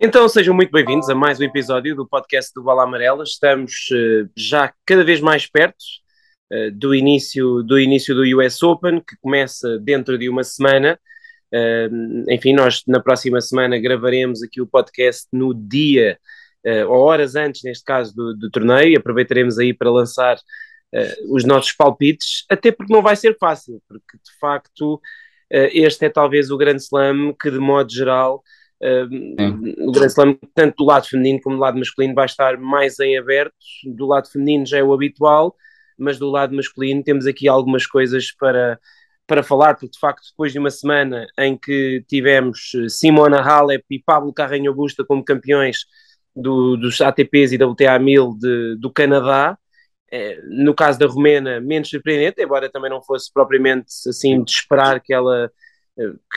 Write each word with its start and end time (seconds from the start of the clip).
Então 0.00 0.28
sejam 0.28 0.54
muito 0.54 0.70
bem-vindos 0.70 1.08
a 1.10 1.14
mais 1.14 1.40
um 1.40 1.42
episódio 1.42 1.96
do 1.96 2.06
podcast 2.06 2.52
do 2.54 2.62
Bola 2.62 2.84
Amarela. 2.84 3.24
Estamos 3.24 3.88
uh, 3.90 4.30
já 4.36 4.72
cada 4.86 5.02
vez 5.02 5.20
mais 5.20 5.48
perto 5.48 5.82
uh, 6.52 6.70
do, 6.70 6.94
início, 6.94 7.64
do 7.64 7.80
início 7.80 8.14
do 8.14 8.22
US 8.38 8.62
Open, 8.62 9.00
que 9.00 9.16
começa 9.20 9.76
dentro 9.80 10.16
de 10.16 10.28
uma 10.28 10.44
semana. 10.44 10.96
Uh, 11.52 12.30
enfim, 12.30 12.52
nós 12.52 12.84
na 12.86 13.00
próxima 13.00 13.40
semana 13.40 13.76
gravaremos 13.76 14.40
aqui 14.40 14.60
o 14.60 14.68
podcast 14.68 15.26
no 15.32 15.52
dia, 15.52 16.16
ou 16.86 17.00
horas 17.00 17.34
antes, 17.34 17.62
neste 17.64 17.82
caso, 17.82 18.14
do, 18.14 18.36
do 18.36 18.50
torneio. 18.52 18.98
Aproveitaremos 18.98 19.58
aí 19.58 19.74
para 19.74 19.90
lançar 19.90 20.38
os 21.28 21.44
nossos 21.44 21.72
palpites, 21.72 22.44
até 22.48 22.70
porque 22.70 22.92
não 22.92 23.02
vai 23.02 23.16
ser 23.16 23.36
fácil, 23.36 23.82
porque 23.88 24.16
de 24.16 24.38
facto 24.38 25.00
este 25.50 26.04
é 26.04 26.10
talvez 26.10 26.50
o 26.50 26.58
grande 26.58 26.82
slam 26.82 27.34
que, 27.40 27.50
de 27.50 27.58
modo 27.58 27.90
geral, 27.90 28.42
o 28.80 29.92
Grand 29.92 30.06
Slam, 30.06 30.38
tanto 30.54 30.76
do 30.76 30.84
lado 30.84 31.06
feminino 31.08 31.40
como 31.40 31.56
do 31.56 31.60
lado 31.60 31.78
masculino, 31.78 32.14
vai 32.14 32.26
estar 32.26 32.58
mais 32.58 32.98
em 33.00 33.18
aberto. 33.18 33.54
Do 33.84 34.06
lado 34.06 34.30
feminino 34.30 34.66
já 34.66 34.78
é 34.78 34.82
o 34.82 34.92
habitual, 34.92 35.56
mas 35.98 36.18
do 36.18 36.30
lado 36.30 36.54
masculino 36.54 37.02
temos 37.02 37.26
aqui 37.26 37.48
algumas 37.48 37.86
coisas 37.86 38.32
para, 38.32 38.78
para 39.26 39.42
falar, 39.42 39.74
porque 39.74 39.90
de 39.90 39.98
facto, 39.98 40.28
depois 40.30 40.52
de 40.52 40.58
uma 40.58 40.70
semana 40.70 41.26
em 41.38 41.56
que 41.56 42.04
tivemos 42.08 42.72
Simona 42.88 43.40
Halep 43.40 43.84
e 43.90 44.02
Pablo 44.02 44.32
Carreño 44.32 44.74
Busta 44.74 45.04
como 45.04 45.24
campeões 45.24 45.84
do, 46.34 46.76
dos 46.76 47.00
ATPs 47.00 47.52
e 47.52 47.62
WTA 47.62 47.98
1000 47.98 48.38
de, 48.38 48.76
do 48.78 48.92
Canadá, 48.92 49.58
é, 50.10 50.40
no 50.44 50.74
caso 50.74 50.98
da 50.98 51.06
Romena, 51.06 51.60
menos 51.60 51.90
surpreendente, 51.90 52.40
embora 52.42 52.70
também 52.70 52.90
não 52.90 53.02
fosse 53.02 53.30
propriamente 53.32 53.86
assim 54.08 54.42
de 54.42 54.50
esperar 54.50 55.00
que 55.00 55.12
ela 55.12 55.50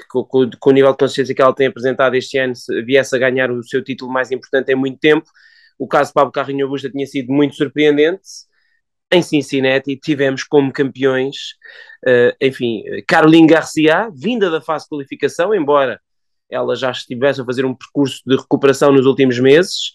com, 0.10 0.24
com, 0.26 0.70
o 0.70 0.74
nível 0.74 0.92
de 0.92 0.98
consciência 0.98 1.36
que 1.36 1.42
ela 1.42 1.54
tem 1.54 1.68
apresentado 1.68 2.16
este 2.16 2.38
ano, 2.38 2.54
viesse 2.86 3.16
a 3.16 3.20
ganhar 3.20 3.52
o 3.52 3.64
seu 3.64 3.84
título 3.84 4.12
mais 4.12 4.32
importante 4.32 4.72
em 4.72 4.76
muito 4.76 5.00
tempo. 5.00 5.30
O 5.78 5.88
caso 5.88 6.10
de 6.10 6.14
Pablo 6.14 6.32
Carrinho 6.32 6.66
Augusta 6.66 6.90
tinha 6.90 7.06
sido 7.06 7.32
muito 7.32 7.56
surpreendente. 7.56 8.22
Em 9.12 9.22
Cincinnati 9.22 9.98
tivemos 9.98 10.44
como 10.44 10.72
campeões, 10.72 11.36
uh, 12.08 12.36
enfim, 12.40 12.84
Caroline 13.08 13.48
Garcia, 13.48 14.10
vinda 14.16 14.50
da 14.50 14.62
fase 14.62 14.86
de 14.86 14.90
qualificação, 14.90 15.54
embora 15.54 16.00
ela 16.50 16.76
já 16.76 16.92
estivesse 16.92 17.42
a 17.42 17.46
fazer 17.46 17.66
um 17.66 17.74
percurso 17.74 18.22
de 18.26 18.36
recuperação 18.36 18.92
nos 18.92 19.06
últimos 19.06 19.40
meses, 19.40 19.94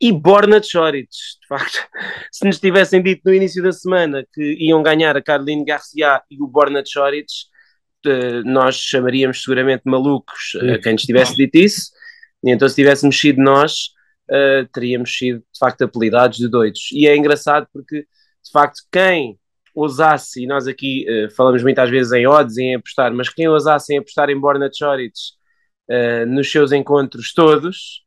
e 0.00 0.10
Borna 0.10 0.60
Choric, 0.60 1.08
de 1.08 1.46
facto, 1.46 1.78
se 2.32 2.44
nos 2.44 2.58
tivessem 2.58 3.00
dito 3.00 3.22
no 3.24 3.32
início 3.32 3.62
da 3.62 3.70
semana 3.70 4.26
que 4.34 4.56
iam 4.58 4.82
ganhar 4.82 5.16
a 5.16 5.22
Caroline 5.22 5.64
Garcia 5.64 6.20
e 6.28 6.42
o 6.42 6.46
Borna 6.48 6.82
Choric, 6.84 7.32
nós 8.44 8.76
chamaríamos 8.76 9.42
seguramente 9.42 9.82
malucos 9.84 10.56
a 10.56 10.78
quem 10.78 10.92
nos 10.92 11.02
tivesse 11.02 11.34
dito 11.36 11.56
isso, 11.56 11.90
e 12.44 12.50
então 12.50 12.68
se 12.68 12.74
tivéssemos 12.74 13.18
sido 13.18 13.40
nós, 13.40 13.90
uh, 14.30 14.66
teríamos 14.72 15.16
sido 15.16 15.38
de 15.38 15.58
facto 15.58 15.82
apelidados 15.82 16.38
de 16.38 16.48
doidos. 16.48 16.90
E 16.92 17.06
é 17.06 17.16
engraçado 17.16 17.68
porque, 17.72 18.00
de 18.00 18.50
facto, 18.52 18.80
quem 18.90 19.38
ousasse, 19.74 20.42
e 20.42 20.46
nós 20.46 20.66
aqui 20.66 21.06
uh, 21.08 21.30
falamos 21.34 21.62
muitas 21.62 21.88
vezes 21.88 22.12
em 22.12 22.26
odds 22.26 22.56
e 22.56 22.62
em 22.62 22.74
apostar, 22.74 23.12
mas 23.12 23.28
quem 23.28 23.48
ousasse 23.48 23.94
em 23.94 23.98
apostar 23.98 24.28
em 24.30 24.38
Borna 24.38 24.70
Choric 24.72 25.14
uh, 25.88 26.26
nos 26.26 26.50
seus 26.50 26.72
encontros 26.72 27.32
todos, 27.32 28.02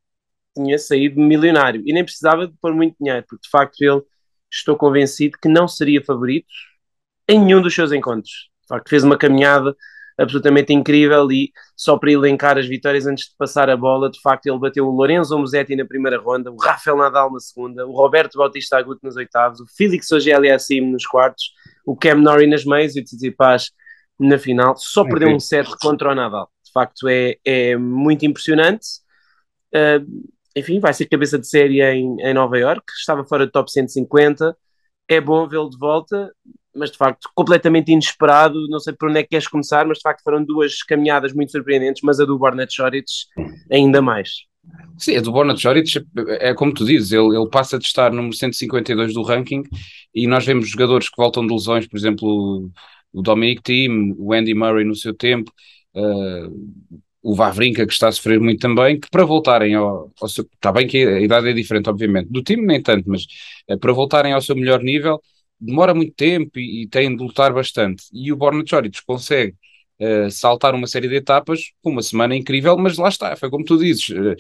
tinha 0.56 0.78
saído 0.78 1.20
milionário. 1.20 1.82
E 1.86 1.94
nem 1.94 2.04
precisava 2.04 2.48
de 2.48 2.54
pôr 2.62 2.74
muito 2.74 2.96
dinheiro, 3.00 3.26
porque 3.28 3.44
de 3.44 3.50
facto 3.50 3.82
ele, 3.82 4.02
estou 4.52 4.78
convencido 4.78 5.38
que 5.42 5.50
não 5.50 5.68
seria 5.68 6.04
favorito 6.04 6.48
em 7.28 7.40
nenhum 7.40 7.62
dos 7.62 7.74
seus 7.74 7.92
encontros 7.92 8.50
de 8.66 8.70
facto, 8.70 8.90
fez 8.90 9.04
uma 9.04 9.18
caminhada 9.18 9.76
absolutamente 10.18 10.74
incrível 10.74 11.30
e 11.32 11.52
só 11.76 11.98
para 11.98 12.12
elencar 12.12 12.58
as 12.58 12.66
vitórias 12.66 13.06
antes 13.06 13.26
de 13.26 13.36
passar 13.38 13.70
a 13.70 13.76
bola, 13.76 14.10
de 14.10 14.20
facto 14.22 14.48
ele 14.48 14.58
bateu 14.58 14.88
o 14.88 14.92
Lorenzo 14.92 15.38
Musetti 15.38 15.76
na 15.76 15.86
primeira 15.86 16.18
ronda, 16.18 16.52
o 16.52 16.58
Rafael 16.58 16.98
Nadal 16.98 17.32
na 17.32 17.40
segunda, 17.40 17.86
o 17.86 17.92
Roberto 17.92 18.38
Bautista 18.38 18.78
Agut 18.78 19.00
nos 19.04 19.18
oitavos, 19.18 19.60
o 19.60 19.66
Felix 19.76 20.12
Auger-Aliassime 20.12 20.90
nos 20.90 21.06
quartos, 21.06 21.52
o 21.86 21.96
Cam 21.96 22.16
Norrie 22.16 22.48
nas 22.48 22.64
meias 22.64 22.96
e 22.96 23.02
o 23.02 23.04
Tsitsipas 23.04 23.72
na 24.18 24.38
final, 24.38 24.76
só 24.78 25.02
okay. 25.02 25.12
perdeu 25.12 25.36
um 25.36 25.40
set 25.40 25.70
contra 25.82 26.12
o 26.12 26.16
Nadal. 26.16 26.50
De 26.64 26.72
facto 26.72 27.08
é, 27.08 27.36
é 27.44 27.78
muito 27.78 28.26
impressionante. 28.26 28.86
Uh, 29.74 30.26
enfim, 30.56 30.80
vai 30.80 30.94
ser 30.94 31.06
cabeça 31.08 31.38
de 31.38 31.48
série 31.48 31.82
em, 31.82 32.16
em 32.22 32.34
Nova 32.34 32.58
York, 32.58 32.86
estava 32.98 33.26
fora 33.26 33.46
do 33.46 33.52
top 33.52 33.70
150, 33.70 34.56
é 35.10 35.20
bom 35.20 35.46
vê-lo 35.48 35.70
de 35.70 35.78
volta, 35.78 36.32
mas 36.76 36.92
de 36.92 36.98
facto 36.98 37.30
completamente 37.34 37.92
inesperado. 37.92 38.68
Não 38.68 38.80
sei 38.80 38.94
por 38.94 39.10
onde 39.10 39.20
é 39.20 39.24
que 39.24 39.30
queres 39.30 39.48
começar, 39.48 39.86
mas 39.86 39.98
de 39.98 40.04
facto 40.04 40.22
foram 40.24 40.44
duas 40.44 40.84
caminhadas 40.84 41.34
muito 41.34 41.52
surpreendentes, 41.52 42.02
mas 42.04 42.20
a 42.20 42.26
do 42.26 42.38
Borna 42.38 42.68
Choric 42.70 43.06
ainda 43.72 44.02
mais. 44.02 44.46
Sim, 44.98 45.18
a 45.18 45.22
do 45.22 45.32
Borna 45.32 45.56
Choric 45.56 46.04
é 46.40 46.54
como 46.54 46.74
tu 46.74 46.86
dizes, 46.86 47.12
ele, 47.12 47.36
ele 47.36 47.50
passa 47.50 47.78
de 47.78 47.86
estar 47.86 48.12
número 48.12 48.36
152 48.36 49.14
do 49.14 49.22
ranking 49.22 49.64
e 50.14 50.26
nós 50.26 50.46
vemos 50.46 50.70
jogadores 50.70 51.10
que 51.10 51.18
voltam 51.18 51.46
de 51.46 51.54
lesões, 51.54 51.88
por 51.88 51.98
exemplo, 51.98 52.72
o 53.14 53.22
Dominic 53.22 53.62
Thiem, 53.62 54.16
o 54.18 54.34
Andy 54.34 54.54
Murray 54.54 54.86
no 54.86 54.96
seu 54.96 55.14
tempo, 55.14 55.52
uh, 55.96 56.92
o 57.22 57.36
Vavrinka 57.36 57.86
que 57.86 57.94
está 57.94 58.08
a 58.08 58.12
sofrer 58.12 58.40
muito 58.40 58.60
também, 58.60 59.00
que 59.00 59.10
para 59.10 59.26
voltarem 59.26 59.76
ao, 59.76 60.12
ao 60.22 60.30
seu, 60.30 60.46
está 60.54 60.72
bem 60.72 60.88
que 60.88 61.06
a 61.06 61.20
idade 61.20 61.50
é 61.50 61.54
diferente 61.54 61.90
obviamente, 61.90 62.30
do 62.30 62.42
time 62.42 62.66
nem 62.66 62.82
tanto, 62.82 63.10
mas 63.10 63.24
uh, 63.70 63.78
para 63.78 63.94
voltarem 63.94 64.34
ao 64.34 64.42
seu 64.42 64.56
melhor 64.56 64.82
nível, 64.82 65.22
demora 65.66 65.94
muito 65.94 66.14
tempo 66.14 66.60
e, 66.60 66.84
e 66.84 66.88
tem 66.88 67.16
de 67.16 67.24
lutar 67.24 67.54
bastante. 67.54 68.04
E 68.14 68.32
o 68.32 68.38
Borna 68.38 68.64
Choric 68.66 69.04
consegue 69.06 69.56
uh, 70.00 70.30
saltar 70.32 70.76
uma 70.76 70.88
série 70.88 71.08
de 71.08 71.16
etapas 71.16 71.72
com 71.82 71.92
uma 71.92 72.02
semana 72.02 72.36
incrível, 72.36 72.78
mas 72.78 72.98
lá 72.98 73.10
está, 73.10 73.36
foi 73.36 73.50
como 73.50 73.66
tu 73.66 73.78
dizes. 73.78 74.10
Uh, 74.10 74.36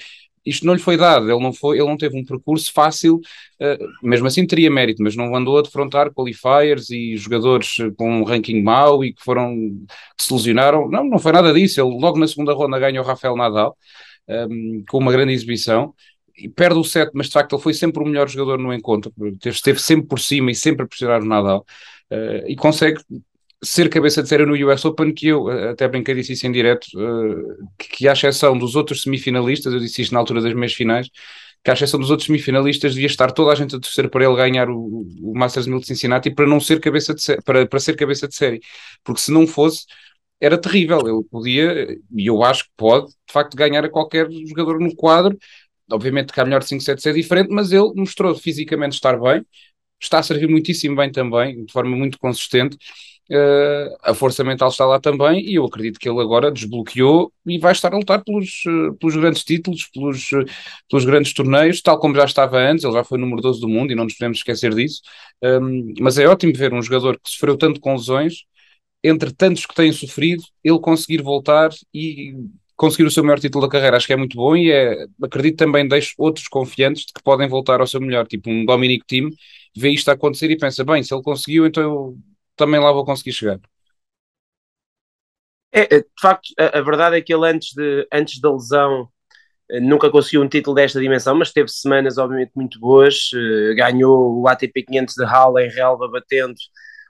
isto 0.45 0.65
não 0.65 0.75
lhe 0.75 0.79
foi 0.79 0.95
dado, 0.95 1.29
ele 1.29 1.41
não, 1.41 1.51
foi, 1.51 1.77
ele 1.77 1.87
não 1.87 1.97
teve 1.97 2.17
um 2.17 2.23
percurso 2.23 2.71
fácil, 2.71 3.15
uh, 3.15 4.07
mesmo 4.07 4.27
assim 4.27 4.45
teria 4.45 4.69
mérito, 4.69 5.01
mas 5.01 5.15
não 5.15 5.35
andou 5.35 5.57
a 5.57 5.61
defrontar 5.63 6.13
qualifiers 6.13 6.89
e 6.91 7.17
jogadores 7.17 7.77
com 7.97 8.21
um 8.21 8.23
ranking 8.23 8.61
mau 8.61 9.03
e 9.03 9.13
que 9.13 9.23
foram, 9.23 9.55
que 10.15 10.23
se 10.23 10.31
lesionaram, 10.31 10.87
não, 10.87 11.03
não 11.03 11.17
foi 11.17 11.31
nada 11.31 11.51
disso, 11.51 11.81
ele 11.81 11.99
logo 11.99 12.19
na 12.19 12.27
segunda 12.27 12.53
ronda 12.53 12.77
ganhou 12.77 13.03
o 13.03 13.07
Rafael 13.07 13.35
Nadal, 13.35 13.75
um, 14.27 14.33
ehm, 14.33 14.83
com 14.87 14.99
uma 14.99 15.11
grande 15.11 15.33
exibição, 15.33 15.93
e 16.37 16.49
perde 16.49 16.79
o 16.79 16.83
set, 16.83 17.11
mas 17.13 17.27
de 17.27 17.33
facto 17.33 17.55
ele 17.55 17.61
foi 17.61 17.73
sempre 17.73 18.01
o 18.03 18.05
melhor 18.05 18.27
jogador 18.29 18.57
no 18.57 18.73
encontro, 18.73 19.13
esteve 19.45 19.79
sempre 19.79 20.07
por 20.07 20.19
cima 20.19 20.51
e 20.51 20.55
sempre 20.55 20.83
a 20.83 20.87
pressionar 20.87 21.21
o 21.21 21.25
Nadal, 21.25 21.65
uh, 22.11 22.47
e 22.47 22.55
consegue 22.55 23.01
ser 23.63 23.89
cabeça 23.89 24.21
de 24.21 24.29
série 24.29 24.45
no 24.45 24.53
US 24.69 24.85
Open, 24.85 25.13
que 25.13 25.27
eu 25.27 25.49
eh, 25.49 25.71
até 25.71 25.87
brinquei 25.87 26.13
disse 26.13 26.33
isso 26.33 26.45
em 26.45 26.51
direto, 26.51 26.85
uh, 26.95 27.67
que, 27.77 27.89
que 27.89 28.07
à 28.07 28.13
exceção 28.13 28.57
dos 28.57 28.75
outros 28.75 29.01
semifinalistas, 29.01 29.73
eu 29.73 29.79
disse 29.79 30.01
isto 30.03 30.13
na 30.13 30.19
altura 30.19 30.41
das 30.41 30.53
meias 30.53 30.73
finais, 30.73 31.09
que 31.63 31.71
à 31.71 31.73
exceção 31.73 31.99
dos 31.99 32.11
outros 32.11 32.27
semifinalistas 32.27 32.93
devia 32.93 33.07
estar 33.07 33.31
toda 33.31 33.51
a 33.51 33.55
gente 33.55 33.75
a 33.75 33.79
torcer 33.79 34.09
para 34.09 34.23
ele 34.23 34.35
ganhar 34.35 34.69
o, 34.69 35.07
o 35.21 35.33
Masters 35.35 35.65
1000 35.65 35.79
de 35.79 35.87
Cincinnati 35.87 36.29
para 36.29 36.45
não 36.45 36.59
ser 36.59 36.79
cabeça 36.79 37.13
de 37.15 37.23
série, 37.23 37.41
para, 37.41 37.65
para 37.65 37.79
ser 37.79 37.95
cabeça 37.95 38.27
de 38.27 38.35
série, 38.35 38.61
porque 39.03 39.21
se 39.21 39.31
não 39.31 39.47
fosse 39.47 39.85
era 40.39 40.59
terrível, 40.59 40.99
ele 40.99 41.23
podia, 41.23 41.97
e 42.11 42.27
eu 42.27 42.43
acho 42.43 42.65
que 42.65 42.71
pode, 42.77 43.07
de 43.07 43.33
facto 43.33 43.55
ganhar 43.55 43.83
a 43.85 43.89
qualquer 43.89 44.29
jogador 44.29 44.79
no 44.79 44.95
quadro, 44.95 45.37
obviamente 45.91 46.33
que 46.33 46.39
a 46.39 46.45
melhor 46.45 46.61
de 46.61 46.67
5-7 46.67 47.05
é 47.09 47.13
diferente, 47.13 47.49
mas 47.51 47.71
ele 47.71 47.91
mostrou 47.95 48.33
fisicamente 48.35 48.93
estar 48.93 49.19
bem, 49.19 49.45
está 50.01 50.19
a 50.19 50.23
servir 50.23 50.47
muitíssimo 50.49 50.95
bem 50.95 51.11
também, 51.11 51.65
de 51.65 51.71
forma 51.71 51.95
muito 51.95 52.19
consistente. 52.19 52.77
Uh, 53.27 53.89
a 54.03 54.13
força 54.13 54.43
mental 54.43 54.69
está 54.69 54.85
lá 54.85 54.99
também 54.99 55.43
e 55.49 55.55
eu 55.55 55.65
acredito 55.65 55.99
que 55.99 56.07
ele 56.07 56.21
agora 56.21 56.51
desbloqueou 56.51 57.33
e 57.43 57.57
vai 57.57 57.71
estar 57.71 57.91
a 57.91 57.97
lutar 57.97 58.23
pelos, 58.23 58.61
uh, 58.67 58.93
pelos 58.99 59.15
grandes 59.15 59.43
títulos, 59.43 59.85
pelos, 59.87 60.31
uh, 60.31 60.45
pelos 60.87 61.05
grandes 61.05 61.33
torneios, 61.33 61.81
tal 61.81 61.99
como 61.99 62.15
já 62.15 62.25
estava 62.25 62.59
antes, 62.59 62.83
ele 62.83 62.93
já 62.93 63.03
foi 63.03 63.17
número 63.17 63.41
12 63.41 63.59
do 63.59 63.67
mundo 63.67 63.91
e 63.91 63.95
não 63.95 64.03
nos 64.03 64.13
podemos 64.13 64.37
esquecer 64.37 64.75
disso. 64.75 65.01
Um, 65.41 65.47
ehm, 65.47 65.93
mas 65.99 66.19
é 66.19 66.27
ótimo 66.27 66.53
ver 66.53 66.71
um 66.73 66.81
jogador 66.83 67.15
que 67.19 67.29
sofreu 67.31 67.57
tanto 67.57 67.79
com 67.79 67.93
lesões, 67.93 68.43
entre 69.03 69.31
tantos 69.33 69.65
que 69.65 69.75
têm 69.75 69.91
sofrido, 69.91 70.43
ele 70.63 70.79
conseguir 70.79 71.21
voltar 71.23 71.71
e 71.93 72.33
conseguir 72.75 73.05
o 73.05 73.11
seu 73.11 73.23
melhor 73.23 73.39
título 73.39 73.65
da 73.65 73.71
carreira, 73.71 73.97
acho 73.97 74.07
que 74.07 74.13
é 74.13 74.17
muito 74.17 74.35
bom 74.35 74.55
e 74.55 74.71
é, 74.71 75.05
acredito 75.23 75.57
também 75.57 75.87
deixo 75.87 76.13
outros 76.17 76.47
confiantes 76.47 77.05
de 77.05 77.13
que 77.13 77.23
podem 77.23 77.47
voltar 77.47 77.79
ao 77.79 77.87
seu 77.87 78.01
melhor, 78.01 78.27
tipo 78.27 78.49
um 78.49 78.65
Dominic 78.65 79.05
Team, 79.07 79.29
vê 79.75 79.89
isto 79.89 80.09
a 80.09 80.13
acontecer 80.13 80.51
e 80.51 80.57
pensa, 80.57 80.83
bem, 80.83 81.01
se 81.03 81.13
ele 81.13 81.23
conseguiu, 81.23 81.65
então 81.65 81.83
eu 81.83 82.17
também 82.55 82.79
lá 82.79 82.91
vou 82.91 83.05
conseguir 83.05 83.33
chegar. 83.33 83.59
É, 85.71 85.95
é 85.95 85.99
de 85.99 86.07
facto, 86.21 86.53
a, 86.57 86.79
a, 86.79 86.81
verdade 86.81 87.17
é 87.17 87.21
que 87.21 87.33
ele 87.33 87.47
antes, 87.47 87.73
de, 87.73 88.07
antes 88.11 88.39
da 88.39 88.51
lesão 88.51 89.09
eh, 89.69 89.79
nunca 89.79 90.09
conseguiu 90.09 90.41
um 90.41 90.47
título 90.47 90.75
desta 90.75 90.99
dimensão, 90.99 91.35
mas 91.35 91.51
teve 91.51 91.69
semanas 91.69 92.17
obviamente 92.17 92.51
muito 92.55 92.79
boas, 92.79 93.31
uh, 93.33 93.75
ganhou 93.75 94.41
o 94.41 94.47
ATP 94.47 94.83
500 94.83 95.15
de 95.15 95.25
Halle 95.25 95.65
em 95.65 95.69
relva 95.69 96.07
batendo 96.07 96.55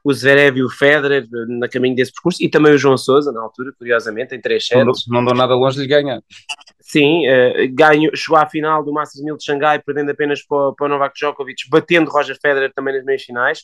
o 0.06 0.14
Zverev 0.14 0.60
e 0.60 0.64
o 0.64 0.70
Federer 0.70 1.26
na 1.48 1.68
caminho 1.68 1.96
desse 1.96 2.14
percurso, 2.14 2.38
e 2.40 2.48
também 2.48 2.72
o 2.72 2.78
João 2.78 2.96
Sousa, 2.96 3.32
na 3.32 3.42
altura, 3.42 3.74
curiosamente, 3.76 4.36
em 4.36 4.40
três 4.40 4.68
sets. 4.68 5.08
Não, 5.08 5.24
não 5.24 5.34
nada 5.34 5.56
longe 5.56 5.82
de 5.82 5.88
ganhar. 5.88 6.22
Sim, 6.80 7.28
uh, 7.28 7.74
ganho, 7.74 8.12
chegou 8.16 8.38
à 8.38 8.48
final 8.48 8.86
do 8.86 8.94
Masters 8.94 9.26
1000 9.26 9.36
de 9.36 9.44
Xangai, 9.44 9.82
perdendo 9.82 10.12
apenas 10.12 10.46
para, 10.46 10.74
para 10.74 10.86
o 10.86 10.90
Novak 10.90 11.16
Djokovic, 11.18 11.68
batendo 11.72 12.12
Roger 12.12 12.38
Federer 12.40 12.72
também 12.72 12.94
nas 12.94 13.04
meias 13.04 13.24
finais, 13.24 13.64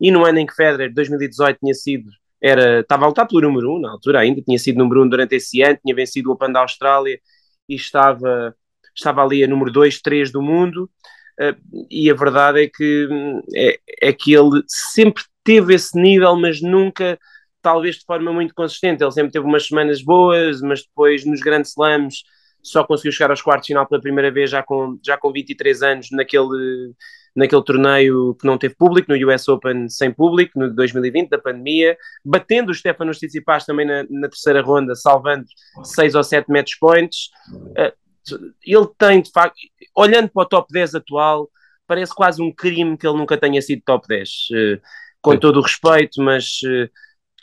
e 0.00 0.10
no 0.10 0.24
ano 0.24 0.38
em 0.38 0.46
que 0.46 0.54
Federer, 0.54 0.90
2018, 0.94 1.58
tinha 1.58 1.74
sido, 1.74 2.08
era, 2.40 2.80
estava 2.80 3.04
a 3.04 3.08
lutar 3.08 3.28
pelo 3.28 3.42
número 3.42 3.70
1, 3.72 3.76
um, 3.76 3.80
na 3.82 3.90
altura 3.90 4.20
ainda, 4.20 4.40
tinha 4.40 4.58
sido 4.58 4.78
número 4.78 5.02
1 5.02 5.04
um 5.04 5.08
durante 5.10 5.34
esse 5.36 5.60
ano, 5.60 5.78
tinha 5.84 5.94
vencido 5.94 6.30
o 6.30 6.32
Open 6.32 6.50
da 6.50 6.60
Austrália, 6.60 7.20
e 7.68 7.74
estava 7.74 8.56
estava 8.96 9.22
ali 9.22 9.44
a 9.44 9.46
número 9.46 9.70
2, 9.70 10.00
3 10.00 10.32
do 10.32 10.40
mundo, 10.40 10.88
uh, 11.38 11.86
e 11.90 12.10
a 12.10 12.14
verdade 12.14 12.62
é 12.62 12.66
que, 12.66 13.08
é, 13.54 13.78
é 14.00 14.12
que 14.14 14.32
ele 14.32 14.62
sempre 14.66 15.22
teve 15.44 15.74
esse 15.74 15.98
nível, 15.98 16.36
mas 16.36 16.60
nunca, 16.60 17.18
talvez 17.60 17.96
de 17.96 18.04
forma 18.04 18.32
muito 18.32 18.54
consistente. 18.54 19.02
Ele 19.02 19.12
sempre 19.12 19.32
teve 19.32 19.46
umas 19.46 19.66
semanas 19.66 20.02
boas, 20.02 20.60
mas 20.60 20.82
depois 20.82 21.24
nos 21.24 21.40
grandes 21.40 21.70
slams 21.72 22.22
só 22.62 22.84
conseguiu 22.84 23.12
chegar 23.12 23.30
aos 23.30 23.42
quartos 23.42 23.66
de 23.66 23.72
final 23.72 23.86
pela 23.86 24.00
primeira 24.00 24.30
vez 24.30 24.50
já 24.50 24.62
com, 24.62 24.98
já 25.04 25.18
com 25.18 25.32
23 25.32 25.82
anos 25.82 26.08
naquele, 26.12 26.92
naquele 27.34 27.64
torneio 27.64 28.34
que 28.36 28.46
não 28.46 28.56
teve 28.56 28.74
público, 28.76 29.12
no 29.12 29.28
US 29.28 29.48
Open 29.48 29.88
sem 29.88 30.12
público, 30.12 30.58
no 30.58 30.72
2020, 30.72 31.28
da 31.28 31.38
pandemia, 31.38 31.96
batendo 32.24 32.70
o 32.70 32.74
Stefanos 32.74 33.18
Tsitsipas 33.18 33.64
também 33.64 33.86
na, 33.86 34.04
na, 34.08 34.28
terceira 34.28 34.62
ronda, 34.62 34.94
salvando 34.94 35.44
6 35.82 36.14
ou 36.14 36.22
7 36.22 36.50
match 36.50 36.74
points. 36.80 37.30
Uh, 37.52 38.02
ele 38.64 38.88
tem, 38.96 39.20
de 39.20 39.30
facto, 39.32 39.56
olhando 39.96 40.28
para 40.28 40.42
o 40.42 40.46
top 40.46 40.72
10 40.72 40.94
atual, 40.94 41.50
parece 41.86 42.14
quase 42.14 42.40
um 42.40 42.52
crime 42.52 42.96
que 42.96 43.06
ele 43.06 43.18
nunca 43.18 43.36
tenha 43.36 43.60
sido 43.60 43.82
top 43.84 44.06
10. 44.06 44.30
Uh, 45.22 45.32
com 45.32 45.32
Sim. 45.32 45.38
todo 45.38 45.58
o 45.58 45.62
respeito, 45.62 46.20
mas 46.20 46.60
uh, 46.64 46.90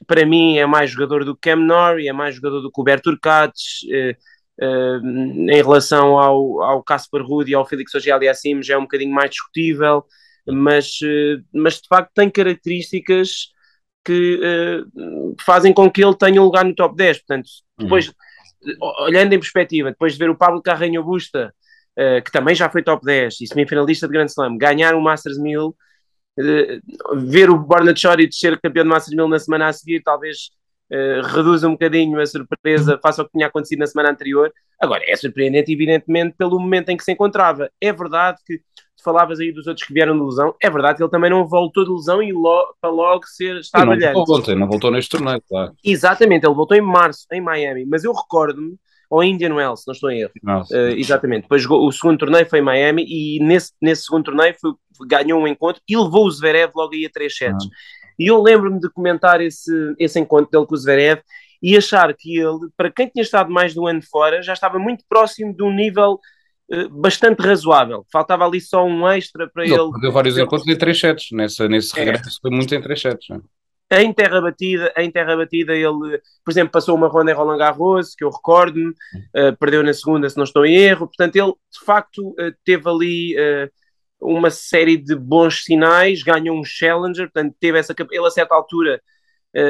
para 0.05 0.25
mim 0.25 0.57
é 0.57 0.65
mais 0.65 0.91
jogador 0.91 1.25
do 1.25 1.35
que 1.35 1.49
Cam 1.49 1.55
Norrie, 1.55 2.07
é 2.07 2.13
mais 2.13 2.35
jogador 2.35 2.61
do 2.61 2.71
que 2.71 2.79
o 2.79 2.83
Berto 2.83 3.09
Urcates, 3.09 3.81
uh, 3.83 4.65
uh, 4.65 5.49
em 5.49 5.61
relação 5.63 6.19
ao, 6.19 6.61
ao 6.61 6.83
Casper 6.83 7.23
Ruud 7.23 7.49
e 7.49 7.55
ao 7.55 7.65
Felix 7.65 7.95
Auger-Aliassime 7.95 8.61
já 8.61 8.75
é 8.75 8.77
um 8.77 8.83
bocadinho 8.83 9.13
mais 9.13 9.31
discutível, 9.31 10.05
mas, 10.47 10.99
mas 11.53 11.75
de 11.75 11.87
facto 11.87 12.11
tem 12.13 12.29
características 12.29 13.49
que 14.03 14.39
fazem 15.41 15.71
com 15.71 15.91
que 15.91 16.03
ele 16.03 16.15
tenha 16.15 16.41
um 16.41 16.45
lugar 16.45 16.65
no 16.65 16.73
top 16.73 16.95
10, 16.95 17.19
portanto, 17.19 17.49
depois, 17.77 18.07
uhum. 18.07 19.03
olhando 19.03 19.33
em 19.33 19.39
perspectiva, 19.39 19.91
depois 19.91 20.13
de 20.13 20.17
ver 20.17 20.29
o 20.31 20.35
Pablo 20.35 20.63
Carreño 20.63 21.03
Busta, 21.03 21.53
que 22.25 22.31
também 22.31 22.55
já 22.55 22.67
foi 22.67 22.81
top 22.81 23.05
10 23.05 23.41
e 23.41 23.47
semifinalista 23.47 24.07
de 24.07 24.13
Grand 24.13 24.25
Slam, 24.25 24.57
ganhar 24.57 24.95
o 24.95 25.01
Masters 25.01 25.37
1000 25.37 25.75
ver 26.37 27.49
o 27.49 27.57
Borna 27.57 27.93
Choric 27.95 28.33
ser 28.33 28.59
campeão 28.59 28.83
de 28.83 28.89
Masters 28.89 29.15
1000 29.15 29.27
na 29.27 29.39
semana 29.39 29.67
a 29.67 29.73
seguir 29.73 30.01
talvez 30.01 30.49
uh, 30.91 31.21
reduza 31.27 31.67
um 31.67 31.71
bocadinho 31.71 32.19
a 32.19 32.25
surpresa 32.25 32.99
face 33.01 33.19
ao 33.19 33.25
que 33.25 33.33
tinha 33.33 33.47
acontecido 33.47 33.79
na 33.79 33.87
semana 33.87 34.11
anterior. 34.11 34.51
Agora, 34.79 35.03
é 35.05 35.15
surpreendente, 35.15 35.71
evidentemente, 35.71 36.35
pelo 36.37 36.59
momento 36.59 36.89
em 36.89 36.97
que 36.97 37.03
se 37.03 37.11
encontrava. 37.11 37.69
É 37.81 37.91
verdade 37.91 38.39
que 38.45 38.61
falavas 39.03 39.39
aí 39.39 39.51
dos 39.51 39.65
outros 39.65 39.85
que 39.87 39.93
vieram 39.93 40.17
de 40.17 40.23
lesão, 40.23 40.53
é 40.61 40.69
verdade 40.69 40.97
que 40.97 41.03
ele 41.03 41.09
também 41.09 41.29
não 41.29 41.47
voltou 41.47 41.85
de 41.85 41.91
lesão 41.91 42.21
e 42.21 42.31
logo, 42.33 42.75
para 42.81 42.89
logo 42.89 43.25
ser, 43.25 43.57
estar 43.57 43.85
não 43.85 43.93
brilhante. 43.93 44.13
Voltou 44.13 44.55
não 44.55 44.67
voltou 44.67 44.91
neste 44.91 45.09
torneio, 45.09 45.41
claro. 45.47 45.73
Exatamente, 45.83 46.45
ele 46.45 46.53
voltou 46.53 46.75
em 46.75 46.81
março, 46.81 47.25
em 47.31 47.41
Miami, 47.41 47.85
mas 47.85 48.03
eu 48.03 48.11
recordo-me 48.11 48.77
ou 49.09 49.23
Indian 49.23 49.55
Wells, 49.55 49.83
não 49.87 49.93
estou 49.93 50.11
em 50.11 50.21
erro. 50.21 50.31
Uh, 50.43 50.95
exatamente. 50.95 51.43
Depois 51.43 51.61
jogou, 51.61 51.87
o 51.87 51.91
segundo 51.91 52.19
torneio 52.19 52.45
foi 52.45 52.59
em 52.59 52.63
Miami 52.63 53.05
e 53.07 53.43
nesse, 53.43 53.73
nesse 53.81 54.03
segundo 54.03 54.25
torneio 54.25 54.55
foi, 54.61 54.71
ganhou 55.07 55.41
um 55.41 55.47
encontro 55.47 55.81
e 55.87 55.97
levou 55.97 56.25
o 56.25 56.31
Zverev 56.31 56.71
logo 56.75 56.93
aí 56.93 57.05
a 57.05 57.09
três 57.09 57.35
sets. 57.35 57.65
E 58.19 58.27
eu 58.27 58.41
lembro-me 58.41 58.79
de 58.79 58.89
comentar 58.89 59.41
esse, 59.41 59.71
esse 59.97 60.19
encontro 60.19 60.51
dele 60.51 60.65
com 60.65 60.75
o 60.75 60.77
Zverev 60.77 61.21
e 61.61 61.75
achar 61.75 62.13
que 62.13 62.37
ele, 62.37 62.69
para 62.77 62.91
quem 62.91 63.07
tinha 63.07 63.23
estado 63.23 63.51
mais 63.51 63.73
de 63.73 63.79
um 63.79 63.87
ano 63.87 64.01
fora, 64.03 64.41
já 64.43 64.53
estava 64.53 64.77
muito 64.77 65.03
próximo 65.09 65.55
de 65.55 65.63
um 65.63 65.73
nível 65.73 66.19
uh, 66.71 66.89
bastante 66.89 67.41
razoável. 67.41 68.05
Faltava 68.11 68.45
ali 68.45 68.61
só 68.61 68.85
um 68.85 69.07
extra 69.09 69.49
para 69.49 69.63
ele. 69.65 69.73
Ele 69.73 69.91
perdeu 69.91 70.11
vários 70.11 70.37
encontros 70.37 70.67
em 70.67 70.77
três 70.77 70.99
sets, 70.99 71.27
nessa, 71.31 71.67
nesse 71.67 71.99
é. 71.99 72.03
regresso 72.03 72.39
foi 72.41 72.51
muito 72.51 72.75
em 72.75 72.81
três 72.81 73.01
sets. 73.01 73.27
Não? 73.29 73.41
Em 73.91 74.13
terra 74.13 74.39
batida, 74.39 74.93
em 74.97 75.09
terra 75.09 75.35
batida 75.35 75.73
ele, 75.73 76.19
por 76.45 76.51
exemplo, 76.51 76.71
passou 76.71 76.95
uma 76.95 77.07
ronda 77.07 77.31
em 77.31 77.33
Roland 77.33 77.57
Garros, 77.57 78.13
que 78.15 78.23
eu 78.23 78.29
recordo-me, 78.29 78.89
uh, 78.89 79.55
perdeu 79.59 79.81
na 79.83 79.93
segunda, 79.93 80.29
se 80.29 80.37
não 80.37 80.43
estou 80.43 80.65
em 80.65 80.75
erro, 80.75 81.07
portanto 81.07 81.35
ele, 81.35 81.51
de 81.51 81.85
facto, 81.85 82.29
uh, 82.29 82.53
teve 82.63 82.87
ali 82.87 83.35
uh, 83.35 83.69
uma 84.21 84.51
série 84.51 84.95
de 84.95 85.15
bons 85.15 85.63
sinais, 85.63 86.21
ganhou 86.21 86.59
um 86.59 86.63
Challenger, 86.63 87.31
portanto 87.31 87.55
teve 87.59 87.79
essa, 87.79 87.95
ele 88.11 88.25
a 88.25 88.31
certa 88.31 88.55
altura 88.55 89.01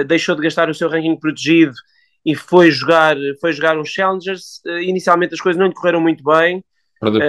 deixou 0.07 0.35
de 0.35 0.41
gastar 0.41 0.69
o 0.69 0.73
seu 0.73 0.89
ranking 0.89 1.15
protegido 1.15 1.71
e 2.25 2.35
foi 2.35 2.69
jogar, 2.69 3.15
foi 3.39 3.53
jogar 3.53 3.79
uns 3.79 3.87
Challengers, 3.87 4.59
inicialmente 4.81 5.33
as 5.33 5.39
coisas 5.39 5.57
não 5.57 5.67
lhe 5.67 5.73
correram 5.73 6.01
muito 6.01 6.21
bem. 6.21 6.61
Perdeu 6.99 7.21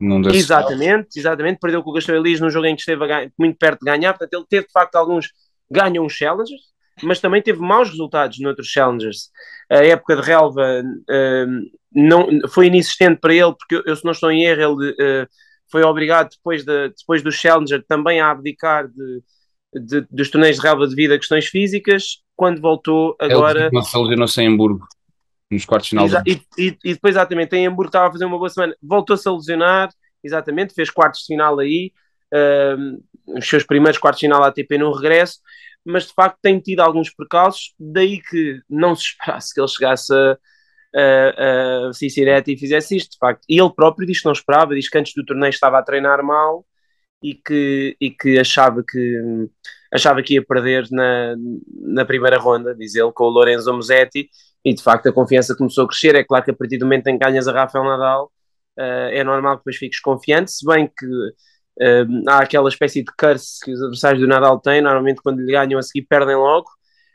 não 0.00 0.20
exatamente, 0.30 1.18
exatamente, 1.18 1.58
perdeu 1.58 1.82
com 1.82 1.90
o 1.90 1.92
Gastão 1.92 2.14
Elis 2.14 2.40
num 2.40 2.50
jogo 2.50 2.66
em 2.66 2.76
que 2.76 2.82
esteve 2.82 3.04
muito 3.36 3.58
perto 3.58 3.80
de 3.80 3.90
ganhar, 3.90 4.12
portanto 4.12 4.32
ele 4.32 4.46
teve 4.48 4.66
de 4.66 4.72
facto 4.72 4.94
alguns 4.94 5.32
ganham 5.70 6.04
uns 6.04 6.12
challengers, 6.12 6.62
mas 7.02 7.20
também 7.20 7.42
teve 7.42 7.60
maus 7.60 7.90
resultados 7.90 8.38
noutros 8.40 8.68
challengers. 8.68 9.30
A 9.70 9.84
época 9.84 10.16
de 10.16 10.22
relva 10.22 10.82
uh, 10.82 11.78
não, 11.92 12.28
foi 12.48 12.66
inexistente 12.66 13.18
para 13.20 13.34
ele, 13.34 13.54
porque 13.54 13.82
eu, 13.88 13.96
se 13.96 14.04
não 14.04 14.12
estou 14.12 14.30
em 14.30 14.44
erro, 14.44 14.82
ele 14.82 14.92
uh, 14.92 15.28
foi 15.70 15.82
obrigado 15.82 16.30
depois, 16.30 16.64
de, 16.64 16.88
depois 16.88 17.22
do 17.22 17.30
challenger 17.30 17.84
também 17.86 18.20
a 18.20 18.30
abdicar 18.30 18.88
de, 18.88 19.22
de, 19.74 20.06
dos 20.10 20.30
torneios 20.30 20.56
de 20.56 20.62
relva 20.62 20.86
devido 20.86 21.12
a 21.12 21.18
questões 21.18 21.46
físicas. 21.46 22.22
Quando 22.34 22.60
voltou, 22.60 23.16
agora. 23.18 23.68
Ele 23.72 23.82
se 23.82 23.98
lesionou-se 23.98 24.40
em 24.40 24.48
Hamburgo, 24.48 24.86
nos 25.50 25.64
quartos 25.64 25.88
finais. 25.88 26.12
E, 26.26 26.40
e, 26.56 26.78
e, 26.84 26.94
depois, 26.94 27.14
exatamente, 27.14 27.54
em 27.56 27.66
Hamburgo 27.66 27.88
estava 27.88 28.08
a 28.08 28.12
fazer 28.12 28.24
uma 28.24 28.38
boa 28.38 28.48
semana, 28.48 28.74
voltou-se 28.82 29.28
a 29.28 29.32
lesionar, 29.32 29.90
exatamente, 30.22 30.74
fez 30.74 30.90
quartos 30.90 31.20
de 31.20 31.26
final 31.26 31.58
aí. 31.58 31.92
Uh, 32.32 33.02
os 33.38 33.48
seus 33.48 33.64
primeiros 33.64 33.98
quartos 33.98 34.20
de 34.20 34.26
final 34.26 34.42
ATP 34.42 34.78
no 34.78 34.92
regresso, 34.92 35.38
mas 35.84 36.06
de 36.06 36.14
facto 36.14 36.38
tem 36.42 36.58
tido 36.60 36.80
alguns 36.80 37.10
percalços, 37.10 37.74
daí 37.78 38.20
que 38.20 38.60
não 38.68 38.94
se 38.94 39.04
esperasse 39.12 39.54
que 39.54 39.60
ele 39.60 39.68
chegasse 39.68 40.12
a, 40.12 40.38
a, 40.94 41.88
a 41.88 41.90
e 42.46 42.56
fizesse 42.56 42.96
isto, 42.96 43.12
de 43.12 43.18
facto. 43.18 43.44
E 43.48 43.60
ele 43.60 43.72
próprio 43.74 44.06
diz 44.06 44.20
que 44.20 44.26
não 44.26 44.32
esperava, 44.32 44.74
diz 44.74 44.88
que 44.88 44.98
antes 44.98 45.12
do 45.14 45.24
torneio 45.24 45.50
estava 45.50 45.78
a 45.78 45.82
treinar 45.82 46.22
mal 46.22 46.64
e 47.22 47.34
que, 47.34 47.96
e 48.00 48.10
que 48.10 48.38
achava 48.38 48.82
que 48.86 49.48
achava 49.92 50.22
que 50.22 50.34
ia 50.34 50.44
perder 50.44 50.86
na, 50.90 51.34
na 51.80 52.04
primeira 52.04 52.38
ronda, 52.38 52.74
diz 52.74 52.94
ele, 52.94 53.12
com 53.12 53.24
o 53.24 53.30
Lorenzo 53.30 53.72
Musetti, 53.72 54.28
e 54.64 54.74
de 54.74 54.82
facto 54.82 55.08
a 55.08 55.12
confiança 55.12 55.56
começou 55.56 55.84
a 55.84 55.88
crescer. 55.88 56.14
É 56.14 56.24
claro 56.24 56.44
que 56.44 56.50
a 56.50 56.54
partir 56.54 56.78
do 56.78 56.84
momento 56.84 57.06
em 57.08 57.18
que 57.18 57.24
ganhas 57.24 57.48
a 57.48 57.52
Rafael 57.52 57.84
Nadal, 57.84 58.26
uh, 58.78 59.08
é 59.10 59.24
normal 59.24 59.54
que 59.54 59.60
depois 59.60 59.76
fiques 59.76 60.00
confiante, 60.00 60.52
se 60.52 60.66
bem 60.66 60.86
que 60.86 61.06
Há 62.26 62.38
aquela 62.38 62.68
espécie 62.68 63.04
de 63.04 63.12
curse 63.16 63.60
que 63.64 63.72
os 63.72 63.80
adversários 63.80 64.20
do 64.20 64.26
Nadal 64.26 64.58
têm, 64.60 64.80
normalmente 64.80 65.20
quando 65.22 65.40
lhe 65.40 65.52
ganham 65.52 65.78
a 65.78 65.82
seguir 65.82 66.06
perdem 66.06 66.34
logo, 66.34 66.68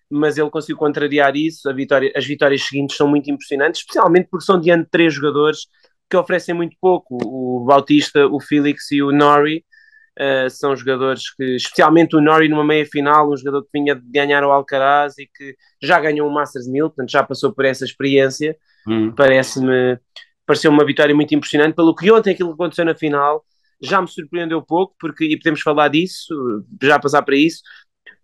mas 0.09 0.37
ele 0.37 0.49
conseguiu 0.49 0.77
contrariar 0.77 1.35
isso. 1.35 1.73
Vitória, 1.73 2.11
as 2.15 2.25
vitórias 2.25 2.61
seguintes 2.63 2.95
são 2.95 3.07
muito 3.07 3.29
impressionantes, 3.29 3.81
especialmente 3.81 4.27
porque 4.29 4.45
são 4.45 4.59
diante 4.59 4.85
de 4.85 4.89
três 4.89 5.13
jogadores 5.13 5.67
que 6.09 6.17
oferecem 6.17 6.53
muito 6.55 6.75
pouco: 6.79 7.17
o 7.23 7.65
Bautista, 7.65 8.27
o 8.27 8.39
Felix 8.39 8.91
e 8.91 9.01
o 9.01 9.11
Nori. 9.11 9.65
Uh, 10.13 10.47
são 10.47 10.75
jogadores 10.75 11.33
que, 11.33 11.55
especialmente 11.55 12.15
o 12.15 12.21
Nori 12.21 12.47
numa 12.47 12.63
meia 12.63 12.85
final, 12.85 13.31
um 13.31 13.35
jogador 13.35 13.63
que 13.63 13.69
vinha 13.73 13.95
de 13.95 14.11
ganhar 14.11 14.43
o 14.43 14.51
Alcaraz 14.51 15.17
e 15.17 15.25
que 15.25 15.55
já 15.81 15.99
ganhou 15.99 16.29
o 16.29 16.31
Masters 16.31 16.67
1000, 16.67 16.89
portanto 16.89 17.09
já 17.09 17.23
passou 17.23 17.51
por 17.51 17.65
essa 17.65 17.83
experiência. 17.83 18.55
Hum. 18.87 19.11
Parece-me, 19.11 19.97
pareceu 20.45 20.69
uma 20.69 20.85
vitória 20.85 21.15
muito 21.15 21.33
impressionante. 21.33 21.73
Pelo 21.73 21.95
que 21.95 22.11
ontem 22.11 22.29
aquilo 22.29 22.49
que 22.49 22.53
aconteceu 22.53 22.85
na 22.85 22.93
final, 22.93 23.43
já 23.83 24.01
me 24.01 24.07
surpreendeu 24.07 24.61
pouco, 24.61 24.95
porque, 24.99 25.25
e 25.25 25.37
podemos 25.37 25.61
falar 25.61 25.89
disso, 25.89 26.65
já 26.81 26.97
passar 26.99 27.21
para 27.21 27.35
isso, 27.35 27.61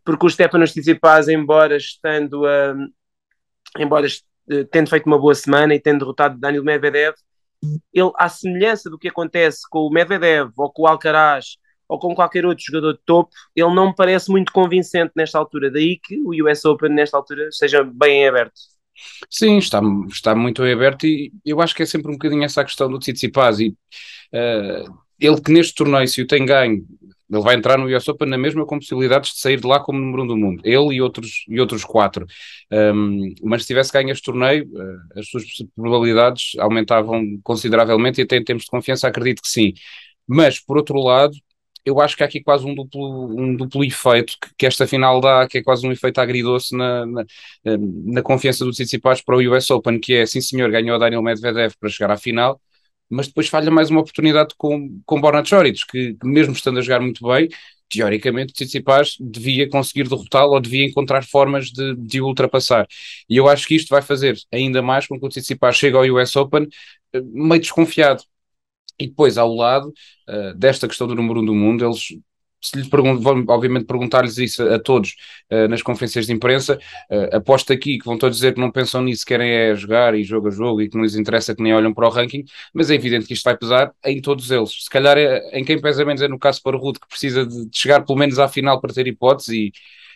porque 0.03 0.25
o 0.25 0.29
Stefanos 0.29 0.71
Tsitsipas, 0.71 1.27
embora 1.27 1.77
estando 1.77 2.45
a, 2.45 2.75
embora 3.77 4.07
tendo 4.71 4.89
feito 4.89 5.05
uma 5.05 5.19
boa 5.19 5.35
semana 5.35 5.75
e 5.75 5.79
tendo 5.79 5.99
derrotado 5.99 6.39
Daniel 6.39 6.63
Medvedev, 6.63 7.13
ele, 7.93 8.11
à 8.15 8.29
semelhança 8.29 8.89
do 8.89 8.97
que 8.97 9.09
acontece 9.09 9.61
com 9.69 9.79
o 9.79 9.89
Medvedev 9.89 10.51
ou 10.57 10.71
com 10.71 10.83
o 10.83 10.87
Alcaraz 10.87 11.57
ou 11.87 11.99
com 11.99 12.15
qualquer 12.15 12.45
outro 12.45 12.63
jogador 12.65 12.93
de 12.93 12.99
topo, 13.05 13.31
ele 13.55 13.73
não 13.73 13.87
me 13.87 13.95
parece 13.95 14.31
muito 14.31 14.53
convincente 14.53 15.11
nesta 15.15 15.39
altura, 15.39 15.71
daí 15.71 15.99
que 16.01 16.19
o 16.21 16.31
US 16.45 16.63
Open 16.63 16.91
nesta 16.91 17.17
altura 17.17 17.49
seja 17.51 17.83
bem 17.83 18.27
aberto. 18.27 18.53
Sim, 19.29 19.57
está, 19.57 19.81
está 20.07 20.35
muito 20.35 20.61
aberto 20.63 21.07
e 21.07 21.31
eu 21.43 21.61
acho 21.61 21.73
que 21.73 21.83
é 21.83 21.85
sempre 21.85 22.09
um 22.09 22.13
bocadinho 22.13 22.43
essa 22.43 22.63
questão 22.63 22.89
do 22.89 22.99
Tsitsipas 22.99 23.59
e 23.59 23.69
uh, 24.33 24.93
ele 25.19 25.41
que 25.41 25.51
neste 25.51 25.75
torneio, 25.75 26.07
se 26.07 26.21
o 26.21 26.27
tem 26.27 26.45
ganho, 26.45 26.85
ele 27.31 27.41
vai 27.41 27.55
entrar 27.55 27.77
no 27.77 27.85
US 27.95 28.07
Open 28.07 28.27
na 28.27 28.37
mesma 28.37 28.65
com 28.65 28.79
possibilidades 28.79 29.33
de 29.33 29.39
sair 29.39 29.59
de 29.59 29.67
lá 29.67 29.79
como 29.79 29.99
número 29.99 30.23
um 30.23 30.27
do 30.27 30.37
mundo, 30.37 30.61
ele 30.65 30.95
e 30.95 31.01
outros, 31.01 31.45
e 31.47 31.59
outros 31.59 31.83
quatro. 31.85 32.25
Um, 32.71 33.33
mas 33.43 33.61
se 33.61 33.67
tivesse 33.67 33.91
ganho 33.91 34.09
este 34.09 34.23
torneio, 34.23 34.65
uh, 34.65 35.19
as 35.19 35.27
suas 35.29 35.43
probabilidades 35.75 36.53
aumentavam 36.57 37.23
consideravelmente 37.43 38.19
e 38.19 38.23
até 38.23 38.37
em 38.37 38.43
termos 38.43 38.63
de 38.63 38.69
confiança 38.71 39.07
acredito 39.07 39.41
que 39.43 39.49
sim. 39.49 39.73
Mas, 40.27 40.59
por 40.59 40.77
outro 40.77 40.99
lado, 40.99 41.35
eu 41.85 41.99
acho 42.01 42.15
que 42.17 42.23
há 42.23 42.25
aqui 42.25 42.41
quase 42.41 42.65
um 42.65 42.73
duplo, 42.75 43.39
um 43.39 43.55
duplo 43.55 43.83
efeito 43.83 44.33
que, 44.41 44.49
que 44.57 44.65
esta 44.65 44.87
final 44.87 45.21
dá, 45.21 45.47
que 45.47 45.59
é 45.59 45.63
quase 45.63 45.87
um 45.87 45.91
efeito 45.91 46.19
agridoce 46.19 46.75
na, 46.75 47.05
na, 47.05 47.25
na 48.05 48.21
confiança 48.21 48.65
dos 48.65 48.75
Tsitsipas 48.75 49.21
para 49.21 49.35
o 49.37 49.55
US 49.55 49.69
Open, 49.71 49.99
que 49.99 50.13
é, 50.13 50.25
sim 50.25 50.41
senhor, 50.41 50.69
ganhou 50.71 50.95
a 50.95 50.99
Daniel 50.99 51.21
Medvedev 51.21 51.73
para 51.79 51.89
chegar 51.89 52.11
à 52.11 52.17
final, 52.17 52.59
mas 53.09 53.27
depois 53.27 53.47
falha 53.47 53.71
mais 53.71 53.89
uma 53.89 54.01
oportunidade 54.01 54.53
com, 54.57 55.01
com 55.05 55.21
Borna 55.21 55.43
Choric, 55.43 55.85
que, 55.87 56.13
que 56.13 56.27
mesmo 56.27 56.53
estando 56.53 56.79
a 56.79 56.81
jogar 56.81 56.99
muito 57.01 57.25
bem, 57.27 57.49
teoricamente, 57.89 58.53
Tsitsipas 58.53 59.17
devia 59.19 59.67
conseguir 59.69 60.07
derrotá-lo 60.07 60.53
ou 60.53 60.59
devia 60.59 60.85
encontrar 60.85 61.25
formas 61.25 61.71
de, 61.71 61.95
de 61.95 62.21
ultrapassar. 62.21 62.87
E 63.29 63.35
eu 63.37 63.47
acho 63.49 63.67
que 63.67 63.75
isto 63.75 63.89
vai 63.89 64.01
fazer 64.01 64.37
ainda 64.51 64.81
mais 64.81 65.07
com 65.07 65.19
que 65.19 65.25
o 65.25 65.29
Tsitsipas 65.29 65.75
chegue 65.75 65.97
ao 65.97 66.03
US 66.03 66.35
Open 66.35 66.67
eh, 67.13 67.21
meio 67.21 67.59
desconfiado. 67.59 68.23
E 68.99 69.07
depois, 69.07 69.37
ao 69.37 69.53
lado 69.55 69.93
uh, 70.29 70.53
desta 70.55 70.87
questão 70.87 71.07
do 71.07 71.15
número 71.15 71.41
um 71.41 71.45
do 71.45 71.55
mundo, 71.55 71.85
eles 71.85 72.09
se 72.61 72.77
lhes 72.77 72.89
pergunto, 72.89 73.21
vão 73.21 73.43
obviamente 73.47 73.85
perguntar-lhes 73.85 74.37
isso 74.37 74.63
a, 74.63 74.79
todos 74.79 75.15
uh, 75.51 75.67
nas 75.67 75.81
conferências 75.81 76.25
de 76.25 76.33
imprensa, 76.33 76.77
uh, 77.09 77.35
aposto 77.35 77.71
aqui 77.71 77.97
que 77.97 78.05
vão 78.05 78.17
todos 78.17 78.37
dizer 78.37 78.53
que 78.53 78.59
não 78.59 78.71
pensam 78.71 79.01
nisso, 79.01 79.25
querem 79.25 79.49
é 79.49 79.75
jogar 79.75 80.13
e 80.13 80.23
jogo 80.23 80.49
a 80.49 80.51
jogo 80.51 80.81
e 80.81 80.89
que 80.89 80.95
não 80.95 81.03
lhes 81.03 81.15
interessa 81.15 81.55
que 81.55 81.63
nem 81.63 81.73
olham 81.73 81.93
para 81.93 82.07
o 82.07 82.09
ranking, 82.09 82.43
mas 82.73 82.89
é 82.89 82.95
evidente 82.95 83.25
que 83.25 83.33
isto 83.33 83.43
vai 83.43 83.57
pesar 83.57 83.93
em 84.05 84.21
todos 84.21 84.51
eles. 84.51 84.83
Se 84.83 84.89
calhar 84.89 85.17
é, 85.17 85.57
em 85.57 85.63
quem 85.63 85.79
pesa 85.79 86.03
menos 86.03 86.21
é 86.21 86.27
no 86.27 86.39
caso 86.39 86.61
para 86.61 86.75
o 86.75 86.79
Rude, 86.79 86.99
que 86.99 87.07
precisa 87.07 87.45
de, 87.45 87.65
de, 87.65 87.77
chegar 87.77 88.05
pelo 88.05 88.17
menos 88.19 88.39
à 88.39 88.47
final 88.47 88.79
para 88.81 88.93
ter 88.93 89.07
hipótese 89.07 89.73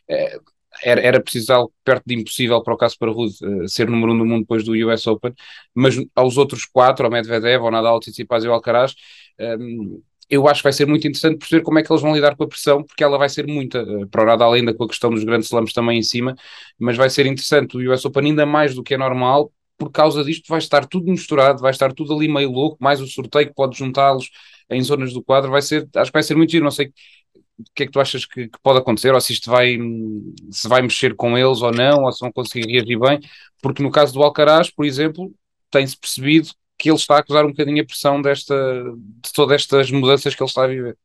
e 0.10 0.14
uh, 0.14 0.54
era, 0.84 1.02
era 1.02 1.22
preciso 1.22 1.54
algo 1.54 1.74
perto 1.84 2.04
de 2.06 2.16
impossível 2.16 2.62
para 2.64 2.74
o 2.74 2.78
caso 2.78 2.98
para 2.98 3.12
Rude 3.12 3.36
uh, 3.46 3.70
ser 3.70 3.90
número 3.90 4.14
um 4.14 4.18
do 4.18 4.26
mundo 4.26 4.42
depois 4.42 4.64
do 4.64 4.74
US 4.88 5.08
Open, 5.08 5.34
mas 5.74 5.96
aos 6.16 6.38
outros 6.38 6.66
quatro, 6.66 7.06
ao 7.06 7.12
Medvedev, 7.12 7.64
ao 7.64 7.72
Nadal, 7.72 7.94
ao 7.94 8.00
Tsitsipas 8.00 8.44
e 8.44 8.48
ao 8.48 8.54
Alcaraz, 8.54 8.94
um, 9.40 10.02
eu 10.34 10.48
acho 10.48 10.62
que 10.62 10.64
vai 10.64 10.74
ser 10.74 10.88
muito 10.88 11.08
interessante 11.08 11.38
perceber 11.38 11.62
como 11.64 11.78
é 11.78 11.84
que 11.84 11.92
eles 11.92 12.02
vão 12.02 12.14
lidar 12.14 12.36
com 12.36 12.44
a 12.44 12.48
pressão, 12.48 12.84
porque 12.84 13.04
ela 13.04 13.18
vai 13.18 13.30
ser 13.30 13.46
muita, 13.48 13.84
uh, 13.84 14.08
para 14.08 14.24
o 14.24 14.26
Nadal 14.26 14.54
ainda 14.54 14.74
com 14.74 14.84
a 14.84 14.88
questão 14.88 15.12
dos 15.12 15.24
grandes 15.24 15.48
slams 15.48 15.74
também 15.74 16.00
em 16.00 16.04
cima, 16.04 16.36
mas 16.80 16.98
vai 16.98 17.10
ser 17.10 17.26
interessante. 17.28 17.78
O 17.78 17.94
US 17.94 18.04
Open 18.06 18.26
ainda 18.26 18.46
mais 18.46 18.74
do 18.74 18.84
que 18.84 18.96
é 18.96 18.98
normal, 18.98 19.52
por 19.78 19.92
causa 19.92 20.24
disto 20.24 20.48
vai 20.50 20.60
estar 20.60 20.88
tudo 20.88 21.12
misturado, 21.12 21.62
vai 21.62 21.72
estar 21.72 21.94
tudo 21.94 22.16
ali 22.16 22.28
meio 22.28 22.52
louco, 22.52 22.78
mais 22.80 23.00
o 23.02 23.08
sorteio 23.08 23.48
que 23.48 23.54
pode 23.54 23.78
juntá-los 23.78 24.30
em 24.70 24.82
zonas 24.82 25.14
do 25.14 25.24
quadro, 25.24 25.52
vai 25.52 25.62
ser, 25.62 25.88
acho 25.96 26.12
que 26.12 26.16
vai 26.16 26.24
ser 26.24 26.36
muito 26.36 26.52
giro, 26.52 26.64
não 26.64 26.72
sei 26.72 26.88
o 26.88 27.64
que 27.76 27.84
é 27.84 27.86
que 27.86 27.92
tu 27.92 28.00
achas 28.00 28.26
que, 28.26 28.48
que, 28.48 28.60
pode 28.62 28.80
acontecer, 28.80 29.14
ou 29.14 29.22
se 29.22 29.34
isto 29.34 29.50
vai, 29.52 29.78
se 30.52 30.68
vai 30.68 30.82
mexer 30.82 31.16
com 31.16 31.38
eles 31.38 31.62
ou 31.62 31.72
não, 31.72 32.04
ou 32.04 32.12
se 32.12 32.20
vão 32.22 32.32
conseguir 32.32 32.72
reagir 32.72 33.00
bem, 33.00 33.20
porque 33.62 33.84
no 33.84 33.92
caso 33.92 34.14
do 34.14 34.24
Alcaraz, 34.24 34.72
por 34.72 34.86
exemplo, 34.86 35.32
tem-se 35.70 35.98
percebido 35.98 36.50
que 36.84 36.90
ele 36.90 36.98
está 36.98 37.16
a 37.16 37.20
acusar 37.20 37.46
um 37.46 37.52
bocadinho 37.52 37.82
a 37.82 37.86
pressão 37.86 38.22
desta, 38.22 38.54
de 38.94 39.32
todas 39.34 39.56
estas 39.56 39.90
mudanças 39.90 40.36
que 40.36 40.44
ele 40.44 40.50
está 40.50 40.66
a 40.66 40.68
viver. 40.68 40.98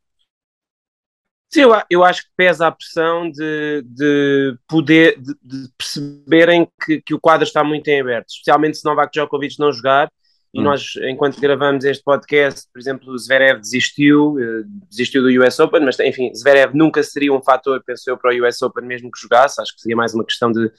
Sim, 1.54 1.60
eu, 1.60 1.70
eu 1.88 2.04
acho 2.04 2.24
que 2.24 2.30
pesa 2.36 2.66
a 2.66 2.72
pressão 2.72 3.30
de, 3.30 3.82
de 3.86 4.58
poder, 4.68 5.16
de, 5.20 5.34
de 5.40 5.68
perceberem 5.78 6.68
que, 6.84 7.00
que, 7.00 7.14
o 7.14 7.20
quadro 7.20 7.46
está 7.46 7.62
muito 7.62 7.86
em 7.86 8.00
aberto, 8.00 8.28
especialmente 8.28 8.76
se 8.76 8.84
Novak 8.84 9.12
Djokovic 9.12 9.56
não 9.60 9.70
jogar. 9.70 10.10
E 10.52 10.60
hum. 10.60 10.64
nós, 10.64 10.94
enquanto 11.02 11.40
gravamos 11.40 11.84
este 11.84 12.02
podcast, 12.02 12.66
por 12.72 12.80
exemplo, 12.80 13.12
o 13.12 13.18
Zverev 13.18 13.60
desistiu, 13.60 14.36
eh, 14.40 14.64
desistiu 14.90 15.22
do 15.22 15.28
US 15.44 15.60
Open, 15.60 15.84
mas 15.84 16.00
enfim, 16.00 16.34
Zverev 16.34 16.74
nunca 16.74 17.02
seria 17.04 17.32
um 17.32 17.40
fator, 17.40 17.80
penso 17.86 18.10
eu, 18.10 18.18
para 18.18 18.34
o 18.34 18.48
US 18.48 18.60
Open 18.62 18.84
mesmo 18.84 19.12
que 19.12 19.20
jogasse. 19.20 19.60
Acho 19.60 19.74
que 19.76 19.82
seria 19.82 19.96
mais 19.96 20.12
uma 20.12 20.24
questão 20.24 20.50
de, 20.50 20.72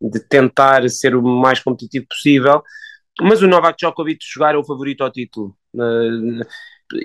de 0.00 0.20
tentar 0.20 0.88
ser 0.88 1.16
o 1.16 1.22
mais 1.22 1.58
competitivo 1.58 2.06
possível 2.08 2.62
mas 3.20 3.42
o 3.42 3.46
Novak 3.46 3.78
Djokovic 3.78 4.18
jogar 4.22 4.54
é 4.54 4.58
o 4.58 4.64
favorito 4.64 5.02
ao 5.02 5.10
título. 5.10 5.56
Uh, 5.74 6.44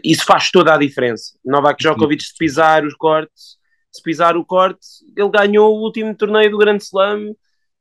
isso 0.04 0.26
faz 0.26 0.52
toda 0.52 0.74
a 0.74 0.78
diferença. 0.78 1.38
Novak 1.44 1.82
Djokovic, 1.82 2.24
se 2.24 2.38
pisar 2.38 2.86
os 2.86 2.94
cortes, 2.96 3.58
se 3.92 4.02
pisar 4.02 4.38
o 4.38 4.46
corte, 4.46 4.80
ele 5.18 5.30
ganhou 5.30 5.76
o 5.76 5.82
último 5.82 6.16
torneio 6.16 6.52
do 6.52 6.58
Grande 6.58 6.84
Slam 6.84 7.36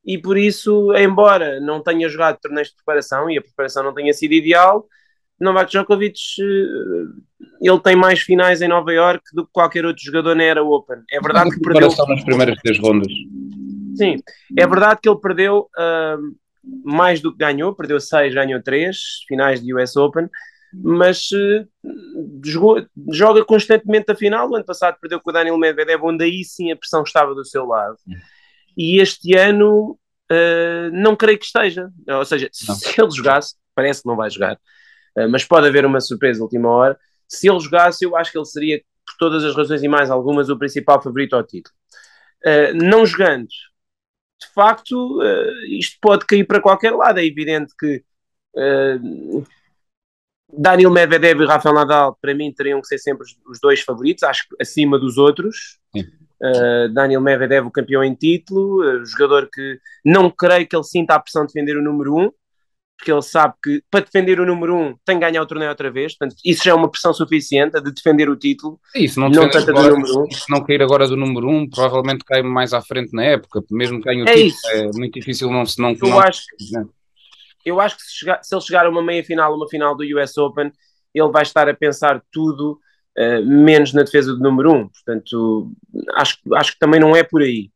e 0.04 0.18
por 0.18 0.38
isso, 0.38 0.92
embora 0.96 1.60
não 1.60 1.82
tenha 1.82 2.08
jogado 2.08 2.38
torneios 2.40 2.68
de 2.68 2.76
preparação 2.76 3.30
e 3.30 3.38
a 3.38 3.42
preparação 3.42 3.84
não 3.84 3.94
tenha 3.94 4.12
sido 4.12 4.32
ideal, 4.32 4.86
Novak 5.40 5.70
Djokovic 5.70 6.18
eh, 6.40 7.48
ele 7.62 7.80
tem 7.80 7.96
mais 7.96 8.20
finais 8.20 8.60
em 8.60 8.68
Nova 8.68 8.92
York 8.92 9.22
do 9.32 9.46
que 9.46 9.52
qualquer 9.52 9.86
outro 9.86 10.02
jogador 10.02 10.34
na 10.34 10.44
era 10.44 10.62
Open. 10.62 10.98
É 11.10 11.20
verdade 11.20 11.50
que 11.50 11.60
perdeu 11.60 11.88
nas 11.88 12.24
primeiras 12.24 12.56
três 12.62 12.78
rondas. 12.78 13.12
Sim, 13.96 14.16
é 14.56 14.66
verdade 14.66 15.00
que 15.02 15.08
ele 15.08 15.18
perdeu 15.18 15.68
uh, 15.78 16.36
mais 16.62 17.20
do 17.20 17.32
que 17.32 17.38
ganhou, 17.38 17.74
perdeu 17.74 18.00
6, 18.00 18.34
ganhou 18.34 18.62
3 18.62 18.96
finais 19.26 19.62
de 19.62 19.74
US 19.74 19.96
Open, 19.96 20.28
mas 20.72 21.30
uh, 21.32 21.68
jogou, 22.44 22.84
joga 23.10 23.44
constantemente 23.44 24.10
a 24.10 24.14
final. 24.14 24.48
O 24.48 24.54
ano 24.54 24.64
passado 24.64 24.96
perdeu 25.00 25.20
com 25.20 25.30
o 25.30 25.32
Daniel 25.32 25.58
Medvedev, 25.58 26.02
onde 26.04 26.24
aí 26.24 26.44
sim 26.44 26.70
a 26.70 26.76
pressão 26.76 27.02
estava 27.02 27.34
do 27.34 27.44
seu 27.44 27.66
lado. 27.66 27.96
E 28.76 29.00
este 29.00 29.36
ano 29.36 29.98
uh, 30.30 30.90
não 30.92 31.16
creio 31.16 31.38
que 31.38 31.46
esteja. 31.46 31.90
Ou 32.08 32.24
seja, 32.24 32.48
não. 32.68 32.74
se 32.74 33.00
ele 33.00 33.10
jogasse, 33.10 33.56
parece 33.74 34.02
que 34.02 34.08
não 34.08 34.16
vai 34.16 34.30
jogar, 34.30 34.54
uh, 35.18 35.28
mas 35.28 35.44
pode 35.44 35.66
haver 35.66 35.84
uma 35.84 36.00
surpresa 36.00 36.42
última 36.42 36.68
hora. 36.68 36.98
Se 37.28 37.48
ele 37.48 37.60
jogasse, 37.60 38.04
eu 38.04 38.16
acho 38.16 38.30
que 38.30 38.38
ele 38.38 38.46
seria, 38.46 38.80
por 39.06 39.16
todas 39.18 39.44
as 39.44 39.56
razões 39.56 39.82
e 39.82 39.88
mais 39.88 40.10
algumas, 40.10 40.48
o 40.48 40.58
principal 40.58 41.02
favorito 41.02 41.34
ao 41.34 41.44
título. 41.44 41.74
não 42.74 43.06
jogando, 43.06 43.48
de 44.40 44.52
facto, 44.54 45.20
uh, 45.20 45.66
isto 45.68 45.98
pode 46.00 46.26
cair 46.26 46.44
para 46.44 46.60
qualquer 46.60 46.92
lado. 46.92 47.18
É 47.18 47.24
evidente 47.24 47.74
que 47.78 48.02
uh, 48.56 49.44
Daniel 50.52 50.90
Medvedev 50.90 51.42
e 51.42 51.46
Rafael 51.46 51.74
Nadal, 51.74 52.18
para 52.20 52.34
mim, 52.34 52.52
teriam 52.52 52.80
que 52.80 52.88
ser 52.88 52.98
sempre 52.98 53.26
os 53.46 53.60
dois 53.60 53.80
favoritos, 53.82 54.22
acho 54.22 54.48
que 54.48 54.56
acima 54.60 54.98
dos 54.98 55.18
outros. 55.18 55.78
Uh, 55.94 56.88
Daniel 56.92 57.20
Medvedev, 57.20 57.66
o 57.66 57.70
campeão 57.70 58.02
em 58.02 58.14
título, 58.14 59.04
jogador 59.04 59.48
que 59.52 59.78
não 60.04 60.30
creio 60.30 60.66
que 60.66 60.74
ele 60.74 60.84
sinta 60.84 61.14
a 61.14 61.20
pressão 61.20 61.42
de 61.42 61.52
defender 61.52 61.76
o 61.76 61.82
número 61.82 62.16
um, 62.16 62.32
porque 63.00 63.10
ele 63.10 63.22
sabe 63.22 63.54
que 63.62 63.82
para 63.90 64.04
defender 64.04 64.38
o 64.38 64.46
número 64.46 64.76
um 64.76 64.94
tem 65.06 65.18
que 65.18 65.24
ganhar 65.24 65.40
o 65.40 65.46
torneio 65.46 65.70
outra 65.70 65.90
vez, 65.90 66.14
portanto, 66.14 66.38
isso 66.44 66.64
já 66.64 66.72
é 66.72 66.74
uma 66.74 66.90
pressão 66.90 67.14
suficiente 67.14 67.80
de 67.80 67.90
defender 67.90 68.28
o 68.28 68.36
título. 68.36 68.78
Isso, 68.94 69.18
não, 69.18 69.30
não 69.30 69.48
tanto 69.48 69.70
agora, 69.70 69.88
do 69.88 69.96
número 69.96 70.22
um. 70.22 70.30
Se 70.30 70.50
não 70.50 70.62
cair 70.62 70.82
agora 70.82 71.08
do 71.08 71.16
número 71.16 71.48
um, 71.48 71.68
provavelmente 71.68 72.24
cai 72.26 72.42
mais 72.42 72.74
à 72.74 72.82
frente 72.82 73.14
na 73.14 73.24
época, 73.24 73.64
mesmo 73.70 73.98
que 73.98 74.04
ganhe 74.04 74.22
o 74.22 74.28
é 74.28 74.34
título, 74.34 74.48
isso. 74.48 74.68
é 74.68 74.90
muito 74.92 75.14
difícil 75.18 75.50
não 75.50 75.64
se 75.64 75.80
não. 75.80 75.92
Eu, 75.92 76.08
não, 76.08 76.20
acho, 76.20 76.42
né? 76.72 76.84
eu 77.64 77.80
acho 77.80 77.96
que 77.96 78.02
se, 78.02 78.18
chegar, 78.18 78.44
se 78.44 78.54
ele 78.54 78.62
chegar 78.62 78.84
a 78.84 78.90
uma 78.90 79.02
meia 79.02 79.24
final, 79.24 79.56
uma 79.56 79.68
final 79.68 79.96
do 79.96 80.04
US 80.18 80.36
Open, 80.36 80.70
ele 81.14 81.30
vai 81.30 81.42
estar 81.42 81.70
a 81.70 81.74
pensar 81.74 82.22
tudo 82.30 82.78
uh, 83.18 83.46
menos 83.46 83.94
na 83.94 84.02
defesa 84.02 84.34
do 84.34 84.42
número 84.42 84.74
um, 84.74 84.88
portanto, 84.88 85.72
acho, 86.16 86.36
acho 86.52 86.72
que 86.72 86.78
também 86.78 87.00
não 87.00 87.16
é 87.16 87.22
por 87.22 87.40
aí. 87.40 87.70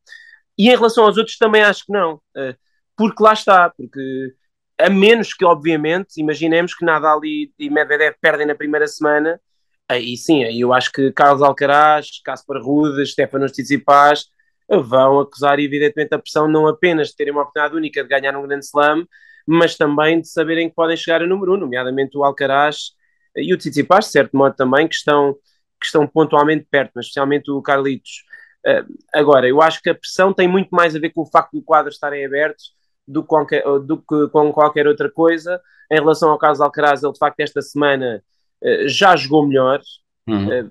E 0.58 0.68
em 0.68 0.76
relação 0.76 1.06
aos 1.06 1.16
outros, 1.16 1.38
também 1.38 1.62
acho 1.62 1.86
que 1.86 1.92
não, 1.92 2.16
uh, 2.16 2.54
porque 2.94 3.22
lá 3.22 3.32
está, 3.32 3.70
porque 3.70 4.34
a 4.78 4.90
menos 4.90 5.32
que, 5.32 5.44
obviamente, 5.44 6.20
imaginemos 6.20 6.74
que 6.74 6.84
Nadal 6.84 7.24
e, 7.24 7.52
e 7.58 7.70
Medvedev 7.70 8.14
perdem 8.20 8.46
na 8.46 8.54
primeira 8.54 8.86
semana, 8.86 9.40
aí 9.88 10.16
sim, 10.16 10.44
aí 10.44 10.60
eu 10.60 10.72
acho 10.72 10.90
que 10.90 11.12
Carlos 11.12 11.42
Alcaraz, 11.42 12.20
Caspar 12.24 12.60
Rude, 12.60 13.06
Stefanos 13.06 13.52
Tsitsipas 13.52 14.26
vão 14.68 15.20
acusar 15.20 15.58
evidentemente 15.60 16.14
a 16.14 16.18
pressão 16.18 16.48
não 16.48 16.66
apenas 16.66 17.08
de 17.08 17.16
terem 17.16 17.32
uma 17.32 17.42
oportunidade 17.42 17.76
única 17.76 18.02
de 18.02 18.08
ganhar 18.08 18.36
um 18.36 18.46
grande 18.46 18.64
slam, 18.64 19.06
mas 19.46 19.76
também 19.76 20.20
de 20.20 20.28
saberem 20.28 20.68
que 20.68 20.74
podem 20.74 20.96
chegar 20.96 21.22
a 21.22 21.26
número 21.26 21.54
um, 21.54 21.56
nomeadamente 21.58 22.16
o 22.16 22.24
Alcaraz 22.24 22.92
e 23.36 23.52
o 23.52 23.58
Tsitsipas, 23.58 24.06
de 24.06 24.12
certo 24.12 24.36
modo 24.36 24.54
também, 24.56 24.88
que 24.88 24.94
estão, 24.94 25.34
que 25.80 25.86
estão 25.86 26.06
pontualmente 26.06 26.66
perto, 26.70 26.92
mas 26.94 27.06
especialmente 27.06 27.50
o 27.50 27.60
Carlitos. 27.60 28.24
Uh, 28.66 28.94
agora, 29.12 29.46
eu 29.46 29.60
acho 29.60 29.82
que 29.82 29.90
a 29.90 29.94
pressão 29.94 30.32
tem 30.32 30.48
muito 30.48 30.70
mais 30.70 30.96
a 30.96 30.98
ver 30.98 31.10
com 31.10 31.20
o 31.20 31.26
facto 31.26 31.52
do 31.52 31.62
quadro 31.62 31.92
estarem 31.92 32.24
abertos 32.24 32.72
do, 33.06 33.22
qualquer, 33.22 33.62
do 33.80 33.98
que 33.98 34.28
com 34.32 34.52
qualquer 34.52 34.86
outra 34.86 35.10
coisa. 35.10 35.60
Em 35.90 35.96
relação 35.96 36.30
ao 36.30 36.38
caso 36.38 36.60
de 36.60 36.64
Alcaraz, 36.64 37.02
ele 37.02 37.12
de 37.12 37.18
facto 37.18 37.40
esta 37.40 37.60
semana 37.62 38.22
uh, 38.62 38.88
já 38.88 39.14
jogou 39.16 39.46
melhor, 39.46 39.80
uhum. 40.26 40.66
uh, 40.66 40.70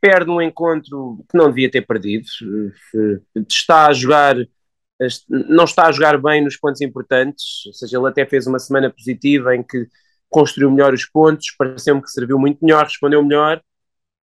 perde 0.00 0.30
um 0.30 0.40
encontro 0.42 1.24
que 1.30 1.36
não 1.36 1.48
devia 1.48 1.70
ter 1.70 1.82
perdido, 1.82 2.26
uh, 2.42 3.42
está 3.48 3.86
a 3.86 3.92
jogar, 3.92 4.36
não 5.28 5.64
está 5.64 5.86
a 5.86 5.92
jogar 5.92 6.20
bem 6.20 6.42
nos 6.42 6.56
pontos 6.56 6.80
importantes, 6.80 7.66
ou 7.66 7.72
seja, 7.72 7.98
ele 7.98 8.08
até 8.08 8.26
fez 8.26 8.46
uma 8.46 8.58
semana 8.58 8.90
positiva 8.90 9.54
em 9.54 9.62
que 9.62 9.86
construiu 10.28 10.70
melhor 10.70 10.92
os 10.92 11.06
pontos, 11.06 11.54
pareceu-me 11.56 12.02
que 12.02 12.10
serviu 12.10 12.38
muito 12.38 12.64
melhor, 12.64 12.84
respondeu 12.84 13.22
melhor, 13.22 13.62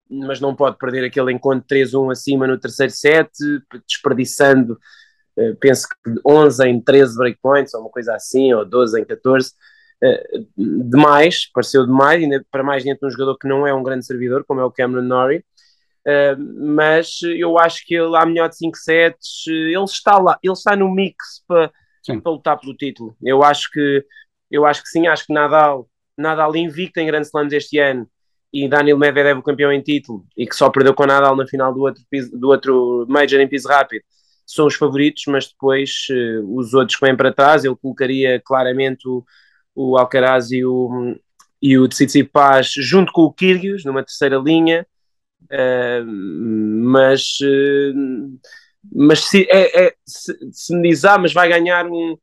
mas 0.09 0.39
não 0.39 0.55
pode 0.55 0.77
perder 0.77 1.03
aquele 1.05 1.31
encontro 1.31 1.65
3-1 1.67 2.11
acima 2.11 2.47
no 2.47 2.59
terceiro 2.59 2.91
set, 2.91 3.29
desperdiçando 3.87 4.73
eh, 4.73 4.77
penso 5.59 5.87
que 5.87 6.11
11 6.25 6.67
em 6.67 6.81
13 6.81 7.17
breakpoints, 7.17 7.73
ou 7.73 7.81
uma 7.81 7.89
coisa 7.89 8.15
assim, 8.15 8.53
ou 8.53 8.65
12 8.65 9.01
em 9.01 9.05
14, 9.05 9.51
uh, 10.03 10.47
demais, 10.57 11.49
pareceu 11.53 11.85
demais, 11.85 12.23
ainda 12.23 12.45
para 12.49 12.63
mais 12.63 12.83
dentro 12.83 13.01
de 13.01 13.07
um 13.07 13.17
jogador 13.17 13.37
que 13.37 13.47
não 13.47 13.67
é 13.67 13.73
um 13.73 13.83
grande 13.83 14.05
servidor, 14.05 14.45
como 14.45 14.61
é 14.61 14.63
o 14.63 14.71
Cameron 14.71 15.03
Norrie, 15.03 15.43
uh, 16.07 16.73
mas 16.73 17.19
eu 17.23 17.57
acho 17.57 17.85
que 17.85 17.95
ele, 17.95 18.15
há 18.15 18.25
melhor 18.25 18.49
de 18.49 18.57
5 18.57 18.77
sets, 18.77 19.43
ele 19.47 19.83
está 19.83 20.17
lá, 20.17 20.39
ele 20.41 20.53
está 20.53 20.75
no 20.75 20.89
mix 20.89 21.43
para, 21.47 21.71
para 22.21 22.31
lutar 22.31 22.59
pelo 22.59 22.75
título. 22.75 23.15
Eu 23.21 23.43
acho 23.43 23.69
que, 23.71 24.05
eu 24.49 24.65
acho 24.65 24.83
que 24.83 24.89
sim, 24.89 25.07
acho 25.07 25.25
que 25.25 25.33
Nadal, 25.33 25.89
Nadal 26.17 26.55
invicto 26.55 26.99
em 26.99 27.07
Grand 27.07 27.23
Slams 27.23 27.53
este 27.53 27.77
ano, 27.79 28.07
e 28.53 28.69
Daniel 28.69 28.97
Medvedev 28.97 29.39
o 29.39 29.43
campeão 29.43 29.69
em 29.69 29.81
título, 29.81 30.25
e 30.37 30.47
que 30.47 30.55
só 30.55 30.69
perdeu 30.69 30.93
com 30.93 31.05
Nadal 31.05 31.35
na 31.35 31.45
final 31.45 31.73
do 31.73 31.81
outro, 31.81 32.01
do 32.31 32.47
outro 32.47 33.05
Major 33.09 33.41
em 33.41 33.49
piso 33.49 33.67
rápido, 33.67 34.01
são 34.45 34.67
os 34.67 34.75
favoritos, 34.75 35.23
mas 35.27 35.47
depois 35.47 36.07
uh, 36.09 36.55
os 36.57 36.73
outros 36.73 36.97
que 36.97 37.05
vêm 37.05 37.15
para 37.15 37.33
trás, 37.33 37.63
eu 37.63 37.75
colocaria 37.75 38.41
claramente 38.43 39.07
o, 39.07 39.23
o 39.73 39.97
Alcaraz 39.97 40.51
e 40.51 40.63
o, 40.63 41.15
e 41.61 41.77
o 41.77 41.87
Tsitsipas 41.87 42.71
junto 42.77 43.11
com 43.11 43.23
o 43.23 43.33
Kyrgios 43.33 43.83
numa 43.83 44.03
terceira 44.03 44.37
linha, 44.37 44.85
uh, 45.43 46.05
mas, 46.05 47.37
uh, 47.41 48.39
mas 48.93 49.19
se, 49.21 49.47
é, 49.49 49.85
é, 49.87 49.95
se, 50.05 50.37
se, 50.51 50.75
me 50.75 50.89
diz, 50.89 51.03
ah, 51.05 51.17
mas 51.17 51.33
vai 51.33 51.49
ganhar 51.49 51.85
um. 51.87 52.17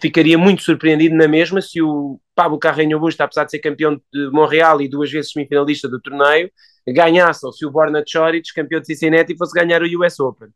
Ficaria 0.00 0.36
muito 0.36 0.62
surpreendido 0.62 1.14
na 1.14 1.26
mesma 1.26 1.60
se 1.60 1.80
o 1.80 2.20
Pablo 2.34 2.58
Carreño 2.58 2.98
Busta, 2.98 3.24
apesar 3.24 3.44
de 3.44 3.52
ser 3.52 3.58
campeão 3.58 4.00
de 4.12 4.30
Montreal 4.30 4.80
e 4.80 4.88
duas 4.88 5.10
vezes 5.10 5.32
semifinalista 5.32 5.88
do 5.88 6.00
torneio, 6.00 6.50
ganhasse, 6.86 7.44
ou 7.46 7.52
se 7.52 7.64
o 7.64 7.70
Borna 7.70 8.04
Choric, 8.06 8.52
campeão 8.54 8.80
de 8.80 8.86
Cincinnati, 8.86 9.36
fosse 9.36 9.58
ganhar 9.58 9.82
o 9.82 10.00
US 10.00 10.20
Open. 10.20 10.48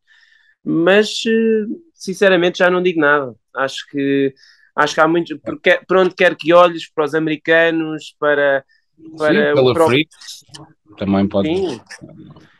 Mas, 0.63 1.23
sinceramente, 1.93 2.59
já 2.59 2.71
não 2.71 2.83
digo 2.83 3.01
nada. 3.01 3.35
Acho 3.55 3.87
que 3.91 4.35
acho 4.75 4.95
que 4.95 5.01
há 5.01 5.07
muito, 5.07 5.39
por 5.87 5.97
onde 5.97 6.15
quer 6.15 6.35
que 6.35 6.53
olhes, 6.53 6.91
para 6.91 7.05
os 7.05 7.15
americanos, 7.15 8.15
para, 8.19 8.65
para 9.17 9.55
Sim, 9.55 9.61
o 9.61 9.75
também 10.97 11.29
pode. 11.29 11.49
Sim. 11.49 11.81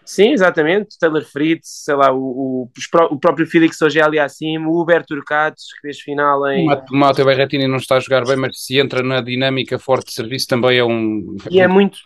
Sim, 0.05 0.33
exatamente. 0.33 0.99
Taylor 0.99 1.25
Fritz, 1.25 1.83
sei 1.85 1.95
lá, 1.95 2.13
o, 2.13 2.69
o, 2.69 2.71
o 3.11 3.19
próprio 3.19 3.47
Felix 3.47 3.81
Ogeli 3.81 4.19
acima, 4.19 4.69
o 4.69 4.81
Huberto 4.81 5.15
Turcatos, 5.15 5.73
que 5.75 5.81
fez 5.81 6.01
final 6.01 6.47
em. 6.49 6.69
O 6.69 6.97
Matteo 6.97 7.25
Berrettini 7.25 7.67
não 7.67 7.79
está 7.79 7.97
a 7.97 8.01
jogar 8.01 8.25
bem, 8.25 8.37
mas 8.37 8.63
se 8.63 8.79
entra 8.79 9.03
na 9.03 9.23
dinâmica 9.23 9.79
forte 9.79 10.09
de 10.09 10.13
serviço 10.13 10.47
também 10.47 10.79
é 10.79 10.85
um. 10.85 11.37
E 11.51 11.59
é 11.59 11.67
muito, 11.67 11.99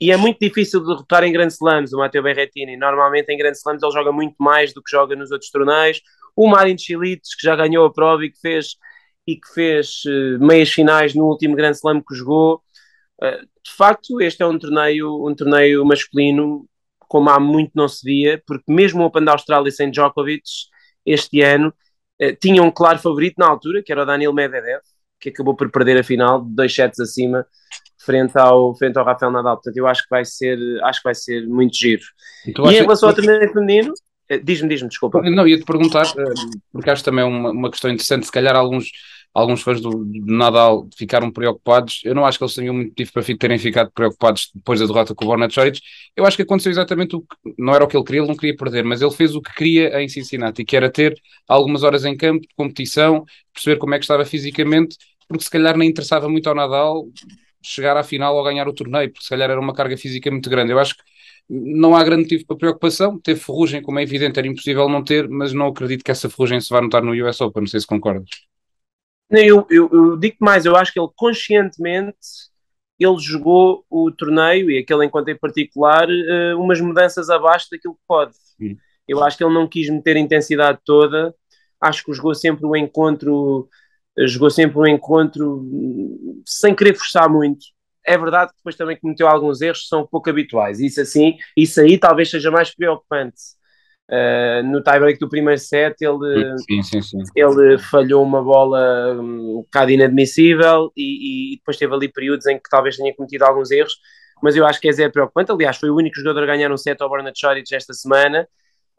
e 0.00 0.10
é 0.10 0.16
muito 0.16 0.38
difícil 0.40 0.80
de 0.80 0.86
derrotar 0.86 1.22
em 1.22 1.32
grandes 1.32 1.56
slams 1.56 1.92
o 1.92 1.98
Matteo 1.98 2.22
Berrettini. 2.22 2.76
Normalmente 2.76 3.32
em 3.32 3.38
grandes 3.38 3.60
slams 3.60 3.82
ele 3.82 3.92
joga 3.92 4.10
muito 4.10 4.34
mais 4.38 4.74
do 4.74 4.82
que 4.82 4.90
joga 4.90 5.14
nos 5.14 5.30
outros 5.30 5.50
torneios. 5.50 6.02
O 6.34 6.48
Marin 6.48 6.76
Chilites, 6.76 7.34
que 7.34 7.46
já 7.46 7.54
ganhou 7.54 7.86
a 7.86 7.92
prova 7.92 8.24
e 8.24 8.30
que 8.30 8.40
fez, 8.40 8.76
e 9.26 9.36
que 9.36 9.54
fez 9.54 10.02
uh, 10.04 10.44
meias 10.44 10.70
finais 10.70 11.14
no 11.14 11.24
último 11.24 11.54
grande 11.54 11.76
slam 11.76 12.02
que 12.02 12.14
jogou. 12.14 12.60
Uh, 13.22 13.46
de 13.64 13.72
facto, 13.72 14.20
este 14.20 14.42
é 14.42 14.46
um 14.46 14.58
torneio, 14.58 15.26
um 15.26 15.34
torneio 15.34 15.84
masculino 15.84 16.68
como 17.08 17.30
há 17.30 17.38
muito 17.38 17.72
não 17.74 17.88
se 17.88 18.04
via, 18.04 18.42
porque 18.46 18.72
mesmo 18.72 19.02
o 19.02 19.06
Open 19.06 19.24
da 19.24 19.32
Austrália 19.32 19.70
sem 19.70 19.90
Djokovic, 19.90 20.42
este 21.04 21.40
ano, 21.42 21.72
eh, 22.18 22.34
tinha 22.34 22.62
um 22.62 22.70
claro 22.70 22.98
favorito 22.98 23.36
na 23.38 23.46
altura, 23.46 23.82
que 23.82 23.92
era 23.92 24.02
o 24.02 24.06
Daniel 24.06 24.32
Medvedev, 24.32 24.80
que 25.20 25.28
acabou 25.28 25.54
por 25.54 25.70
perder 25.70 25.98
a 25.98 26.04
final, 26.04 26.42
dois 26.42 26.74
sets 26.74 27.00
acima, 27.00 27.46
frente 27.98 28.38
ao, 28.38 28.74
frente 28.76 28.98
ao 28.98 29.04
Rafael 29.04 29.32
Nadal. 29.32 29.56
Portanto, 29.56 29.76
eu 29.76 29.86
acho 29.86 30.02
que 30.02 30.10
vai 30.10 30.24
ser, 30.24 30.58
acho 30.84 31.00
que 31.00 31.04
vai 31.04 31.14
ser 31.14 31.46
muito 31.46 31.76
giro. 31.76 32.02
Então, 32.46 32.70
e 32.70 32.76
em 32.76 32.80
relação 32.80 33.08
ao 33.08 33.14
torneio 33.14 33.52
feminino, 33.52 33.92
eh, 34.28 34.38
diz-me, 34.38 34.68
diz-me, 34.68 34.88
desculpa. 34.88 35.20
Não, 35.22 35.46
ia-te 35.46 35.64
perguntar, 35.64 36.06
eh, 36.06 36.34
porque 36.72 36.90
acho 36.90 37.04
também 37.04 37.24
uma, 37.24 37.50
uma 37.50 37.70
questão 37.70 37.90
interessante, 37.90 38.26
se 38.26 38.32
calhar 38.32 38.54
alguns 38.54 38.90
alguns 39.36 39.60
fãs 39.60 39.82
do, 39.82 39.90
do, 39.90 40.34
Nadal 40.34 40.88
ficaram 40.96 41.30
preocupados. 41.30 42.00
Eu 42.04 42.14
não 42.14 42.24
acho 42.24 42.38
que 42.38 42.44
eles 42.44 42.54
tenham 42.54 42.74
muito 42.74 42.88
motivo 42.88 43.12
para 43.12 43.22
terem 43.36 43.58
ficado 43.58 43.90
preocupados 43.92 44.50
depois 44.54 44.80
da 44.80 44.86
derrota 44.86 45.14
com 45.14 45.24
o 45.26 45.28
Borna 45.28 45.48
Choric. 45.50 45.78
Eu 46.16 46.24
acho 46.24 46.36
que 46.36 46.42
aconteceu 46.42 46.72
exatamente 46.72 47.16
o 47.16 47.20
que 47.20 47.54
não 47.58 47.74
era 47.74 47.84
o 47.84 47.86
que 47.86 47.94
ele 47.94 48.04
queria, 48.04 48.22
ele 48.22 48.28
não 48.28 48.36
queria 48.36 48.56
perder, 48.56 48.82
mas 48.82 49.02
ele 49.02 49.10
fez 49.10 49.34
o 49.34 49.42
que 49.42 49.52
queria 49.54 50.02
em 50.02 50.08
Cincinnati, 50.08 50.64
que 50.64 50.74
era 50.74 50.90
ter 50.90 51.14
algumas 51.46 51.82
horas 51.82 52.06
em 52.06 52.16
campo 52.16 52.40
de 52.40 52.54
competição, 52.56 53.26
perceber 53.52 53.76
como 53.76 53.94
é 53.94 53.98
que 53.98 54.04
estava 54.04 54.24
fisicamente, 54.24 54.96
porque 55.28 55.44
se 55.44 55.50
calhar 55.50 55.76
nem 55.76 55.90
interessava 55.90 56.28
muito 56.30 56.48
ao 56.48 56.54
Nadal 56.54 57.04
chegar 57.62 57.96
à 57.96 58.02
final 58.02 58.36
ou 58.36 58.44
ganhar 58.44 58.66
o 58.66 58.72
torneio, 58.72 59.10
porque 59.10 59.24
se 59.24 59.28
calhar 59.28 59.50
era 59.50 59.60
uma 59.60 59.74
carga 59.74 59.98
física 59.98 60.30
muito 60.30 60.48
grande. 60.48 60.72
Eu 60.72 60.78
acho 60.78 60.96
que 60.96 61.02
não 61.48 61.94
há 61.94 62.02
grande 62.02 62.22
motivo 62.22 62.46
para 62.46 62.56
preocupação. 62.56 63.20
Ter 63.20 63.36
ferrugem, 63.36 63.82
como 63.82 63.98
é 63.98 64.02
evidente, 64.02 64.38
era 64.38 64.48
impossível 64.48 64.88
não 64.88 65.04
ter, 65.04 65.28
mas 65.28 65.52
não 65.52 65.66
acredito 65.66 66.04
que 66.04 66.10
essa 66.10 66.30
ferrugem 66.30 66.60
se 66.60 66.70
vá 66.70 66.80
notar 66.80 67.02
no 67.02 67.12
US 67.12 67.40
Open. 67.40 67.62
Não 67.62 67.68
sei 67.68 67.80
se 67.80 67.86
concordas. 67.86 68.55
Eu, 69.30 69.66
eu, 69.70 69.88
eu 69.92 70.16
digo 70.16 70.36
mais, 70.40 70.64
eu 70.64 70.76
acho 70.76 70.92
que 70.92 71.00
ele 71.00 71.08
conscientemente 71.16 72.16
ele 72.98 73.18
jogou 73.18 73.84
o 73.90 74.10
torneio 74.10 74.70
e 74.70 74.78
aquele 74.78 75.04
encontro 75.04 75.30
em 75.30 75.38
particular 75.38 76.08
uh, 76.08 76.58
umas 76.58 76.80
mudanças 76.80 77.28
abaixo 77.28 77.68
daquilo 77.70 77.94
que 77.94 78.00
pode. 78.06 78.34
Sim. 78.58 78.76
Eu 79.06 79.22
acho 79.22 79.36
que 79.36 79.44
ele 79.44 79.52
não 79.52 79.68
quis 79.68 79.88
meter 79.90 80.16
a 80.16 80.20
intensidade 80.20 80.78
toda, 80.84 81.34
acho 81.80 82.04
que 82.04 82.12
jogou 82.12 82.34
sempre 82.34 82.66
o 82.66 82.74
encontro, 82.74 83.68
jogou 84.26 84.50
sempre 84.50 84.78
o 84.78 84.86
encontro 84.86 85.62
sem 86.44 86.74
querer 86.74 86.94
forçar 86.94 87.28
muito. 87.28 87.66
É 88.04 88.16
verdade 88.16 88.50
que 88.52 88.58
depois 88.58 88.76
também 88.76 88.98
cometeu 88.98 89.28
alguns 89.28 89.60
erros 89.60 89.82
que 89.82 89.88
são 89.88 90.06
pouco 90.06 90.30
habituais. 90.30 90.80
Isso 90.80 91.00
assim, 91.00 91.36
isso 91.56 91.80
aí 91.80 91.98
talvez 91.98 92.30
seja 92.30 92.50
mais 92.50 92.74
preocupante 92.74 93.56
Uh, 94.08 94.62
no 94.62 94.80
tiebreak 94.80 95.18
do 95.18 95.28
primeiro 95.28 95.60
set 95.60 95.96
ele, 96.00 96.56
sim, 96.58 96.80
sim, 96.80 97.02
sim. 97.02 97.18
ele 97.34 97.76
falhou 97.76 98.22
uma 98.22 98.40
bola 98.40 99.16
um, 99.20 99.62
bocado 99.64 99.90
inadmissível 99.90 100.92
e, 100.96 101.54
e, 101.54 101.56
depois 101.56 101.76
teve 101.76 101.92
ali 101.92 102.06
períodos 102.06 102.46
em 102.46 102.56
que 102.56 102.70
talvez 102.70 102.96
tenha 102.96 103.12
cometido 103.16 103.44
alguns 103.44 103.72
erros, 103.72 103.94
mas 104.40 104.54
eu 104.54 104.64
acho 104.64 104.80
que 104.80 104.88
é 104.88 104.92
zero 104.92 105.10
preocupante. 105.10 105.50
Aliás, 105.50 105.76
foi 105.76 105.90
o 105.90 105.96
único 105.96 106.14
jogador 106.16 106.44
a 106.44 106.46
ganhar 106.46 106.70
um 106.70 106.76
set 106.76 107.00
ao 107.00 107.10
Bernard 107.10 107.36
Choric 107.36 107.74
esta 107.74 107.92
semana. 107.92 108.46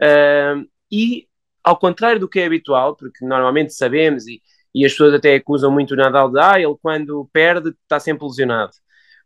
Uh, 0.02 0.68
e 0.92 1.28
ao 1.64 1.78
contrário 1.78 2.20
do 2.20 2.28
que 2.28 2.40
é 2.40 2.46
habitual, 2.46 2.96
porque 2.96 3.26
normalmente 3.26 3.74
sabemos 3.74 4.28
e, 4.28 4.42
e 4.74 4.86
as 4.86 4.92
pessoas 4.92 5.14
até 5.14 5.36
acusam 5.36 5.72
muito 5.72 5.94
o 5.94 5.98
Nadal 5.98 6.32
de 6.32 6.40
ah, 6.40 6.60
ele 6.60 6.76
quando 6.82 7.30
perde 7.32 7.70
está 7.84 8.00
sempre 8.00 8.26
lesionado. 8.26 8.72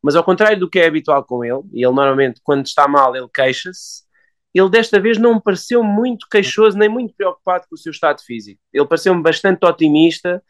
Mas 0.01 0.15
ao 0.15 0.23
contrário 0.23 0.59
do 0.59 0.69
que 0.69 0.79
é 0.79 0.87
habitual 0.87 1.23
com 1.23 1.43
ele, 1.43 1.61
e 1.73 1.85
ele 1.85 1.93
normalmente 1.93 2.41
quando 2.43 2.65
está 2.65 2.87
mal 2.87 3.15
ele 3.15 3.27
queixa-se, 3.33 4.03
ele 4.53 4.69
desta 4.69 4.99
vez 4.99 5.17
não 5.17 5.35
me 5.35 5.41
pareceu 5.41 5.83
muito 5.83 6.27
queixoso 6.29 6.77
nem 6.77 6.89
muito 6.89 7.13
preocupado 7.13 7.65
com 7.69 7.75
o 7.75 7.77
seu 7.77 7.91
estado 7.91 8.21
físico. 8.21 8.59
Ele 8.73 8.85
pareceu-me 8.85 9.21
bastante 9.21 9.65
otimista, 9.65 10.43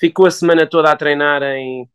ficou 0.00 0.26
a 0.26 0.30
semana 0.30 0.66
toda 0.66 0.90
a 0.90 0.96
treinar 0.96 1.42
em 1.42 1.88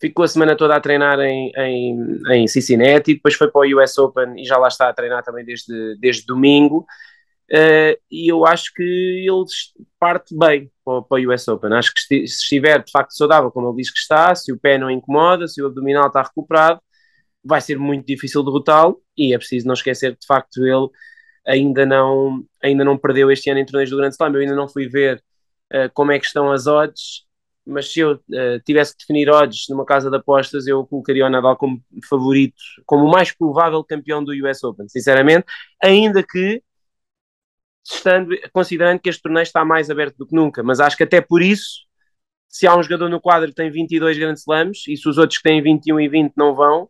ficou 0.00 0.24
a 0.24 0.28
semana 0.28 0.56
toda 0.56 0.74
a 0.74 0.80
treinar 0.80 1.20
em, 1.20 1.52
em, 1.56 2.20
em 2.32 2.48
Cincinnati, 2.48 3.14
depois 3.14 3.34
foi 3.34 3.48
para 3.48 3.60
o 3.60 3.80
US 3.80 3.96
Open 3.98 4.34
e 4.36 4.44
já 4.44 4.56
lá 4.56 4.66
está 4.66 4.88
a 4.88 4.92
treinar 4.92 5.22
também 5.22 5.44
desde, 5.44 5.96
desde 6.00 6.26
domingo. 6.26 6.84
Uh, 7.48 7.94
e 8.10 8.32
eu 8.32 8.44
acho 8.44 8.72
que 8.74 8.82
ele 8.82 9.44
parte 10.00 10.36
bem 10.36 10.72
para, 10.84 11.02
para 11.02 11.22
o 11.22 11.32
US 11.32 11.46
Open. 11.46 11.72
Acho 11.74 11.94
que 11.94 12.00
se 12.00 12.24
estiver 12.24 12.82
de 12.82 12.90
facto 12.90 13.12
saudável, 13.12 13.52
como 13.52 13.68
ele 13.68 13.76
diz 13.76 13.92
que 13.92 13.98
está, 13.98 14.34
se 14.34 14.52
o 14.52 14.58
pé 14.58 14.76
não 14.76 14.90
incomoda, 14.90 15.46
se 15.46 15.62
o 15.62 15.66
abdominal 15.66 16.08
está 16.08 16.20
recuperado, 16.22 16.80
vai 17.44 17.60
ser 17.60 17.78
muito 17.78 18.06
difícil 18.06 18.42
derrotá-lo 18.42 19.02
e 19.16 19.34
é 19.34 19.38
preciso 19.38 19.66
não 19.66 19.74
esquecer 19.74 20.14
que 20.14 20.20
de 20.20 20.26
facto 20.26 20.64
ele 20.64 20.88
ainda 21.46 21.84
não, 21.84 22.44
ainda 22.62 22.84
não 22.84 22.96
perdeu 22.96 23.30
este 23.30 23.50
ano 23.50 23.60
em 23.60 23.66
torneios 23.66 23.90
do 23.90 23.96
Grande 23.96 24.14
Slam. 24.14 24.34
Eu 24.34 24.40
ainda 24.40 24.54
não 24.54 24.68
fui 24.68 24.88
ver 24.88 25.22
uh, 25.72 25.90
como 25.92 26.12
é 26.12 26.18
que 26.18 26.26
estão 26.26 26.50
as 26.52 26.66
odds, 26.66 27.26
mas 27.66 27.92
se 27.92 28.00
eu 28.00 28.12
uh, 28.14 28.60
tivesse 28.64 28.92
que 28.92 29.00
definir 29.00 29.28
odds 29.30 29.66
numa 29.68 29.84
casa 29.84 30.10
de 30.10 30.16
apostas, 30.16 30.66
eu 30.66 30.86
colocaria 30.86 31.26
o 31.26 31.30
Nadal 31.30 31.56
como 31.56 31.82
favorito, 32.08 32.62
como 32.86 33.04
o 33.04 33.10
mais 33.10 33.32
provável 33.32 33.82
campeão 33.84 34.22
do 34.22 34.32
US 34.32 34.62
Open, 34.64 34.88
sinceramente, 34.88 35.46
ainda 35.82 36.22
que 36.22 36.62
estando, 37.84 38.36
considerando 38.52 39.00
que 39.00 39.08
este 39.08 39.22
torneio 39.22 39.42
está 39.42 39.64
mais 39.64 39.90
aberto 39.90 40.16
do 40.16 40.26
que 40.26 40.34
nunca, 40.34 40.62
mas 40.62 40.80
acho 40.80 40.96
que 40.96 41.02
até 41.02 41.20
por 41.20 41.42
isso, 41.42 41.82
se 42.48 42.66
há 42.66 42.76
um 42.76 42.82
jogador 42.82 43.08
no 43.08 43.20
quadro 43.20 43.48
que 43.48 43.54
tem 43.54 43.70
22 43.70 44.18
Grand 44.18 44.34
Slams 44.34 44.86
e 44.88 44.96
se 44.96 45.08
os 45.08 45.18
outros 45.18 45.38
que 45.38 45.48
têm 45.48 45.62
21 45.62 46.00
e 46.00 46.08
20 46.08 46.32
não 46.36 46.54
vão, 46.54 46.88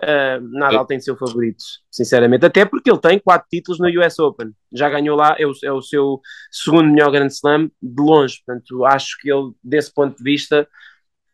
Uh, 0.00 0.40
Nadal 0.52 0.86
tem 0.86 0.98
de 0.98 1.04
ser 1.04 1.10
o 1.10 1.16
favorito, 1.16 1.62
sinceramente. 1.90 2.46
Até 2.46 2.64
porque 2.64 2.88
ele 2.88 3.00
tem 3.00 3.18
quatro 3.18 3.48
títulos 3.50 3.80
no 3.80 3.88
US 4.00 4.18
Open. 4.20 4.52
Já 4.72 4.88
ganhou 4.88 5.16
lá, 5.16 5.34
é 5.38 5.46
o, 5.46 5.52
é 5.64 5.72
o 5.72 5.82
seu 5.82 6.20
segundo 6.52 6.88
melhor 6.88 7.10
Grand 7.10 7.26
Slam 7.26 7.68
de 7.82 8.02
longe. 8.02 8.40
Portanto, 8.46 8.84
acho 8.84 9.18
que 9.20 9.30
ele, 9.30 9.52
desse 9.62 9.92
ponto 9.92 10.16
de 10.16 10.22
vista, 10.22 10.68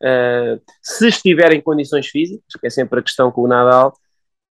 uh, 0.02 0.62
se 0.80 1.08
estiver 1.08 1.52
em 1.52 1.60
condições 1.60 2.06
físicas, 2.06 2.44
que 2.58 2.66
é 2.66 2.70
sempre 2.70 3.00
a 3.00 3.02
questão 3.02 3.30
com 3.30 3.42
o 3.42 3.48
Nadal, 3.48 3.94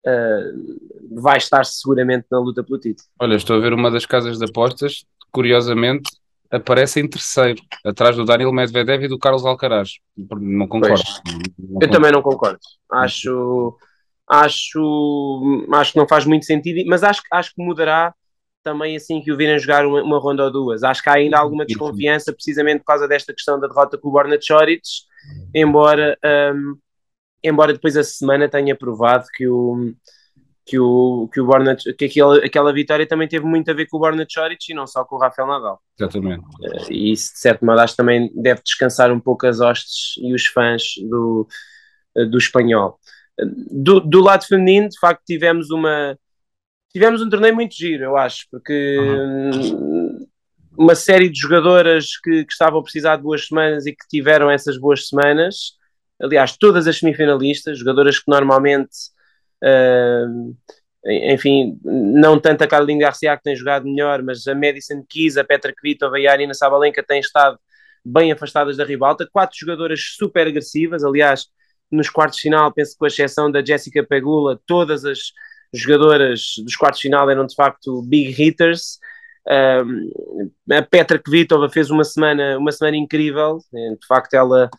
uh, 0.05 1.19
vai 1.19 1.37
estar 1.37 1.65
seguramente 1.65 2.27
na 2.31 2.39
luta 2.39 2.63
pelo 2.63 2.79
título. 2.79 3.07
Olha, 3.19 3.35
estou 3.35 3.55
a 3.55 3.59
ver 3.59 3.73
uma 3.73 3.89
das 3.89 4.05
casas 4.05 4.37
de 4.37 4.45
apostas, 4.45 5.05
curiosamente, 5.31 6.11
aparece 6.51 6.99
em 6.99 7.07
terceiro, 7.07 7.59
atrás 7.83 8.15
do 8.15 8.25
Daniel 8.25 8.53
Medvedev 8.53 9.03
e 9.03 9.07
do 9.07 9.17
Carlos 9.17 9.43
Alcaraz. 9.43 9.93
Não 10.15 10.67
concordo. 10.67 11.01
Não 11.25 11.33
eu 11.33 11.67
concordo. 11.67 11.91
também 11.91 12.11
não 12.11 12.21
concordo. 12.21 12.59
Acho 12.91 13.75
acho, 14.33 15.65
acho 15.71 15.93
que 15.93 15.99
não 15.99 16.07
faz 16.07 16.25
muito 16.25 16.45
sentido, 16.45 16.83
mas 16.87 17.03
acho, 17.03 17.21
acho 17.31 17.53
que 17.53 17.63
mudará 17.63 18.13
também 18.63 18.95
assim 18.95 19.21
que 19.21 19.31
o 19.31 19.37
virem 19.37 19.59
jogar 19.59 19.85
uma, 19.85 20.01
uma, 20.01 20.19
ronda 20.19 20.45
ou 20.45 20.51
duas. 20.51 20.83
Acho 20.83 21.03
que 21.03 21.09
há 21.09 21.13
ainda 21.13 21.37
alguma 21.37 21.65
desconfiança 21.65 22.33
precisamente 22.33 22.79
por 22.79 22.85
causa 22.85 23.07
desta 23.07 23.33
questão 23.33 23.59
da 23.59 23.67
derrota 23.67 23.97
com 23.97 24.07
o 24.07 24.11
Borna 24.11 24.39
Choric, 24.41 24.81
embora, 25.53 26.17
um, 26.55 26.77
embora 27.43 27.73
depois 27.73 27.95
a 27.97 28.03
semana 28.03 28.49
tenha 28.49 28.75
provado 28.75 29.25
que 29.35 29.47
o 29.47 29.93
que 30.65 30.79
o, 30.79 31.27
que 31.27 31.41
o 31.41 31.45
Borna, 31.45 31.75
que 31.75 32.05
aquele, 32.05 32.45
aquela 32.45 32.71
vitória 32.71 33.05
também 33.05 33.27
teve 33.27 33.45
muito 33.45 33.69
a 33.69 33.73
ver 33.73 33.85
com 33.87 33.97
o 33.97 33.99
Borna 33.99 34.25
Choric 34.27 34.71
e 34.71 34.73
não 34.73 34.87
só 34.87 35.03
com 35.03 35.17
o 35.17 35.19
Rafael 35.19 35.45
Nadal. 35.45 35.81
Exatamente. 35.99 36.45
Uh, 36.61 36.89
e 36.89 37.11
isso 37.11 37.33
de 37.33 37.39
certo 37.39 37.65
modo 37.65 37.81
acho 37.81 37.93
que 37.93 37.97
também 37.97 38.31
deve 38.33 38.61
descansar 38.63 39.11
um 39.11 39.19
pouco 39.19 39.45
as 39.45 39.59
hostes 39.59 40.15
e 40.23 40.33
os 40.33 40.45
fãs 40.45 40.83
do, 41.09 41.45
uh, 42.17 42.25
do 42.25 42.37
espanhol. 42.37 42.97
Do, 43.71 43.99
do 43.99 44.21
lado 44.21 44.45
feminino, 44.45 44.89
de 44.89 44.99
facto, 44.99 45.23
tivemos 45.25 45.69
uma 45.71 46.17
tivemos 46.91 47.21
um 47.23 47.29
torneio 47.29 47.55
muito 47.55 47.73
giro, 47.75 48.03
eu 48.03 48.15
acho, 48.15 48.45
porque 48.51 48.97
uhum. 48.99 50.27
uma 50.77 50.93
série 50.93 51.27
de 51.27 51.39
jogadoras 51.39 52.17
que, 52.23 52.45
que, 52.45 52.51
estavam 52.53 52.79
a 52.79 52.83
precisar 52.83 53.15
de 53.15 53.23
boas 53.23 53.47
semanas 53.47 53.87
e 53.87 53.93
que 53.93 54.07
tiveram 54.07 54.51
essas 54.51 54.77
boas 54.77 55.07
semanas, 55.07 55.73
aliás, 56.21 56.55
todas 56.55 56.85
as 56.85 56.99
semifinalistas, 56.99 57.79
jogadoras 57.79 58.19
que 58.19 58.29
normalmente 58.29 58.91
Uh, 59.63 60.53
enfim, 61.05 61.79
não 61.83 62.39
tanto 62.39 62.63
a 62.63 62.67
Caroline 62.67 62.99
Garcia 62.99 63.35
que 63.37 63.43
tem 63.43 63.55
jogado 63.55 63.85
melhor, 63.85 64.21
mas 64.21 64.45
a 64.47 64.53
Madison 64.53 65.03
Keys, 65.07 65.37
a 65.37 65.43
Petra 65.43 65.73
Kvitova 65.73 66.19
e 66.19 66.27
a 66.27 66.31
Arina 66.31 66.53
Sabalenka 66.53 67.03
têm 67.03 67.19
estado 67.19 67.57
bem 68.05 68.31
afastadas 68.31 68.77
da 68.77 68.85
ribalta. 68.85 69.27
Quatro 69.31 69.57
jogadoras 69.57 70.01
super 70.17 70.47
agressivas, 70.47 71.03
aliás, 71.03 71.47
nos 71.95 72.09
quartos 72.09 72.37
de 72.37 72.43
final, 72.43 72.71
penso 72.71 72.93
que 72.93 72.99
com 72.99 73.05
a 73.05 73.07
exceção 73.07 73.51
da 73.51 73.63
Jessica 73.63 74.03
Pegula, 74.03 74.59
todas 74.65 75.05
as 75.05 75.19
jogadoras 75.73 76.55
dos 76.63 76.75
quartos 76.75 76.99
de 76.99 77.07
final 77.07 77.29
eram 77.29 77.45
de 77.45 77.55
facto 77.55 78.01
big 78.03 78.31
hitters. 78.31 78.99
Um, 79.47 80.09
a 80.71 80.81
Petra 80.81 81.19
Kvitova 81.19 81.69
fez 81.69 81.89
uma 81.89 82.03
semana, 82.03 82.57
uma 82.57 82.71
semana 82.71 82.95
incrível, 82.95 83.59
de 83.71 84.07
facto 84.07 84.33
ela 84.35 84.69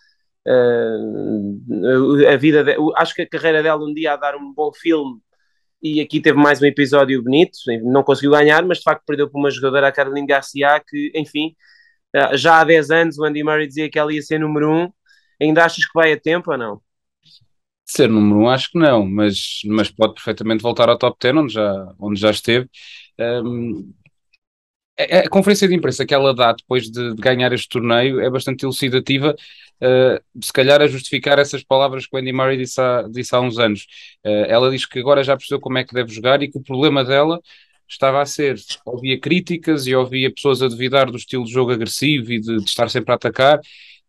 uh, 0.48 2.26
a 2.32 2.36
vida 2.36 2.64
de, 2.64 2.76
acho 2.96 3.14
que 3.14 3.22
a 3.22 3.28
carreira 3.28 3.62
dela 3.62 3.84
um 3.84 3.92
dia 3.92 4.14
a 4.14 4.16
dar 4.16 4.36
um 4.36 4.52
bom 4.54 4.72
filme 4.72 5.20
e 5.84 6.00
aqui 6.00 6.18
teve 6.18 6.38
mais 6.38 6.62
um 6.62 6.64
episódio 6.64 7.22
bonito, 7.22 7.58
não 7.82 8.02
conseguiu 8.02 8.30
ganhar, 8.30 8.64
mas 8.64 8.78
de 8.78 8.84
facto 8.84 9.02
perdeu 9.06 9.28
por 9.28 9.38
uma 9.38 9.50
jogadora, 9.50 9.88
a 9.88 9.92
Caroline 9.92 10.26
Garcia, 10.26 10.80
que, 10.80 11.12
enfim, 11.14 11.54
eh, 12.14 12.36
já 12.38 12.60
há 12.60 12.64
10 12.64 12.90
anos 12.90 13.18
o 13.18 13.24
Andy 13.24 13.44
Murray 13.44 13.66
dizia 13.66 13.90
que 13.90 13.98
ela 13.98 14.12
ia 14.12 14.22
ser 14.22 14.38
número 14.38 14.70
1. 14.72 14.92
Ainda 15.42 15.64
achas 15.64 15.84
que 15.84 15.92
vai 15.94 16.12
a 16.12 16.18
tempo 16.20 16.52
ou 16.52 16.58
não? 16.58 16.80
Ser 17.84 18.08
número 18.08 18.40
1 18.40 18.48
acho 18.48 18.70
que 18.70 18.78
não, 18.78 19.06
mas, 19.06 19.60
mas 19.66 19.90
pode 19.90 20.14
perfeitamente 20.14 20.62
voltar 20.62 20.88
ao 20.88 20.98
top 20.98 21.16
10, 21.20 21.36
onde 21.36 21.52
já, 21.52 21.94
onde 21.98 22.20
já 22.20 22.30
esteve. 22.30 22.68
Um, 23.18 23.92
a, 24.98 25.18
a, 25.20 25.28
conferência 25.28 25.68
de 25.68 25.74
imprensa 25.74 26.06
que 26.06 26.14
ela 26.14 26.34
dá 26.34 26.52
depois 26.52 26.90
de, 26.90 27.14
de 27.14 27.20
ganhar 27.20 27.52
este 27.52 27.68
torneio 27.68 28.20
é 28.20 28.30
bastante 28.30 28.64
elucidativa 28.64 29.34
uh, 29.80 30.42
se 30.42 30.52
calhar 30.52 30.80
a 30.80 30.86
justificar 30.86 31.38
essas 31.38 31.62
palavras 31.62 32.06
que 32.06 32.16
o 32.16 32.18
Andy 32.18 32.32
Murray 32.32 32.56
disse 32.56 32.80
há, 32.80 33.02
disse 33.10 33.34
há 33.34 33.40
uns 33.40 33.58
anos. 33.58 33.86
Uh, 34.24 34.46
ela 34.48 34.70
diz 34.70 34.86
que 34.86 34.98
agora 34.98 35.22
já 35.24 35.36
percebeu 35.36 35.60
como 35.60 35.78
é 35.78 35.84
que 35.84 35.94
deve 35.94 36.12
jogar 36.12 36.42
e 36.42 36.50
que 36.50 36.58
o 36.58 36.62
problema 36.62 37.04
dela 37.04 37.40
estava 37.88 38.22
a 38.22 38.26
ser, 38.26 38.56
ouvia 38.84 39.20
críticas 39.20 39.86
e 39.86 39.94
ouvia 39.94 40.32
pessoas 40.32 40.62
a 40.62 40.68
duvidar 40.68 41.10
do 41.10 41.16
estilo 41.16 41.44
de 41.44 41.52
jogo 41.52 41.72
agressivo 41.72 42.32
e 42.32 42.40
de, 42.40 42.56
de 42.58 42.64
estar 42.64 42.88
sempre 42.88 43.12
a 43.12 43.16
atacar 43.16 43.60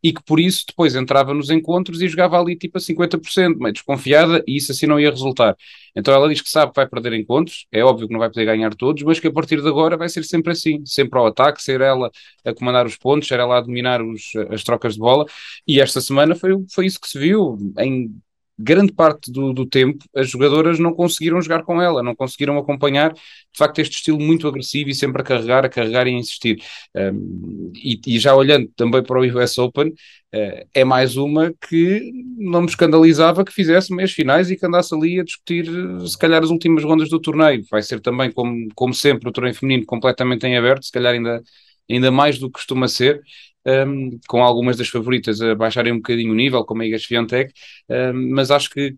e 0.03 0.13
que 0.13 0.23
por 0.23 0.39
isso 0.39 0.65
depois 0.67 0.95
entrava 0.95 1.33
nos 1.33 1.49
encontros 1.49 2.01
e 2.01 2.07
jogava 2.07 2.39
ali 2.39 2.55
tipo 2.55 2.77
a 2.77 2.81
50%, 2.81 3.57
meio 3.57 3.73
desconfiada, 3.73 4.43
e 4.47 4.57
isso 4.57 4.71
assim 4.71 4.85
não 4.85 4.99
ia 4.99 5.09
resultar. 5.09 5.55
Então 5.95 6.13
ela 6.13 6.29
diz 6.29 6.41
que 6.41 6.49
sabe 6.49 6.71
que 6.71 6.75
vai 6.75 6.87
perder 6.87 7.13
encontros, 7.13 7.65
é 7.71 7.83
óbvio 7.83 8.07
que 8.07 8.13
não 8.13 8.19
vai 8.19 8.29
poder 8.29 8.45
ganhar 8.45 8.73
todos, 8.75 9.03
mas 9.03 9.19
que 9.19 9.27
a 9.27 9.31
partir 9.31 9.61
de 9.61 9.67
agora 9.67 9.97
vai 9.97 10.09
ser 10.09 10.23
sempre 10.23 10.51
assim, 10.51 10.85
sempre 10.85 11.17
ao 11.19 11.27
ataque, 11.27 11.61
ser 11.61 11.81
ela 11.81 12.11
a 12.45 12.53
comandar 12.53 12.85
os 12.85 12.97
pontos, 12.97 13.27
ser 13.27 13.39
ela 13.39 13.57
a 13.57 13.61
dominar 13.61 14.01
os, 14.01 14.31
as 14.51 14.63
trocas 14.63 14.93
de 14.93 14.99
bola, 14.99 15.25
e 15.67 15.79
esta 15.79 16.01
semana 16.01 16.35
foi, 16.35 16.51
foi 16.73 16.85
isso 16.85 16.99
que 16.99 17.07
se 17.07 17.17
viu, 17.19 17.57
em 17.79 18.13
grande 18.57 18.93
parte 18.93 19.31
do, 19.31 19.53
do, 19.53 19.65
tempo 19.65 20.03
as 20.15 20.29
jogadoras 20.29 20.79
não 20.79 20.93
conseguiram 20.93 21.41
jogar 21.41 21.63
com 21.63 21.81
ela, 21.81 22.01
não 22.01 22.15
conseguiram 22.15 22.57
acompanhar 22.57 23.13
de 23.13 23.57
facto 23.57 23.79
este 23.79 23.95
estilo 23.95 24.19
muito 24.19 24.47
agressivo 24.47 24.89
e 24.89 24.95
sempre 24.95 25.21
a 25.21 25.25
carregar, 25.25 25.65
a 25.65 25.69
carregar 25.69 26.07
e 26.07 26.11
a 26.11 26.13
insistir. 26.13 26.61
Um, 26.95 27.71
e, 27.75 27.99
e, 28.07 28.19
já 28.19 28.35
olhando 28.35 28.69
também 28.75 29.03
para 29.03 29.19
o 29.19 29.25
US 29.25 29.57
Open, 29.57 29.89
uh, 29.89 30.67
é 30.73 30.83
mais 30.83 31.17
uma 31.17 31.53
que 31.69 32.11
não 32.37 32.61
me 32.61 32.67
escandalizava 32.67 33.43
que 33.43 33.53
fizesse 33.53 33.93
meias 33.93 34.11
finais 34.11 34.49
e 34.49 34.55
que 34.55 34.65
andasse 34.65 34.93
ali 34.95 35.19
a 35.19 35.23
discutir 35.23 35.65
se 36.07 36.17
calhar 36.17 36.43
as 36.43 36.49
últimas 36.49 36.83
rondas 36.83 37.09
do 37.09 37.19
torneio. 37.19 37.63
Vai 37.69 37.81
ser 37.81 37.99
também, 37.99 38.31
como, 38.31 38.67
como 38.73 38.93
sempre, 38.93 39.29
o 39.29 39.31
torneio 39.31 39.55
feminino 39.55 39.85
completamente 39.85 40.45
em 40.45 40.57
aberto, 40.57 40.85
se 40.85 40.91
calhar 40.91 41.13
ainda 41.13 41.41
ainda 41.89 42.11
mais 42.11 42.39
do 42.39 42.47
que 42.47 42.53
costuma 42.53 42.87
ser, 42.87 43.21
um, 43.65 44.19
com 44.27 44.43
algumas 44.43 44.77
das 44.77 44.89
favoritas 44.89 45.41
a 45.41 45.55
baixarem 45.55 45.93
um 45.93 45.97
bocadinho 45.97 46.31
o 46.31 46.35
nível, 46.35 46.63
como 46.65 46.81
a 46.81 46.85
Igas 46.85 47.05
Fiantec, 47.05 47.53
um, 47.89 48.31
mas 48.33 48.51
acho 48.51 48.69
que, 48.69 48.95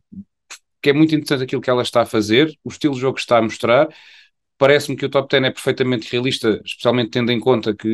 que 0.81 0.89
é 0.89 0.93
muito 0.93 1.15
interessante 1.15 1.43
aquilo 1.43 1.61
que 1.61 1.69
ela 1.69 1.81
está 1.81 2.01
a 2.01 2.05
fazer, 2.05 2.53
o 2.63 2.69
estilo 2.69 2.95
de 2.95 3.01
jogo 3.01 3.15
que 3.15 3.21
está 3.21 3.37
a 3.37 3.41
mostrar. 3.41 3.87
Parece-me 4.57 4.97
que 4.97 5.05
o 5.05 5.09
top 5.09 5.29
10 5.29 5.43
é 5.43 5.51
perfeitamente 5.51 6.11
realista, 6.11 6.61
especialmente 6.65 7.11
tendo 7.11 7.31
em 7.31 7.39
conta 7.39 7.75
que 7.75 7.89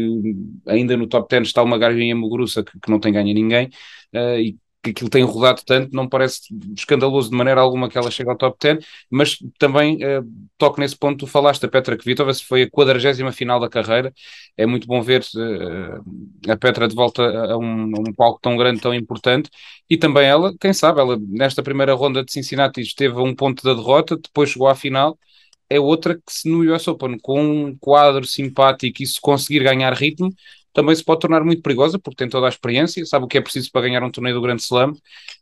ainda 0.68 0.96
no 0.96 1.08
top 1.08 1.28
10 1.30 1.48
está 1.48 1.62
uma 1.62 1.78
Garvinha 1.78 2.16
Muguruça 2.16 2.64
que, 2.64 2.80
que 2.80 2.90
não 2.90 3.00
tem 3.00 3.12
ganho 3.14 3.32
a 3.32 3.34
ninguém 3.34 3.68
uh, 4.16 4.40
e 4.40 4.58
que 4.84 4.90
aquilo 4.90 5.10
tem 5.10 5.24
rodado 5.24 5.62
tanto, 5.66 5.96
não 5.96 6.08
parece 6.10 6.42
escandaloso 6.78 7.30
de 7.30 7.36
maneira 7.36 7.62
alguma 7.62 7.90
que 7.90 7.98
ela 7.98 8.12
chegue 8.12 8.30
ao 8.30 8.38
top 8.38 8.58
10, 8.62 8.86
mas 9.10 9.38
também 9.58 9.96
uh, 9.96 10.24
toco 10.58 10.80
nesse 10.82 10.98
ponto, 10.98 11.20
tu 11.20 11.28
falaste 11.28 11.62
da 11.62 11.70
Petra 11.70 11.98
Kvitova, 11.98 12.34
foi 12.34 12.64
a 12.64 12.70
quadragésima 12.70 13.32
final 13.32 13.60
da 13.62 13.70
carreira, 13.70 14.14
é 14.58 14.66
muito 14.66 14.86
bom 14.86 15.02
ver 15.02 15.22
uh, 15.36 16.52
a 16.52 16.58
Petra 16.58 16.88
de 16.88 16.96
volta 16.96 17.24
a 17.24 17.58
um, 17.58 17.96
a 17.96 18.00
um, 18.10 18.14
palco 18.14 18.40
tão 18.42 18.58
grande, 18.58 18.82
tão 18.82 18.94
importante, 18.94 19.50
e 19.90 19.98
também 19.98 20.28
ela, 20.28 20.54
quem 20.60 20.74
sabe, 20.74 21.00
ela 21.00 21.18
nesta 21.18 21.64
primeira 21.64 21.94
ronda 21.94 22.24
de 22.24 22.32
Cincinnati 22.34 22.82
esteve 22.82 23.16
a 23.16 23.22
um 23.22 23.34
ponto 23.34 23.64
da 23.64 23.74
derrota, 23.74 24.18
depois 24.18 24.50
chegou 24.50 24.68
à 24.68 24.76
final, 24.76 25.18
é 25.70 25.80
outra 25.80 26.16
que 26.16 26.22
se 26.30 26.50
no 26.50 26.60
US 26.74 26.88
Open, 26.90 27.18
com 27.20 27.42
um 27.42 27.78
quadro 27.78 28.26
simpático 28.26 29.02
e 29.02 29.08
se 29.08 29.20
conseguir 29.20 29.64
ganhar 29.64 29.94
ritmo, 29.94 30.30
também 30.74 30.96
se 30.96 31.04
pode 31.04 31.22
tornar 31.22 31.44
muito 31.44 31.62
perigosa, 31.62 32.00
porque 32.00 32.18
tem 32.18 32.30
toda 32.30 32.48
a 32.48 32.50
experiência, 32.50 33.06
sabe 33.06 33.26
o 33.26 33.28
que 33.28 33.38
é 33.38 33.42
preciso 33.42 33.72
para 33.72 33.82
ganhar 33.82 34.04
um 34.04 34.12
torneio 34.12 34.36
do 34.36 34.42
Grande 34.42 34.62
Slam, 34.62 34.94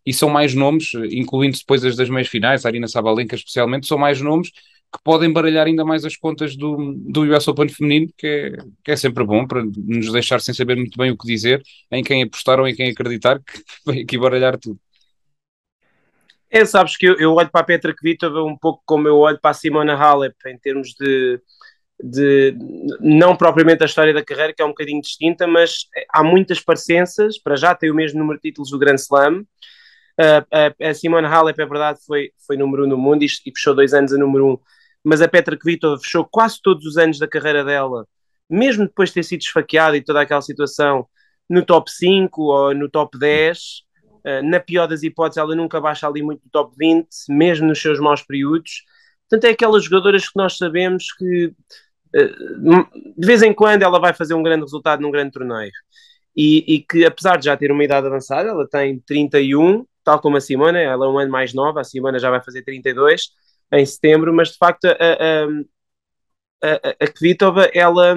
e 0.05 0.13
são 0.13 0.29
mais 0.29 0.53
nomes, 0.53 0.91
incluindo 1.09 1.57
depois 1.57 1.83
as 1.85 1.95
das 1.95 2.09
meias 2.09 2.27
finais, 2.27 2.65
a 2.65 2.69
Arina 2.69 2.87
Sabalenka 2.87 3.35
especialmente, 3.35 3.87
são 3.87 3.97
mais 3.97 4.21
nomes 4.21 4.51
que 4.93 5.01
podem 5.03 5.31
baralhar 5.31 5.67
ainda 5.67 5.85
mais 5.85 6.03
as 6.03 6.17
contas 6.17 6.55
do, 6.57 6.93
do 6.97 7.21
US 7.33 7.47
Open 7.47 7.69
feminino, 7.69 8.11
que 8.17 8.27
é, 8.27 8.57
que 8.83 8.91
é 8.91 8.95
sempre 8.97 9.23
bom 9.23 9.47
para 9.47 9.63
nos 9.63 10.11
deixar 10.11 10.41
sem 10.41 10.53
saber 10.53 10.75
muito 10.75 10.97
bem 10.97 11.11
o 11.11 11.17
que 11.17 11.25
dizer, 11.25 11.63
em 11.89 12.03
quem 12.03 12.23
apostar 12.23 12.59
ou 12.59 12.67
em 12.67 12.75
quem 12.75 12.89
acreditar, 12.89 13.39
que 13.39 13.63
vai 13.85 14.01
aqui 14.01 14.17
baralhar 14.17 14.57
tudo. 14.57 14.77
É, 16.49 16.65
sabes 16.65 16.97
que 16.97 17.05
eu, 17.05 17.15
eu 17.17 17.33
olho 17.33 17.49
para 17.49 17.61
a 17.61 17.63
Petra 17.63 17.95
Kvitova 17.95 18.43
um 18.43 18.57
pouco 18.57 18.83
como 18.85 19.07
eu 19.07 19.17
olho 19.17 19.39
para 19.39 19.51
a 19.51 19.53
Simona 19.53 19.95
Halep 19.95 20.35
em 20.47 20.57
termos 20.57 20.93
de, 20.99 21.39
de 22.03 22.55
não 22.99 23.35
propriamente 23.35 23.83
a 23.83 23.85
história 23.85 24.13
da 24.13 24.23
carreira, 24.23 24.53
que 24.53 24.61
é 24.61 24.65
um 24.65 24.69
bocadinho 24.69 25.01
distinta, 25.01 25.45
mas 25.45 25.85
há 26.09 26.23
muitas 26.23 26.59
parecenças. 26.59 27.37
Para 27.37 27.55
já 27.55 27.75
tem 27.75 27.91
o 27.91 27.95
mesmo 27.95 28.19
número 28.19 28.39
de 28.39 28.49
títulos 28.49 28.71
do 28.71 28.79
Grand 28.79 28.95
Slam. 28.95 29.45
Uh, 30.19 30.45
a, 30.51 30.89
a 30.89 30.93
Simone 30.93 31.27
Halep, 31.27 31.59
é 31.59 31.65
verdade, 31.65 31.99
foi, 32.05 32.31
foi 32.45 32.57
número 32.57 32.85
um 32.85 32.87
no 32.87 32.97
mundo 32.97 33.23
e, 33.23 33.25
e 33.25 33.51
fechou 33.55 33.73
dois 33.73 33.93
anos 33.93 34.13
a 34.13 34.17
número 34.17 34.45
um, 34.45 34.57
mas 35.03 35.21
a 35.21 35.27
Petra 35.27 35.57
Kvitova 35.57 35.97
fechou 35.99 36.25
quase 36.29 36.59
todos 36.61 36.85
os 36.85 36.97
anos 36.97 37.17
da 37.17 37.27
carreira 37.27 37.63
dela, 37.63 38.05
mesmo 38.49 38.85
depois 38.85 39.09
de 39.09 39.15
ter 39.15 39.23
sido 39.23 39.41
esfaqueada 39.41 39.95
e 39.95 40.03
toda 40.03 40.21
aquela 40.21 40.41
situação, 40.41 41.07
no 41.49 41.65
top 41.65 41.89
5 41.89 42.41
ou 42.41 42.75
no 42.75 42.89
top 42.89 43.17
10. 43.17 43.59
Uh, 44.23 44.43
na 44.43 44.59
pior 44.59 44.87
das 44.87 45.01
hipóteses, 45.01 45.37
ela 45.37 45.55
nunca 45.55 45.81
baixa 45.81 46.07
ali 46.07 46.21
muito 46.21 46.43
do 46.43 46.49
top 46.51 46.75
20, 46.77 47.07
mesmo 47.29 47.67
nos 47.67 47.81
seus 47.81 47.99
maus 47.99 48.21
períodos. 48.21 48.83
Portanto, 49.27 49.45
é 49.49 49.53
aquelas 49.53 49.85
jogadoras 49.85 50.27
que 50.27 50.35
nós 50.35 50.57
sabemos 50.57 51.11
que 51.13 51.53
de 52.13 53.25
vez 53.25 53.41
em 53.41 53.53
quando 53.53 53.83
ela 53.83 53.99
vai 53.99 54.13
fazer 54.13 54.33
um 54.33 54.43
grande 54.43 54.63
resultado 54.63 55.01
num 55.01 55.11
grande 55.11 55.31
torneio. 55.31 55.71
E, 56.35 56.75
e, 56.75 56.79
que 56.83 57.05
apesar 57.05 57.37
de 57.37 57.45
já 57.45 57.57
ter 57.57 57.71
uma 57.71 57.83
idade 57.83 58.07
avançada, 58.07 58.49
ela 58.49 58.67
tem 58.67 58.99
31, 58.99 59.85
tal 60.03 60.19
como 60.21 60.37
a 60.37 60.41
Simona, 60.41 60.79
ela 60.79 61.05
é 61.05 61.09
um 61.09 61.19
ano 61.19 61.31
mais 61.31 61.53
nova, 61.53 61.81
a 61.81 61.83
Simona 61.83 62.19
já 62.19 62.29
vai 62.29 62.41
fazer 62.41 62.63
32 62.63 63.31
em 63.73 63.85
setembro, 63.85 64.33
mas 64.33 64.49
de 64.49 64.57
facto 64.57 64.85
a, 64.85 64.91
a, 64.91 66.69
a, 66.69 67.05
a 67.05 67.07
Kvitova, 67.07 67.69
ela, 67.73 68.15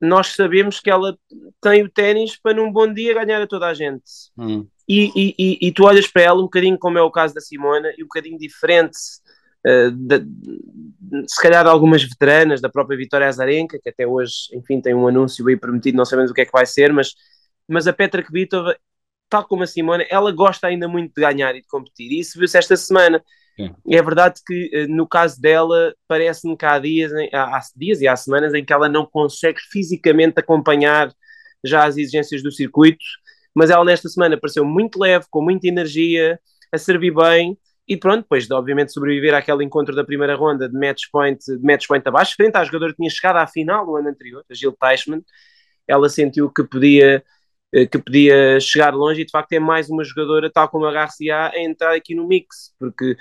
nós 0.00 0.28
sabemos 0.28 0.80
que 0.80 0.90
ela 0.90 1.16
tem 1.60 1.82
o 1.82 1.90
ténis 1.90 2.36
para 2.36 2.54
num 2.54 2.72
bom 2.72 2.92
dia 2.92 3.14
ganhar 3.14 3.42
a 3.42 3.46
toda 3.46 3.66
a 3.66 3.74
gente. 3.74 4.04
Hum. 4.36 4.66
E, 4.88 5.34
e, 5.38 5.68
e, 5.68 5.72
tu 5.72 5.84
olhas 5.84 6.06
para 6.06 6.22
ela 6.22 6.38
um 6.38 6.44
bocadinho 6.44 6.78
como 6.78 6.96
é 6.96 7.02
o 7.02 7.10
caso 7.10 7.34
da 7.34 7.40
Simona, 7.40 7.92
e 7.98 8.02
um 8.02 8.06
bocadinho 8.06 8.38
diferente 8.38 8.96
eh, 9.26 9.27
de, 9.90 10.26
se 11.26 11.40
calhar 11.40 11.66
algumas 11.66 12.02
veteranas 12.02 12.60
da 12.60 12.68
própria 12.68 12.96
Vitória 12.96 13.28
Azarenka, 13.28 13.78
que 13.82 13.88
até 13.88 14.06
hoje, 14.06 14.34
enfim, 14.52 14.80
tem 14.80 14.94
um 14.94 15.06
anúncio 15.06 15.46
aí 15.48 15.56
prometido, 15.56 15.96
não 15.96 16.04
sabemos 16.04 16.30
o 16.30 16.34
que 16.34 16.42
é 16.42 16.44
que 16.44 16.52
vai 16.52 16.66
ser, 16.66 16.92
mas, 16.92 17.14
mas 17.66 17.86
a 17.86 17.92
Petra 17.92 18.22
Kvitova, 18.22 18.76
tal 19.28 19.46
como 19.46 19.62
a 19.62 19.66
Simona, 19.66 20.04
ela 20.10 20.32
gosta 20.32 20.66
ainda 20.66 20.88
muito 20.88 21.14
de 21.14 21.20
ganhar 21.20 21.54
e 21.54 21.62
de 21.62 21.66
competir, 21.66 22.12
e 22.12 22.20
isso 22.20 22.38
viu-se 22.38 22.58
esta 22.58 22.76
semana. 22.76 23.22
Sim. 23.56 23.74
É 23.90 24.00
verdade 24.00 24.40
que 24.46 24.70
eh, 24.72 24.86
no 24.86 25.06
caso 25.06 25.40
dela, 25.40 25.92
parece-me 26.06 26.56
que 26.56 26.64
há 26.64 26.78
dias, 26.78 27.12
há 27.32 27.60
dias 27.76 28.00
e 28.00 28.06
há 28.06 28.14
semanas 28.14 28.54
em 28.54 28.64
que 28.64 28.72
ela 28.72 28.88
não 28.88 29.04
consegue 29.04 29.58
fisicamente 29.72 30.38
acompanhar 30.38 31.12
já 31.64 31.84
as 31.84 31.96
exigências 31.96 32.42
do 32.42 32.52
circuito, 32.52 33.04
mas 33.52 33.70
ela 33.70 33.84
nesta 33.84 34.08
semana 34.08 34.38
pareceu 34.38 34.64
muito 34.64 35.00
leve, 35.00 35.26
com 35.28 35.42
muita 35.42 35.66
energia, 35.66 36.38
a 36.72 36.78
servir 36.78 37.12
bem, 37.12 37.58
e 37.88 37.96
pronto, 37.96 38.22
depois 38.22 38.46
de 38.46 38.52
obviamente 38.52 38.92
sobreviver 38.92 39.34
àquele 39.34 39.64
encontro 39.64 39.96
da 39.96 40.04
primeira 40.04 40.36
ronda 40.36 40.68
de 40.68 40.78
match 40.78 41.04
point, 41.10 41.38
de 41.38 41.62
match 41.62 41.86
point 41.86 42.06
abaixo, 42.06 42.34
frente 42.36 42.56
à 42.56 42.64
jogadora 42.64 42.92
que 42.92 42.98
tinha 42.98 43.08
chegado 43.08 43.36
à 43.36 43.46
final 43.46 43.86
no 43.86 43.96
ano 43.96 44.10
anterior, 44.10 44.44
a 44.50 44.54
Jill 44.54 44.76
Teichmann, 44.78 45.22
ela 45.86 46.08
sentiu 46.10 46.50
que 46.52 46.62
podia, 46.64 47.24
eh, 47.72 47.86
que 47.86 47.98
podia 47.98 48.60
chegar 48.60 48.94
longe 48.94 49.22
e 49.22 49.24
de 49.24 49.30
facto 49.30 49.52
é 49.54 49.58
mais 49.58 49.88
uma 49.88 50.04
jogadora, 50.04 50.50
tal 50.52 50.68
como 50.68 50.84
a 50.84 50.92
Garcia, 50.92 51.48
a 51.48 51.58
entrar 51.58 51.94
aqui 51.94 52.14
no 52.14 52.28
mix, 52.28 52.74
porque 52.78 53.16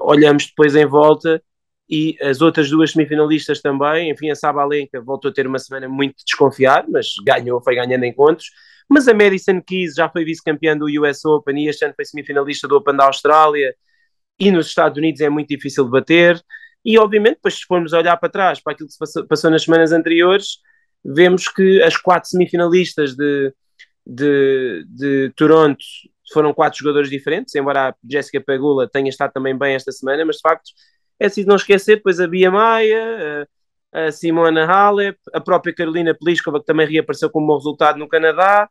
olhamos 0.00 0.46
depois 0.46 0.74
em 0.74 0.86
volta 0.86 1.42
e 1.88 2.16
as 2.22 2.40
outras 2.40 2.70
duas 2.70 2.92
semifinalistas 2.92 3.60
também, 3.60 4.10
enfim, 4.10 4.30
a 4.30 4.34
Sabalenka 4.34 5.00
voltou 5.02 5.30
a 5.30 5.34
ter 5.34 5.46
uma 5.46 5.58
semana 5.58 5.88
muito 5.88 6.24
desconfiada, 6.24 6.88
mas 6.90 7.08
ganhou, 7.26 7.60
foi 7.60 7.74
ganhando 7.74 8.04
encontros, 8.04 8.46
mas 8.88 9.06
a 9.08 9.12
Madison 9.12 9.60
Keys 9.60 9.94
já 9.94 10.08
foi 10.08 10.24
vice-campeã 10.24 10.76
do 10.76 10.86
US 11.02 11.24
Open 11.26 11.62
e 11.62 11.68
este 11.68 11.84
ano 11.84 11.94
foi 11.94 12.04
semifinalista 12.06 12.66
do 12.66 12.76
Open 12.76 12.96
da 12.96 13.04
Austrália, 13.04 13.74
e 14.40 14.50
nos 14.50 14.68
Estados 14.68 14.96
Unidos 14.96 15.20
é 15.20 15.28
muito 15.28 15.48
difícil 15.48 15.84
de 15.84 15.90
bater. 15.90 16.42
E 16.82 16.98
obviamente, 16.98 17.34
depois, 17.34 17.54
se 17.54 17.66
formos 17.66 17.92
olhar 17.92 18.16
para 18.16 18.30
trás, 18.30 18.58
para 18.58 18.72
aquilo 18.72 18.86
que 18.88 18.94
se 18.94 18.98
passou, 18.98 19.26
passou 19.26 19.50
nas 19.50 19.62
semanas 19.62 19.92
anteriores, 19.92 20.58
vemos 21.04 21.46
que 21.46 21.82
as 21.82 21.96
quatro 21.96 22.30
semifinalistas 22.30 23.14
de, 23.14 23.54
de, 24.06 24.84
de 24.88 25.32
Toronto 25.36 25.84
foram 26.32 26.54
quatro 26.54 26.78
jogadores 26.78 27.10
diferentes, 27.10 27.54
embora 27.54 27.90
a 27.90 27.94
Jessica 28.08 28.40
Pegula 28.40 28.88
tenha 28.88 29.10
estado 29.10 29.32
também 29.32 29.56
bem 29.56 29.74
esta 29.74 29.92
semana, 29.92 30.24
mas 30.24 30.36
de 30.36 30.42
facto 30.42 30.70
é 31.18 31.26
preciso 31.26 31.48
não 31.48 31.56
esquecer 31.56 31.96
depois 31.96 32.18
a 32.18 32.26
Bia 32.26 32.50
Maia, 32.50 33.46
a, 33.92 34.06
a 34.06 34.12
Simona 34.12 34.64
Halep, 34.64 35.18
a 35.34 35.40
própria 35.40 35.74
Carolina 35.74 36.14
Pliskova, 36.14 36.60
que 36.60 36.66
também 36.66 36.86
reapareceu 36.86 37.28
com 37.28 37.42
um 37.42 37.46
bom 37.46 37.56
resultado 37.56 37.98
no 37.98 38.08
Canadá, 38.08 38.70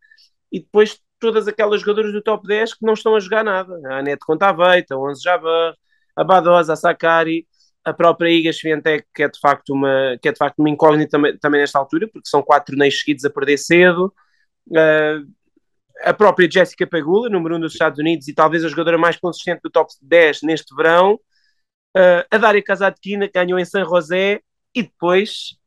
e 0.52 0.60
depois 0.60 1.00
todas 1.20 1.48
aquelas 1.48 1.82
jogadoras 1.82 2.12
do 2.12 2.22
top 2.22 2.48
10 2.48 2.76
que 2.76 2.86
não 2.86 2.94
estão 2.94 3.16
a 3.16 3.20
jogar 3.20 3.44
nada. 3.44 3.80
A 3.88 4.00
Anete 4.00 4.26
Contaveita, 4.26 4.96
a 4.96 4.98
Onze 4.98 5.22
Jabbar, 5.24 5.76
a 6.16 6.24
Badosa, 6.24 6.74
a 6.74 6.76
Sakari, 6.76 7.48
a 7.84 7.94
própria 7.94 8.30
Iga 8.30 8.54
Swiatek, 8.54 9.06
que 9.14 9.24
é 9.24 9.30
de 9.30 9.40
facto 9.40 9.74
uma, 9.74 10.18
que 10.22 10.30
é 10.30 10.32
de 10.32 10.38
facto 10.38 10.60
uma 10.60 10.70
incógnita 10.70 11.12
também, 11.12 11.38
também 11.38 11.62
nesta 11.62 11.80
altura, 11.80 12.08
porque 12.08 12.30
são 12.30 12.42
quatro 12.42 12.74
torneios 12.74 13.00
seguidos 13.00 13.26
a 13.26 13.30
perder 13.30 13.58
cedo. 13.58 14.14
Uh, 14.68 15.28
a 16.02 16.14
própria 16.14 16.50
Jessica 16.50 16.88
Pegula, 16.88 17.30
número 17.30 17.56
1 17.56 17.58
um 17.58 17.62
dos 17.62 17.74
Estados 17.74 18.00
Unidos 18.00 18.28
e 18.28 18.34
talvez 18.34 18.64
a 18.64 18.70
jogadora 18.70 18.98
mais 18.98 19.18
consistente 19.18 19.62
do 19.64 19.70
top 19.70 19.92
10 20.02 20.44
neste 20.44 20.76
verão. 20.76 21.20
Uh, 21.96 22.24
a 22.32 22.38
Daria 22.38 22.62
que 22.62 23.32
ganhou 23.34 23.60
em 23.60 23.66
San 23.66 23.84
José, 23.84 24.42
e 24.74 24.84
depois 24.84 25.58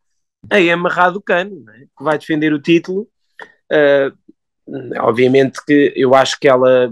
a 0.51 0.61
Emma 0.61 0.89
Raducanu, 0.89 1.65
é? 1.71 1.81
que 1.81 2.05
vai 2.05 2.19
defender 2.19 2.53
o 2.53 2.61
título. 2.61 3.09
Uh, 3.71 4.17
obviamente 5.01 5.65
que 5.65 5.93
eu 5.97 6.15
acho 6.15 6.39
que 6.39 6.49
ela 6.49 6.91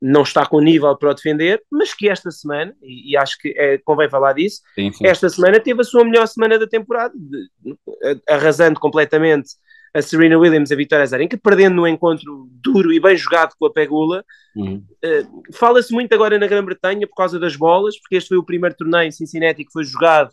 não 0.00 0.22
está 0.22 0.46
com 0.46 0.60
nível 0.60 0.96
para 0.96 1.10
o 1.10 1.14
defender, 1.14 1.60
mas 1.70 1.92
que 1.92 2.08
esta 2.08 2.30
semana, 2.30 2.74
e, 2.80 3.12
e 3.12 3.16
acho 3.16 3.36
que 3.38 3.52
é, 3.56 3.78
convém 3.78 4.08
falar 4.08 4.32
disso, 4.32 4.60
sim, 4.74 4.92
sim. 4.92 5.06
esta 5.06 5.28
semana 5.28 5.58
teve 5.58 5.80
a 5.80 5.84
sua 5.84 6.04
melhor 6.04 6.26
semana 6.26 6.58
da 6.58 6.68
temporada, 6.68 7.12
de, 7.16 8.20
arrasando 8.28 8.78
completamente 8.78 9.50
a 9.92 10.02
Serena 10.02 10.38
Williams, 10.38 10.70
a 10.70 10.76
Vitória 10.76 11.02
Azarenka, 11.02 11.38
perdendo 11.42 11.76
no 11.76 11.88
encontro 11.88 12.48
duro 12.62 12.92
e 12.92 13.00
bem 13.00 13.16
jogado 13.16 13.54
com 13.58 13.66
a 13.66 13.72
Pegula. 13.72 14.24
Uhum. 14.54 14.84
Uh, 15.04 15.42
Fala-se 15.52 15.92
muito 15.92 16.12
agora 16.12 16.38
na 16.38 16.46
Grã-Bretanha 16.46 17.06
por 17.06 17.16
causa 17.16 17.38
das 17.38 17.56
bolas, 17.56 17.98
porque 17.98 18.16
este 18.16 18.28
foi 18.28 18.38
o 18.38 18.44
primeiro 18.44 18.76
torneio 18.76 19.08
em 19.08 19.12
Cincinnati 19.12 19.64
que 19.64 19.72
foi 19.72 19.84
jogado 19.84 20.30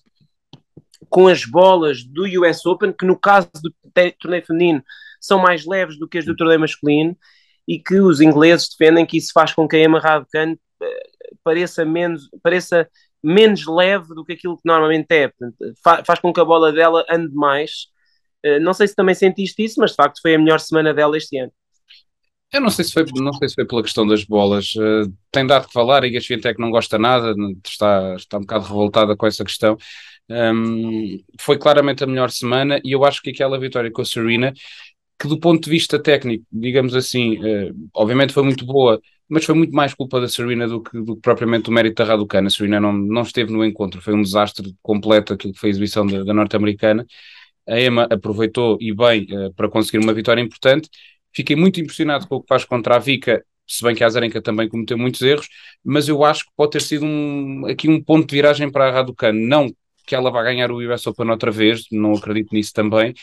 com 1.10 1.28
as 1.28 1.46
bolas 1.46 2.04
do 2.04 2.24
US 2.42 2.66
Open, 2.66 2.92
que 2.92 3.06
no 3.06 3.18
caso 3.18 3.50
do 3.62 3.74
torneio 4.20 4.46
feminino 4.46 4.84
são 5.26 5.40
mais 5.40 5.66
leves 5.66 5.98
do 5.98 6.08
que 6.08 6.18
as 6.18 6.26
do 6.26 6.36
torneio 6.36 6.60
masculino, 6.60 7.18
e 7.68 7.80
que 7.80 8.00
os 8.00 8.22
ingleses 8.22 8.70
defendem 8.70 9.06
que 9.06 9.18
isso 9.18 9.32
faz 9.34 9.54
com 9.54 9.68
que 9.68 9.76
a 9.76 9.84
Emma 9.84 10.00
Raducanu 10.00 10.58
eh, 10.82 11.10
pareça 11.44 11.84
menos, 11.84 12.30
pareça 12.44 12.88
menos 13.24 13.66
leve 13.66 14.14
do 14.14 14.24
que 14.24 14.34
aquilo 14.34 14.56
que 14.56 14.64
normalmente 14.66 15.08
é. 15.12 15.32
faz 16.06 16.20
com 16.20 16.32
que 16.32 16.40
a 16.40 16.46
bola 16.46 16.72
dela 16.72 17.04
ande 17.10 17.34
mais 17.34 17.88
eh, 18.46 18.60
não 18.60 18.74
sei 18.74 18.88
se 18.88 18.96
também 18.96 19.16
sentiste 19.16 19.64
isso, 19.64 19.80
mas 19.80 19.92
de 19.92 19.96
facto 19.96 20.22
foi 20.22 20.36
a 20.36 20.38
melhor 20.38 20.60
semana 20.60 20.94
dela 20.94 21.18
este 21.18 21.38
ano. 21.40 21.52
Eu 22.54 22.62
não 22.62 22.70
sei 22.70 22.86
se 22.86 22.94
foi, 22.94 23.04
não 23.16 23.34
sei 23.34 23.50
se 23.50 23.56
foi 23.56 23.66
pela 23.66 23.82
questão 23.82 24.06
das 24.06 24.24
bolas. 24.24 24.76
Uh, 24.76 25.12
tem 25.32 25.46
dado 25.46 25.68
que 25.68 25.74
falar, 25.74 26.04
e 26.04 26.10
a 26.10 26.12
Gasfintec 26.12 26.60
não 26.60 26.70
gosta 26.70 26.98
nada, 27.00 27.34
está, 27.66 28.16
está 28.16 28.38
um 28.38 28.42
bocado 28.42 28.66
revoltada 28.66 29.18
com 29.18 29.26
essa 29.26 29.44
questão. 29.44 29.76
Um, 30.30 31.20
foi 31.40 31.58
claramente 31.58 32.04
a 32.04 32.08
melhor 32.08 32.30
semana 32.30 32.80
e 32.84 32.92
eu 32.92 33.04
acho 33.04 33.22
que 33.22 33.32
aquela 33.32 33.60
vitória 33.60 33.92
com 33.92 34.02
a 34.02 34.06
Serena, 34.06 34.54
que 35.20 35.28
do 35.28 35.40
ponto 35.40 35.64
de 35.64 35.70
vista 35.70 36.02
técnico, 36.02 36.46
digamos 36.52 36.96
assim, 36.96 37.38
uh, 37.40 37.90
obviamente 37.94 38.34
foi 38.34 38.44
muito 38.44 38.66
boa, 38.66 39.02
mas 39.30 39.46
foi 39.46 39.56
muito 39.56 39.74
mais 39.74 39.94
culpa 39.94 40.20
da 40.22 40.28
Serena 40.28 40.68
do 40.68 40.82
que, 40.82 41.02
do 41.02 41.18
propriamente 41.18 41.66
do 41.66 41.72
mérito 41.72 42.04
da 42.04 42.10
Raducana. 42.10 42.48
A 42.48 42.52
Serena 42.52 42.80
não, 42.80 42.94
não 42.94 43.22
esteve 43.22 43.52
no 43.52 43.66
encontro, 43.66 44.02
foi 44.02 44.14
um 44.14 44.22
desastre 44.22 44.76
completo 44.82 45.34
aquilo 45.34 45.54
que 45.54 45.60
foi 45.60 45.70
a 45.70 45.72
exibição 45.72 46.06
da, 46.06 46.24
da 46.24 46.34
norte-americana 46.34 47.06
a 47.68 47.80
EMA 47.80 48.08
aproveitou 48.12 48.78
e 48.80 48.94
bem 48.94 49.28
uh, 49.32 49.54
para 49.54 49.70
conseguir 49.70 50.00
uma 50.00 50.14
vitória 50.14 50.42
importante. 50.42 50.90
Fiquei 51.34 51.56
muito 51.56 51.82
impressionado 51.82 52.28
com 52.28 52.36
o 52.36 52.42
que 52.42 52.48
faz 52.48 52.64
contra 52.64 52.96
a 52.96 53.00
Vika, 53.00 53.44
se 53.68 53.84
bem 53.84 53.96
que 53.96 54.04
a 54.04 54.08
Azarenka 54.08 54.42
também 54.42 54.70
cometeu 54.70 54.98
muitos 54.98 55.22
erros, 55.22 55.48
mas 55.84 56.08
eu 56.08 56.24
acho 56.24 56.46
que 56.46 56.52
pode 56.56 56.72
ter 56.74 56.82
sido 56.82 57.06
um, 57.06 57.66
aqui 57.66 57.90
um 57.90 58.02
ponto 58.02 58.28
de 58.28 58.36
viragem 58.36 58.72
para 58.72 58.88
a 58.88 58.92
Raducano. 58.92 59.40
Não 59.40 59.68
que 60.06 60.14
ela 60.14 60.30
vá 60.30 60.44
ganhar 60.44 60.72
o 60.72 60.78
US 60.78 61.08
Open 61.08 61.30
outra 61.32 61.50
vez, 61.50 61.86
não 61.92 62.14
acredito 62.14 62.54
nisso 62.54 62.72
também, 62.72 63.14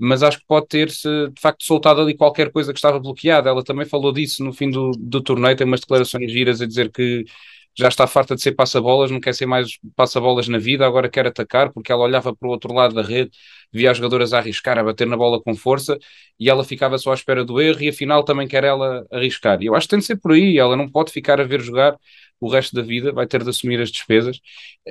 mas 0.00 0.22
acho 0.22 0.38
que 0.38 0.46
pode 0.46 0.66
ter-se 0.68 1.08
de 1.08 1.40
facto 1.40 1.64
soltado 1.64 2.00
ali 2.00 2.16
qualquer 2.16 2.50
coisa 2.50 2.72
que 2.72 2.78
estava 2.78 2.98
bloqueada. 2.98 3.50
Ela 3.50 3.62
também 3.64 3.86
falou 3.86 4.12
disso 4.12 4.42
no 4.44 4.52
fim 4.52 4.70
do, 4.70 4.92
do 4.98 5.20
torneio, 5.22 5.56
tem 5.56 5.66
umas 5.66 5.80
declarações 5.80 6.32
giras 6.32 6.60
a 6.62 6.66
dizer 6.66 6.90
que 6.90 7.24
já 7.78 7.88
está 7.88 8.06
farta 8.06 8.34
de 8.34 8.42
ser 8.42 8.52
passa-bolas, 8.52 9.10
não 9.10 9.20
quer 9.20 9.34
ser 9.34 9.46
mais 9.46 9.78
passa-bolas 9.96 10.48
na 10.48 10.58
vida, 10.58 10.86
agora 10.86 11.08
quer 11.08 11.26
atacar, 11.26 11.72
porque 11.72 11.92
ela 11.92 12.02
olhava 12.02 12.34
para 12.34 12.48
o 12.48 12.50
outro 12.50 12.72
lado 12.74 12.94
da 12.94 13.02
rede, 13.02 13.30
via 13.72 13.90
as 13.90 13.96
jogadoras 13.96 14.32
a 14.32 14.38
arriscar, 14.38 14.78
a 14.78 14.84
bater 14.84 15.06
na 15.06 15.16
bola 15.16 15.40
com 15.40 15.54
força, 15.54 15.98
e 16.38 16.50
ela 16.50 16.64
ficava 16.64 16.98
só 16.98 17.12
à 17.12 17.14
espera 17.14 17.44
do 17.44 17.60
erro, 17.60 17.80
e 17.82 17.88
afinal 17.88 18.24
também 18.24 18.48
quer 18.48 18.64
ela 18.64 19.06
arriscar. 19.10 19.62
E 19.62 19.66
eu 19.66 19.74
acho 19.74 19.86
que 19.86 19.90
tem 19.90 19.98
de 20.00 20.04
ser 20.06 20.16
por 20.16 20.32
aí, 20.32 20.58
ela 20.58 20.76
não 20.76 20.88
pode 20.90 21.12
ficar 21.12 21.40
a 21.40 21.44
ver 21.44 21.60
jogar 21.60 21.96
o 22.40 22.48
resto 22.48 22.74
da 22.74 22.82
vida, 22.82 23.12
vai 23.12 23.26
ter 23.26 23.42
de 23.42 23.50
assumir 23.50 23.80
as 23.80 23.90
despesas, 23.90 24.40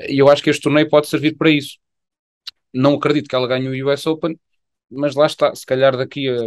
e 0.08 0.18
eu 0.20 0.30
acho 0.30 0.42
que 0.44 0.50
este 0.50 0.62
torneio 0.64 0.90
pode 0.90 1.08
servir 1.08 1.36
para 1.38 1.50
isso. 1.50 1.78
Não 2.74 2.96
acredito 2.96 3.28
que 3.28 3.36
ela 3.36 3.48
ganhe 3.48 3.68
o 3.68 3.92
US 3.92 4.06
Open, 4.08 4.40
mas 4.90 5.16
lá 5.16 5.26
está, 5.26 5.54
se 5.56 5.66
calhar 5.66 5.96
daqui 5.98 6.30
a, 6.30 6.38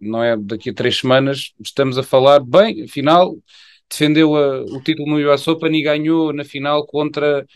não 0.00 0.22
é, 0.22 0.36
daqui 0.36 0.70
a 0.70 0.74
três 0.74 0.98
semanas, 0.98 1.52
estamos 1.60 1.98
a 1.98 2.02
falar, 2.02 2.40
bem, 2.40 2.84
afinal 2.84 3.36
defendeu 3.90 4.34
a, 4.36 4.62
o 4.64 4.82
título 4.82 5.18
no 5.18 5.32
US 5.32 5.46
Open 5.48 5.74
e 5.76 5.82
ganhou 5.82 6.32
na 6.32 6.44
final 6.44 6.86
contra 6.86 7.46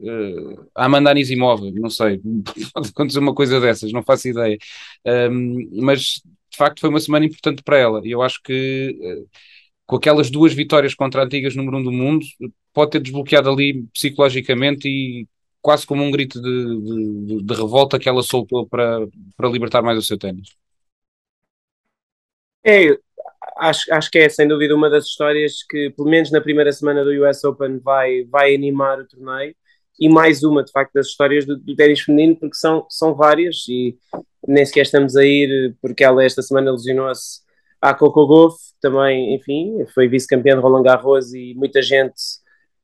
uh, 0.00 0.70
a 0.74 0.84
Amanda 0.86 1.10
Anisimov, 1.10 1.70
não 1.72 1.90
sei, 1.90 2.20
pode 2.74 2.88
acontecer 2.90 3.18
uma 3.20 3.34
coisa 3.34 3.60
dessas, 3.60 3.92
não 3.92 4.02
faço 4.02 4.28
ideia. 4.28 4.58
Um, 5.06 5.82
mas 5.82 6.20
de 6.50 6.56
facto 6.56 6.80
foi 6.80 6.90
uma 6.90 7.00
semana 7.00 7.24
importante 7.26 7.62
para 7.62 7.78
ela 7.78 8.00
e 8.04 8.10
eu 8.10 8.22
acho 8.22 8.40
que 8.42 8.96
uh, 9.00 9.28
com 9.86 9.96
aquelas 9.96 10.30
duas 10.30 10.52
vitórias 10.54 10.94
contra 10.94 11.24
antigas 11.24 11.54
número 11.56 11.78
um 11.78 11.82
do 11.84 11.92
mundo, 11.92 12.24
pode 12.72 12.92
ter 12.92 13.00
desbloqueado 13.00 13.50
ali 13.50 13.84
psicologicamente 13.92 14.88
e 14.88 15.26
quase 15.64 15.86
como 15.86 16.02
um 16.02 16.10
grito 16.10 16.42
de, 16.42 16.80
de, 16.82 17.42
de 17.42 17.54
revolta 17.54 17.98
que 17.98 18.06
ela 18.06 18.22
soltou 18.22 18.68
para, 18.68 19.08
para 19.34 19.48
libertar 19.48 19.80
mais 19.80 19.96
o 19.96 20.02
seu 20.02 20.18
ténis. 20.18 20.50
É, 22.62 22.98
acho, 23.56 23.90
acho 23.94 24.10
que 24.10 24.18
é 24.18 24.28
sem 24.28 24.46
dúvida 24.46 24.76
uma 24.76 24.90
das 24.90 25.06
histórias 25.06 25.62
que, 25.66 25.88
pelo 25.88 26.10
menos 26.10 26.30
na 26.30 26.42
primeira 26.42 26.70
semana 26.70 27.02
do 27.02 27.10
US 27.26 27.42
Open, 27.44 27.78
vai, 27.78 28.24
vai 28.24 28.54
animar 28.54 29.00
o 29.00 29.08
torneio. 29.08 29.56
E 29.98 30.06
mais 30.06 30.42
uma, 30.42 30.62
de 30.62 30.70
facto, 30.70 30.92
das 30.92 31.06
histórias 31.06 31.46
do, 31.46 31.56
do 31.56 31.74
ténis 31.74 32.02
feminino, 32.02 32.36
porque 32.36 32.56
são, 32.56 32.86
são 32.90 33.14
várias 33.14 33.66
e 33.66 33.96
nem 34.46 34.66
sequer 34.66 34.82
estamos 34.82 35.16
a 35.16 35.24
ir, 35.24 35.74
porque 35.80 36.04
ela 36.04 36.22
esta 36.22 36.42
semana 36.42 36.72
lesionou-se 36.72 37.40
à 37.80 37.94
Coco 37.94 38.26
Golf, 38.26 38.54
também, 38.82 39.34
enfim, 39.34 39.78
foi 39.94 40.08
vice-campeã 40.08 40.56
de 40.56 40.60
Roland 40.60 40.82
Garros 40.82 41.32
e 41.32 41.54
muita 41.54 41.80
gente 41.80 42.20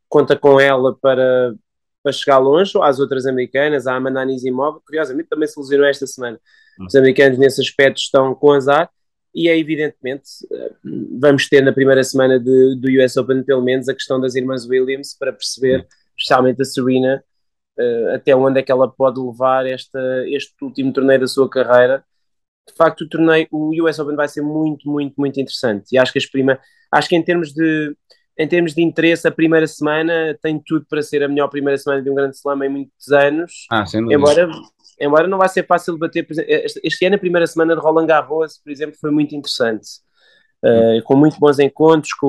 conta 0.09 0.35
com 0.35 0.59
ela 0.59 0.97
para, 0.97 1.55
para 2.03 2.13
chegar 2.13 2.39
longe, 2.39 2.73
às 2.83 2.99
outras 2.99 3.27
americanas, 3.27 3.87
a 3.87 3.95
Amanda 3.95 4.21
Anisimova, 4.21 4.81
curiosamente 4.81 5.29
também 5.29 5.47
se 5.47 5.59
lesionou 5.59 5.87
esta 5.87 6.07
semana. 6.07 6.41
Os 6.81 6.95
americanos 6.95 7.39
nesse 7.39 7.61
aspecto 7.61 7.99
estão 7.99 8.35
com 8.35 8.53
azar, 8.53 8.91
e 9.35 9.49
é 9.49 9.57
evidentemente, 9.57 10.29
eh, 10.53 10.73
vamos 11.21 11.49
ter 11.49 11.63
na 11.63 11.73
primeira 11.73 12.03
semana 12.03 12.39
de, 12.39 12.77
do 12.77 12.89
US 13.05 13.17
Open 13.17 13.45
pelo 13.45 13.63
menos 13.63 13.89
a 13.89 13.95
questão 13.95 14.21
das 14.21 14.35
irmãs 14.35 14.67
Williams 14.67 15.15
para 15.17 15.33
perceber, 15.33 15.87
especialmente 16.17 16.61
a 16.63 16.65
Serena, 16.65 17.23
uh, 17.79 18.15
até 18.15 18.35
onde 18.35 18.59
é 18.61 18.63
que 18.63 18.73
ela 18.73 18.89
pode 18.89 19.21
levar 19.21 19.67
esta, 19.67 20.01
este 20.27 20.53
último 20.63 20.93
torneio 20.93 21.21
da 21.21 21.29
sua 21.29 21.49
carreira. 21.49 22.05
De 22.69 22.75
facto, 22.75 23.03
o 23.03 23.09
torneio, 23.09 23.47
o 23.53 23.71
US 23.85 23.99
Open 24.01 24.17
vai 24.17 24.29
ser 24.29 24.43
muito, 24.43 24.89
muito, 24.91 25.15
muito 25.17 25.41
interessante 25.41 25.93
e 25.93 25.99
acho 25.99 26.13
que 26.13 26.19
as 26.19 26.27
prima, 26.27 26.59
acho 26.93 27.09
que 27.09 27.17
em 27.17 27.23
termos 27.23 27.53
de 27.53 27.97
em 28.39 28.49
termos 28.49 28.75
de 28.75 28.83
interesse, 28.83 29.29
a 29.29 29.33
primeira 29.33 29.67
semana 29.67 30.37
tem 30.43 30.61
tudo 30.65 30.87
para 30.89 31.03
ser 31.03 31.23
a 31.23 31.29
melhor 31.29 31.49
primeira 31.49 31.77
semana 31.77 32.03
de 32.03 32.11
um 32.11 32.15
grande 32.15 32.37
slam 32.37 32.65
em 32.65 32.69
muitos 32.69 33.09
anos. 33.13 33.67
Ah, 33.71 33.85
embora 34.11 34.49
embora 35.01 35.27
não 35.27 35.39
vai 35.39 35.49
ser 35.49 35.67
fácil 35.67 35.97
bater, 35.97 36.27
este 36.85 37.07
ano 37.07 37.17
a 37.17 37.19
primeira 37.19 37.47
semana 37.47 37.75
de 37.75 37.81
Roland 37.81 38.07
Garros, 38.07 38.59
por 38.63 38.71
exemplo, 38.71 38.97
foi 39.01 39.11
muito 39.11 39.35
interessante, 39.35 39.89
uh, 40.63 41.03
com 41.05 41.17
muito 41.17 41.39
bons 41.41 41.59
encontros, 41.59 42.13
com 42.13 42.27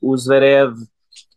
o, 0.00 0.12
o 0.12 0.16
Zverev 0.16 0.74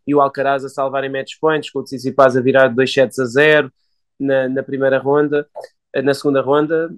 e 0.07 0.15
o 0.15 0.21
Alcaraz 0.21 0.63
a 0.63 0.69
salvarem 0.69 1.11
match 1.11 1.33
points, 1.39 1.69
com 1.69 1.79
o 1.79 1.83
Tsitsipas 1.83 2.37
a 2.37 2.41
virar 2.41 2.69
2 2.69 2.93
sets 2.93 3.19
a 3.19 3.25
0 3.25 3.71
na, 4.17 4.47
na 4.47 4.63
primeira 4.63 4.97
ronda, 4.99 5.45
eh, 5.93 6.01
na 6.01 6.13
segunda 6.13 6.41
ronda, 6.41 6.89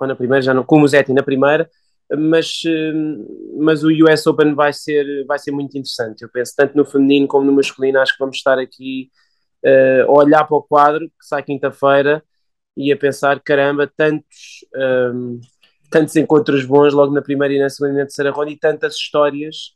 ou 0.00 0.06
na 0.06 0.14
primeira, 0.14 0.42
já 0.42 0.54
não, 0.54 0.62
com 0.62 0.76
o 0.76 0.80
Musetti 0.80 1.12
na 1.12 1.22
primeira, 1.22 1.68
mas, 2.12 2.62
eh, 2.66 2.92
mas 3.58 3.82
o 3.82 3.88
US 3.88 4.26
Open 4.26 4.54
vai 4.54 4.72
ser, 4.72 5.24
vai 5.26 5.38
ser 5.38 5.50
muito 5.50 5.76
interessante, 5.76 6.22
eu 6.22 6.28
penso, 6.30 6.52
tanto 6.56 6.76
no 6.76 6.84
feminino 6.84 7.26
como 7.26 7.46
no 7.46 7.52
masculino, 7.52 7.98
acho 7.98 8.12
que 8.12 8.18
vamos 8.18 8.36
estar 8.36 8.58
aqui 8.58 9.10
uh, 9.64 10.10
a 10.10 10.12
olhar 10.12 10.44
para 10.44 10.56
o 10.56 10.62
quadro, 10.62 11.08
que 11.08 11.26
sai 11.26 11.42
quinta-feira, 11.42 12.22
e 12.76 12.92
a 12.92 12.96
pensar, 12.96 13.40
caramba, 13.40 13.90
tantos, 13.96 14.64
um, 14.74 15.40
tantos 15.90 16.16
encontros 16.16 16.64
bons 16.64 16.92
logo 16.92 17.14
na 17.14 17.22
primeira 17.22 17.54
e 17.54 17.58
na 17.58 17.70
segunda 17.70 17.94
e 17.94 17.98
na 17.98 18.04
terceira 18.04 18.30
ronda 18.30 18.50
e 18.50 18.58
tantas 18.58 18.94
histórias 18.94 19.74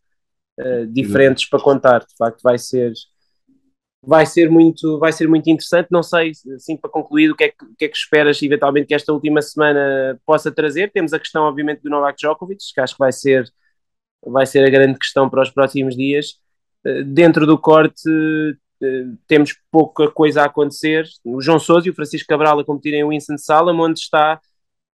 uh, 0.59 0.87
diferentes 0.89 1.49
para 1.49 1.63
contar. 1.63 2.01
De 2.01 2.17
facto, 2.17 2.43
vai 2.43 2.59
ser, 2.59 2.93
vai 4.03 4.27
ser 4.27 4.51
muito, 4.51 4.99
vai 4.99 5.13
ser 5.13 5.29
muito 5.29 5.49
interessante. 5.51 5.89
Não 5.91 6.03
sei, 6.03 6.33
assim, 6.55 6.77
para 6.77 6.91
concluir, 6.91 7.31
o 7.31 7.37
que, 7.37 7.45
é 7.45 7.49
que, 7.49 7.65
o 7.65 7.75
que 7.77 7.85
é 7.85 7.89
que 7.89 7.97
esperas 7.97 8.43
eventualmente 8.43 8.87
que 8.87 8.95
esta 8.95 9.13
última 9.13 9.43
semana 9.43 10.21
possa 10.25 10.51
trazer. 10.51 10.91
Temos 10.93 11.13
a 11.13 11.19
questão, 11.19 11.45
obviamente, 11.45 11.83
do 11.83 11.91
Novak 11.91 12.19
Djokovic, 12.19 12.63
que 12.75 12.81
acho 12.81 12.95
que 12.95 12.99
vai 12.99 13.13
ser, 13.13 13.45
vai 14.25 14.47
ser 14.47 14.65
a 14.65 14.71
grande 14.71 14.99
questão 14.99 15.29
para 15.29 15.43
os 15.43 15.51
próximos 15.51 15.97
dias. 15.97 16.39
Eh, 16.85 17.03
dentro 17.03 17.47
do 17.47 17.59
corte, 17.59 18.09
eh, 18.83 19.05
temos 19.27 19.57
pouca 19.71 20.11
coisa 20.11 20.43
a 20.43 20.47
acontecer. 20.47 21.07
O 21.25 21.41
João 21.41 21.59
Sousa 21.59 21.89
e 21.89 21.91
o 21.91 21.95
Francisco 21.95 22.29
Cabral 22.29 22.59
a 22.61 22.65
competirem 22.65 23.01
em 23.01 23.09
Winston 23.09 23.39
Salem, 23.39 23.79
onde 23.79 24.01
está 24.01 24.41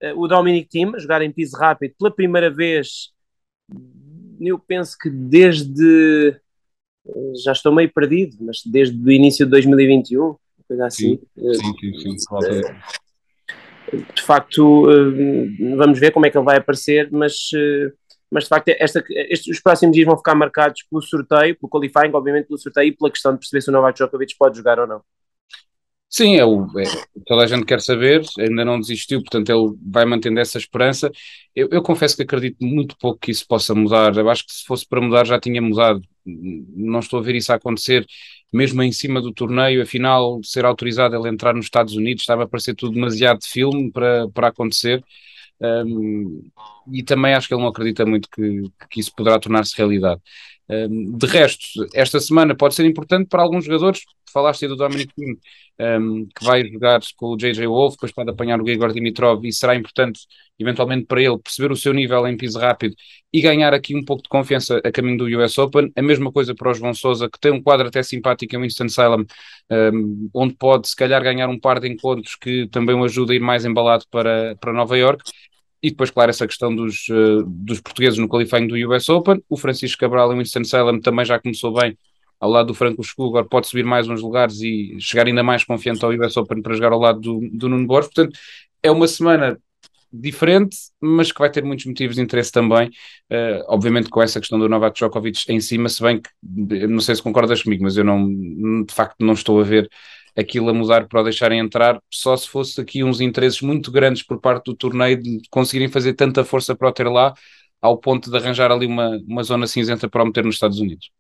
eh, 0.00 0.14
o 0.14 0.26
Dominic 0.26 0.68
Thiem 0.68 0.94
a 0.94 0.98
jogar 0.98 1.22
em 1.22 1.32
piso 1.32 1.56
rápido 1.56 1.94
pela 1.98 2.10
primeira 2.14 2.50
vez. 2.50 3.12
Eu 4.40 4.58
penso 4.58 4.96
que 4.98 5.08
desde 5.10 6.40
já 7.42 7.52
estou 7.52 7.74
meio 7.74 7.92
perdido, 7.92 8.36
mas 8.40 8.62
desde 8.64 8.96
o 8.96 9.10
início 9.10 9.44
de 9.44 9.50
2021, 9.50 10.36
coisa 10.66 10.86
assim. 10.86 11.20
Sim, 11.36 11.54
sim, 11.54 11.98
sim, 11.98 12.18
sim. 12.18 12.26
Eh, 12.44 14.04
de 14.14 14.22
facto, 14.22 14.90
eh, 14.90 15.74
vamos 15.76 15.98
ver 15.98 16.10
como 16.10 16.26
é 16.26 16.30
que 16.30 16.38
ele 16.38 16.44
vai 16.44 16.56
aparecer, 16.56 17.08
mas, 17.12 17.50
eh, 17.54 17.92
mas 18.30 18.44
de 18.44 18.48
facto, 18.48 18.68
esta, 18.68 19.04
estes, 19.08 19.56
os 19.56 19.60
próximos 19.60 19.94
dias 19.94 20.06
vão 20.06 20.16
ficar 20.16 20.34
marcados 20.34 20.82
pelo 20.90 21.02
sorteio, 21.02 21.56
pelo 21.56 21.70
qualifying, 21.70 22.14
obviamente 22.14 22.46
pelo 22.46 22.58
sorteio, 22.58 22.88
e 22.88 22.96
pela 22.96 23.10
questão 23.10 23.32
de 23.32 23.38
perceber 23.38 23.60
se 23.60 23.68
o 23.68 23.72
Novak 23.72 23.96
Djokovic 23.96 24.34
pode 24.38 24.56
jogar 24.56 24.80
ou 24.80 24.86
não. 24.86 25.02
Sim, 26.16 26.36
é 26.36 26.44
o, 26.44 26.66
é, 26.78 26.84
toda 27.26 27.42
a 27.42 27.46
gente 27.48 27.64
quer 27.66 27.80
saber, 27.80 28.22
ainda 28.38 28.64
não 28.64 28.78
desistiu, 28.78 29.20
portanto 29.20 29.50
ele 29.50 29.76
vai 29.84 30.04
mantendo 30.04 30.38
essa 30.38 30.58
esperança. 30.58 31.10
Eu, 31.56 31.68
eu, 31.72 31.82
confesso 31.82 32.16
que 32.16 32.22
acredito 32.22 32.64
muito 32.64 32.96
pouco 32.98 33.18
que 33.18 33.32
isso 33.32 33.44
possa 33.48 33.74
mudar. 33.74 34.16
Eu 34.16 34.30
acho 34.30 34.46
que 34.46 34.52
se 34.52 34.64
fosse 34.64 34.86
para 34.86 35.00
mudar 35.00 35.26
já 35.26 35.40
tinha 35.40 35.60
mudado. 35.60 36.00
Não 36.24 37.00
estou 37.00 37.18
a 37.18 37.22
ver 37.22 37.34
isso 37.34 37.50
a 37.52 37.56
acontecer, 37.56 38.06
mesmo 38.52 38.80
em 38.84 38.92
cima 38.92 39.20
do 39.20 39.32
torneio. 39.32 39.82
Afinal, 39.82 40.40
ser 40.44 40.64
autorizado 40.64 41.16
ele 41.16 41.28
entrar 41.28 41.52
nos 41.52 41.66
Estados 41.66 41.96
Unidos 41.96 42.22
estava 42.22 42.44
a 42.44 42.48
parecer 42.48 42.76
tudo 42.76 42.94
demasiado 42.94 43.40
de 43.40 43.48
filme 43.48 43.90
para, 43.90 44.28
para 44.28 44.48
acontecer. 44.48 45.02
Um, 45.60 46.44
e 46.92 47.02
também 47.02 47.34
acho 47.34 47.48
que 47.48 47.54
ele 47.54 47.62
não 47.62 47.68
acredita 47.68 48.06
muito 48.06 48.28
que, 48.30 48.62
que 48.88 49.00
isso 49.00 49.12
poderá 49.16 49.40
tornar-se 49.40 49.76
realidade. 49.76 50.20
Um, 50.68 51.18
de 51.18 51.26
resto, 51.26 51.64
esta 51.92 52.20
semana 52.20 52.54
pode 52.54 52.76
ser 52.76 52.86
importante 52.86 53.28
para 53.28 53.42
alguns 53.42 53.64
jogadores. 53.64 54.02
Falaste 54.34 54.66
do 54.66 54.74
Dominic 54.74 55.14
Thiem, 55.14 55.38
um, 55.78 56.26
que 56.26 56.44
vai 56.44 56.66
jogar 56.66 57.00
com 57.16 57.26
o 57.28 57.36
JJ 57.36 57.68
Wolf, 57.68 57.94
depois 57.94 58.10
pode 58.10 58.30
apanhar 58.30 58.60
o 58.60 58.68
Igor 58.68 58.92
Dimitrov 58.92 59.44
e 59.46 59.52
será 59.52 59.76
importante, 59.76 60.22
eventualmente, 60.58 61.06
para 61.06 61.22
ele 61.22 61.38
perceber 61.38 61.70
o 61.70 61.76
seu 61.76 61.92
nível 61.94 62.26
em 62.26 62.36
piso 62.36 62.58
rápido 62.58 62.96
e 63.32 63.40
ganhar 63.40 63.72
aqui 63.72 63.96
um 63.96 64.04
pouco 64.04 64.24
de 64.24 64.28
confiança 64.28 64.80
a 64.84 64.90
caminho 64.90 65.18
do 65.18 65.38
US 65.38 65.56
Open. 65.56 65.92
A 65.94 66.02
mesma 66.02 66.32
coisa 66.32 66.52
para 66.52 66.68
o 66.68 66.74
João 66.74 66.92
Sousa, 66.92 67.30
que 67.30 67.38
tem 67.38 67.52
um 67.52 67.62
quadro 67.62 67.86
até 67.86 68.02
simpático 68.02 68.56
em 68.56 68.60
Winston-Salem, 68.60 69.24
um, 69.70 70.30
onde 70.34 70.54
pode, 70.54 70.88
se 70.88 70.96
calhar, 70.96 71.22
ganhar 71.22 71.48
um 71.48 71.58
par 71.58 71.78
de 71.78 71.88
encontros 71.88 72.34
que 72.34 72.66
também 72.68 72.96
o 72.96 73.04
ajuda 73.04 73.32
a 73.32 73.36
ir 73.36 73.40
mais 73.40 73.64
embalado 73.64 74.04
para, 74.10 74.56
para 74.56 74.72
Nova 74.72 74.98
York. 74.98 75.22
E 75.80 75.90
depois, 75.90 76.10
claro, 76.10 76.30
essa 76.30 76.46
questão 76.46 76.74
dos, 76.74 77.08
uh, 77.08 77.44
dos 77.46 77.80
portugueses 77.80 78.18
no 78.18 78.28
qualifying 78.28 78.66
do 78.66 78.74
US 78.90 79.08
Open. 79.08 79.40
O 79.48 79.56
Francisco 79.56 80.00
Cabral 80.00 80.32
em 80.32 80.38
Winston-Salem 80.38 81.00
também 81.00 81.24
já 81.24 81.38
começou 81.38 81.72
bem 81.72 81.96
ao 82.44 82.50
lado 82.50 82.66
do 82.66 82.74
Franco 82.74 83.00
Escugo, 83.00 83.42
pode 83.46 83.66
subir 83.66 83.84
mais 83.84 84.06
uns 84.06 84.20
lugares 84.20 84.60
e 84.60 84.96
chegar 85.00 85.26
ainda 85.26 85.42
mais 85.42 85.64
confiante 85.64 86.04
ao 86.04 86.12
US 86.12 86.36
Open 86.36 86.60
para 86.60 86.74
jogar 86.74 86.92
ao 86.92 87.00
lado 87.00 87.18
do, 87.18 87.40
do 87.50 87.70
Nuno 87.70 87.86
Borges. 87.86 88.12
Portanto, 88.12 88.38
é 88.82 88.90
uma 88.90 89.08
semana 89.08 89.58
diferente, 90.12 90.76
mas 91.00 91.32
que 91.32 91.38
vai 91.38 91.50
ter 91.50 91.64
muitos 91.64 91.86
motivos 91.86 92.16
de 92.16 92.22
interesse 92.22 92.52
também, 92.52 92.88
uh, 92.88 93.64
obviamente 93.66 94.10
com 94.10 94.20
essa 94.22 94.38
questão 94.38 94.58
do 94.58 94.68
Novak 94.68 94.94
Djokovic 94.94 95.50
em 95.50 95.58
cima, 95.58 95.88
se 95.88 96.02
bem 96.02 96.20
que, 96.20 96.86
não 96.86 97.00
sei 97.00 97.14
se 97.16 97.22
concordas 97.22 97.62
comigo, 97.62 97.82
mas 97.82 97.96
eu 97.96 98.04
não, 98.04 98.28
de 98.84 98.92
facto 98.94 99.24
não 99.24 99.32
estou 99.32 99.58
a 99.58 99.64
ver 99.64 99.88
aquilo 100.36 100.68
a 100.68 100.74
mudar 100.74 101.08
para 101.08 101.22
o 101.22 101.24
deixarem 101.24 101.58
entrar, 101.58 101.98
só 102.12 102.36
se 102.36 102.46
fosse 102.46 102.78
aqui 102.78 103.02
uns 103.02 103.20
interesses 103.22 103.62
muito 103.62 103.90
grandes 103.90 104.22
por 104.22 104.38
parte 104.38 104.66
do 104.66 104.76
torneio 104.76 105.20
de 105.20 105.40
conseguirem 105.50 105.88
fazer 105.88 106.12
tanta 106.12 106.44
força 106.44 106.76
para 106.76 106.88
o 106.88 106.92
ter 106.92 107.08
lá, 107.08 107.32
ao 107.80 107.96
ponto 107.98 108.30
de 108.30 108.36
arranjar 108.36 108.70
ali 108.70 108.86
uma, 108.86 109.18
uma 109.26 109.42
zona 109.42 109.66
cinzenta 109.66 110.08
para 110.08 110.22
o 110.22 110.26
meter 110.26 110.44
nos 110.44 110.56
Estados 110.56 110.78
Unidos. 110.78 111.10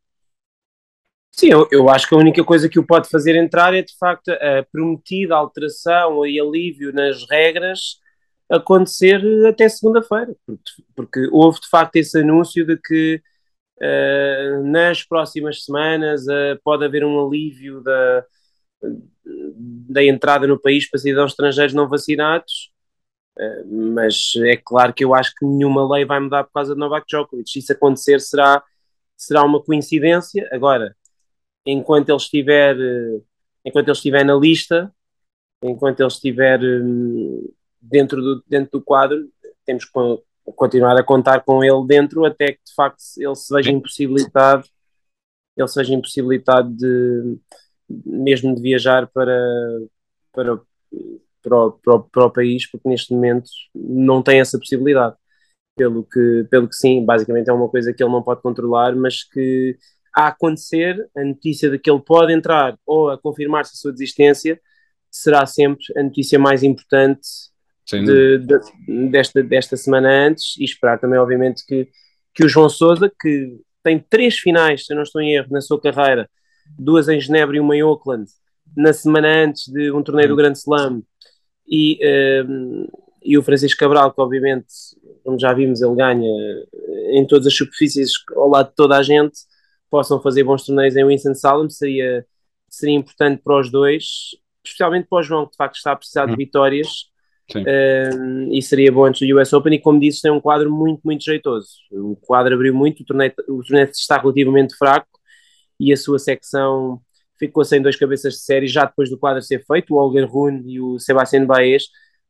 Sim, 1.36 1.48
eu, 1.50 1.68
eu, 1.72 1.88
acho 1.90 2.08
que 2.08 2.14
a 2.14 2.18
única 2.18 2.44
coisa 2.44 2.68
que 2.68 2.78
o 2.78 2.86
pode 2.86 3.08
fazer 3.08 3.34
entrar 3.34 3.74
é 3.74 3.82
de 3.82 3.96
facto 3.98 4.28
a 4.30 4.62
prometida 4.70 5.34
alteração 5.34 6.24
e 6.24 6.40
alívio 6.40 6.92
nas 6.92 7.28
regras 7.28 7.98
acontecer 8.48 9.20
até 9.44 9.68
segunda-feira, 9.68 10.36
porque, 10.46 10.62
porque, 10.94 11.28
houve 11.32 11.60
de 11.60 11.68
facto 11.68 11.96
esse 11.96 12.20
anúncio 12.20 12.64
de 12.64 12.76
que 12.76 13.20
uh, 13.82 14.62
nas 14.64 15.02
próximas 15.02 15.64
semanas 15.64 16.22
uh, 16.26 16.56
pode 16.62 16.84
haver 16.84 17.04
um 17.04 17.26
alívio 17.26 17.80
da, 17.80 18.24
da 19.90 20.04
entrada 20.04 20.46
no 20.46 20.60
país 20.60 20.88
para 20.88 21.00
cidadãos 21.00 21.32
estrangeiros 21.32 21.74
não 21.74 21.88
vacinados, 21.88 22.70
uh, 23.38 23.92
mas 23.92 24.34
é 24.44 24.56
claro 24.56 24.94
que 24.94 25.04
eu 25.04 25.14
acho 25.14 25.34
que 25.34 25.44
nenhuma 25.44 25.92
lei 25.92 26.04
vai 26.04 26.20
mudar 26.20 26.44
por 26.44 26.52
causa 26.52 26.74
de 26.74 26.80
Novak 26.80 27.06
Djokovic. 27.08 27.50
Se 27.50 27.58
isso 27.58 27.72
acontecer 27.72 28.20
será, 28.20 28.62
será 29.16 29.42
uma 29.42 29.60
coincidência. 29.60 30.48
Agora, 30.52 30.94
enquanto 31.66 32.08
ele 32.10 32.16
estiver, 32.16 32.76
eh, 32.78 33.20
enquanto 33.64 33.88
ele 33.88 33.96
estiver 33.96 34.24
na 34.24 34.34
lista, 34.34 34.92
enquanto 35.62 36.00
ele 36.00 36.08
estiver 36.08 36.60
hum, 36.62 37.48
dentro 37.80 38.20
do, 38.22 38.44
dentro 38.46 38.78
do 38.78 38.84
quadro, 38.84 39.28
temos 39.64 39.84
que 39.84 39.92
continuar 40.56 40.96
a 40.98 41.04
contar 41.04 41.40
com 41.40 41.64
ele 41.64 41.86
dentro 41.86 42.24
até 42.24 42.52
que 42.52 42.64
de 42.64 42.74
facto 42.74 43.00
ele 43.16 43.34
se 43.34 43.54
veja 43.54 43.70
impossibilitado, 43.70 44.64
ele 45.56 45.68
seja 45.68 45.94
impossibilitado 45.94 46.70
de 46.74 47.38
mesmo 47.88 48.54
de 48.54 48.62
viajar 48.62 49.06
para, 49.08 49.38
para, 50.32 50.60
para, 51.42 51.56
o, 51.66 51.72
para, 51.72 51.94
o, 51.94 52.02
para 52.02 52.26
o 52.26 52.30
país, 52.30 52.68
porque 52.70 52.88
neste 52.88 53.12
momento 53.12 53.48
não 53.74 54.22
tem 54.22 54.40
essa 54.40 54.58
possibilidade. 54.58 55.16
Pelo 55.76 56.04
que, 56.04 56.46
pelo 56.50 56.68
que 56.68 56.76
sim, 56.76 57.04
basicamente 57.04 57.50
é 57.50 57.52
uma 57.52 57.68
coisa 57.68 57.92
que 57.92 58.02
ele 58.02 58.12
não 58.12 58.22
pode 58.22 58.40
controlar, 58.40 58.94
mas 58.94 59.24
que 59.24 59.76
a 60.14 60.28
acontecer, 60.28 60.96
a 61.16 61.24
notícia 61.24 61.68
de 61.68 61.78
que 61.78 61.90
ele 61.90 62.00
pode 62.00 62.32
entrar 62.32 62.78
ou 62.86 63.10
a 63.10 63.18
confirmar-se 63.18 63.72
a 63.72 63.76
sua 63.76 63.92
desistência 63.92 64.60
será 65.10 65.44
sempre 65.46 65.84
a 65.96 66.02
notícia 66.02 66.38
mais 66.38 66.62
importante 66.62 67.28
de, 67.90 68.38
de, 68.38 69.10
desta, 69.10 69.42
desta 69.42 69.76
semana 69.76 70.08
antes. 70.08 70.56
E 70.58 70.64
esperar 70.64 70.98
também, 70.98 71.18
obviamente, 71.18 71.64
que, 71.66 71.88
que 72.32 72.44
o 72.44 72.48
João 72.48 72.68
Sousa, 72.68 73.10
que 73.20 73.58
tem 73.82 73.98
três 73.98 74.38
finais, 74.38 74.86
se 74.86 74.92
eu 74.92 74.96
não 74.96 75.02
estou 75.02 75.20
em 75.20 75.34
erro, 75.34 75.48
na 75.50 75.60
sua 75.60 75.80
carreira, 75.80 76.28
duas 76.78 77.08
em 77.08 77.20
Genebra 77.20 77.56
e 77.56 77.60
uma 77.60 77.76
em 77.76 77.82
Auckland, 77.82 78.24
na 78.76 78.92
semana 78.92 79.28
antes 79.28 79.68
de 79.68 79.92
um 79.92 80.02
torneio 80.02 80.28
do 80.28 80.36
Grande 80.36 80.58
Slam, 80.58 81.02
e, 81.66 81.98
um, 82.48 82.86
e 83.22 83.38
o 83.38 83.42
Francisco 83.42 83.78
Cabral, 83.78 84.12
que 84.12 84.20
obviamente, 84.20 84.66
como 85.22 85.38
já 85.38 85.52
vimos, 85.52 85.80
ele 85.82 85.94
ganha 85.94 86.30
em 87.12 87.26
todas 87.26 87.46
as 87.46 87.54
superfícies 87.54 88.12
ao 88.34 88.48
lado 88.48 88.70
de 88.70 88.74
toda 88.74 88.96
a 88.96 89.02
gente, 89.02 89.38
possam 89.90 90.20
fazer 90.20 90.44
bons 90.44 90.64
torneios 90.64 90.96
em 90.96 91.06
Winston-Salem 91.06 91.70
seria, 91.70 92.26
seria 92.68 92.94
importante 92.94 93.42
para 93.42 93.60
os 93.60 93.70
dois, 93.70 94.04
especialmente 94.64 95.06
para 95.08 95.18
o 95.18 95.22
João, 95.22 95.44
que 95.46 95.52
de 95.52 95.56
facto 95.56 95.76
está 95.76 95.92
a 95.92 95.96
precisar 95.96 96.26
de 96.26 96.32
hum. 96.32 96.36
vitórias. 96.36 97.12
Uh, 97.54 98.50
e 98.50 98.62
seria 98.62 98.90
bom 98.90 99.04
antes 99.04 99.26
do 99.26 99.38
US 99.38 99.52
Open. 99.52 99.74
E 99.74 99.78
como 99.78 100.00
disse, 100.00 100.22
tem 100.22 100.30
um 100.30 100.40
quadro 100.40 100.72
muito, 100.72 101.02
muito 101.04 101.22
jeitoso. 101.22 101.68
O 101.92 102.16
quadro 102.16 102.54
abriu 102.54 102.74
muito, 102.74 103.02
o 103.02 103.04
torneio, 103.04 103.32
o 103.48 103.62
torneio 103.62 103.90
está 103.90 104.18
relativamente 104.18 104.74
fraco 104.76 105.20
e 105.78 105.92
a 105.92 105.96
sua 105.96 106.18
secção 106.18 107.00
ficou 107.38 107.64
sem 107.64 107.82
dois 107.82 107.96
cabeças 107.96 108.34
de 108.34 108.40
série 108.40 108.66
já 108.66 108.84
depois 108.84 109.10
do 109.10 109.18
quadro 109.18 109.42
ser 109.42 109.64
feito, 109.66 109.94
o 109.94 109.98
Olga 109.98 110.24
Rune 110.24 110.62
e 110.72 110.80
o 110.80 110.98
Sebastián 110.98 111.44
Baez. 111.44 111.84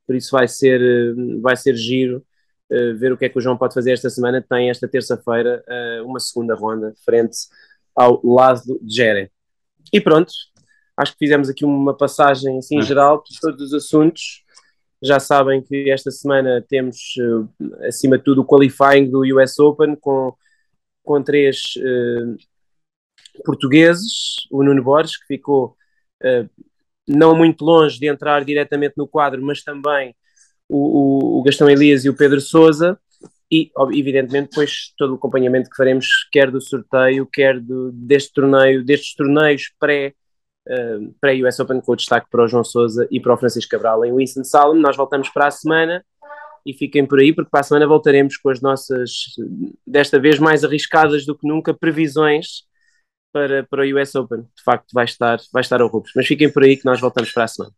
Por 0.07 0.17
isso 0.17 0.33
vai 0.33 0.49
ser, 0.49 0.81
vai 1.41 1.57
ser 1.57 1.77
giro 1.77 2.25
ver 2.71 3.13
o 3.13 3.17
que 3.17 3.25
é 3.27 3.29
que 3.29 3.39
o 3.39 3.41
João 3.41 3.57
pode 3.57 3.75
fazer 3.75 3.93
esta 3.93 4.11
semana. 4.11 4.43
Tem 4.43 4.71
esta 4.71 4.89
terça-feira 4.89 5.65
uh, 5.69 6.07
uma 6.07 6.21
segunda 6.21 6.55
ronda 6.55 6.95
frente 7.05 7.37
ao 7.95 8.21
lado 8.25 8.79
de 8.83 8.95
Jere. 8.95 9.31
E 9.93 10.01
pronto, 10.01 10.33
acho 10.97 11.13
que 11.13 11.19
fizemos 11.19 11.49
aqui 11.49 11.65
uma 11.65 11.97
passagem 11.97 12.59
assim 12.59 12.81
geral 12.83 13.19
por 13.23 13.29
todos 13.41 13.63
os 13.63 13.75
assuntos. 13.75 14.43
Já 15.03 15.21
sabem 15.21 15.63
que 15.63 15.91
esta 15.91 16.11
semana 16.11 16.65
temos, 16.69 16.97
uh, 17.19 17.87
acima 17.87 18.19
de 18.19 18.25
tudo, 18.25 18.41
o 18.41 18.47
qualifying 18.47 19.11
do 19.11 19.23
US 19.37 19.59
Open 19.59 19.97
com, 19.97 20.35
com 21.03 21.23
três 21.23 21.75
portugueses. 23.45 24.47
O 24.51 24.63
Nuno 24.63 24.83
Borges, 24.83 25.17
que 25.19 25.27
ficou 25.27 25.77
não 27.07 27.37
muito 27.37 27.63
longe 27.65 27.99
de 27.99 28.07
entrar 28.07 28.45
diretamente 28.45 28.95
no 28.97 29.07
quadro, 29.07 29.43
mas 29.43 29.63
também 29.63 30.17
o, 30.69 31.41
o, 31.41 31.43
Gastão 31.43 31.69
Elias 31.69 32.05
e 32.05 32.09
o 32.09 32.17
Pedro 32.17 32.41
Souza 32.41 32.99
e, 33.51 33.71
evidentemente, 33.93 34.51
depois 34.51 34.93
todo 34.97 35.13
o 35.13 35.17
acompanhamento 35.17 35.71
que 35.71 35.77
faremos, 35.77 36.07
quer 36.33 36.51
do 36.51 36.61
sorteio, 36.61 37.27
quer 37.27 37.61
do, 37.61 37.93
deste 37.93 38.33
torneio, 38.33 38.85
destes 38.85 39.15
torneios 39.15 39.73
pré, 39.79 40.15
uh, 40.69 41.15
pré-US 41.21 41.61
Open, 41.61 41.81
com 41.81 41.93
o 41.93 41.97
destaque 41.97 42.29
para 42.31 42.45
o 42.45 42.49
João 42.49 42.65
Souza 42.65 43.07
e 43.11 43.21
para 43.21 43.35
o 43.35 43.37
Francisco 43.37 43.71
Cabral 43.71 44.05
em 44.05 44.15
Winston-Salem. 44.15 44.81
Nós 44.81 44.97
voltamos 44.97 45.29
para 45.29 45.47
a 45.47 45.51
semana 45.51 46.05
e 46.67 46.73
fiquem 46.73 47.07
por 47.07 47.21
aí, 47.21 47.33
porque 47.33 47.51
para 47.51 47.61
a 47.61 47.65
semana 47.65 47.87
voltaremos 47.87 48.37
com 48.39 48.49
as 48.49 48.61
nossas, 48.61 49.11
desta 49.87 50.19
vez 50.19 50.39
mais 50.39 50.65
arriscadas 50.65 51.27
do 51.27 51.37
que 51.37 51.47
nunca, 51.47 51.75
previsões 51.75 52.65
para, 53.33 53.65
para 53.65 53.83
o 53.85 54.01
US 54.01 54.15
Open. 54.15 54.41
De 54.41 54.63
facto, 54.65 54.87
vai 54.93 55.05
estar, 55.05 55.39
vai 55.53 55.61
estar 55.61 55.81
ao 55.81 55.89
Rubens. 55.89 56.13
Mas 56.17 56.27
fiquem 56.27 56.51
por 56.51 56.63
aí 56.63 56.77
que 56.77 56.87
nós 56.87 57.01
voltamos 57.01 57.31
para 57.33 57.45
a 57.45 57.49
semana. 57.49 57.75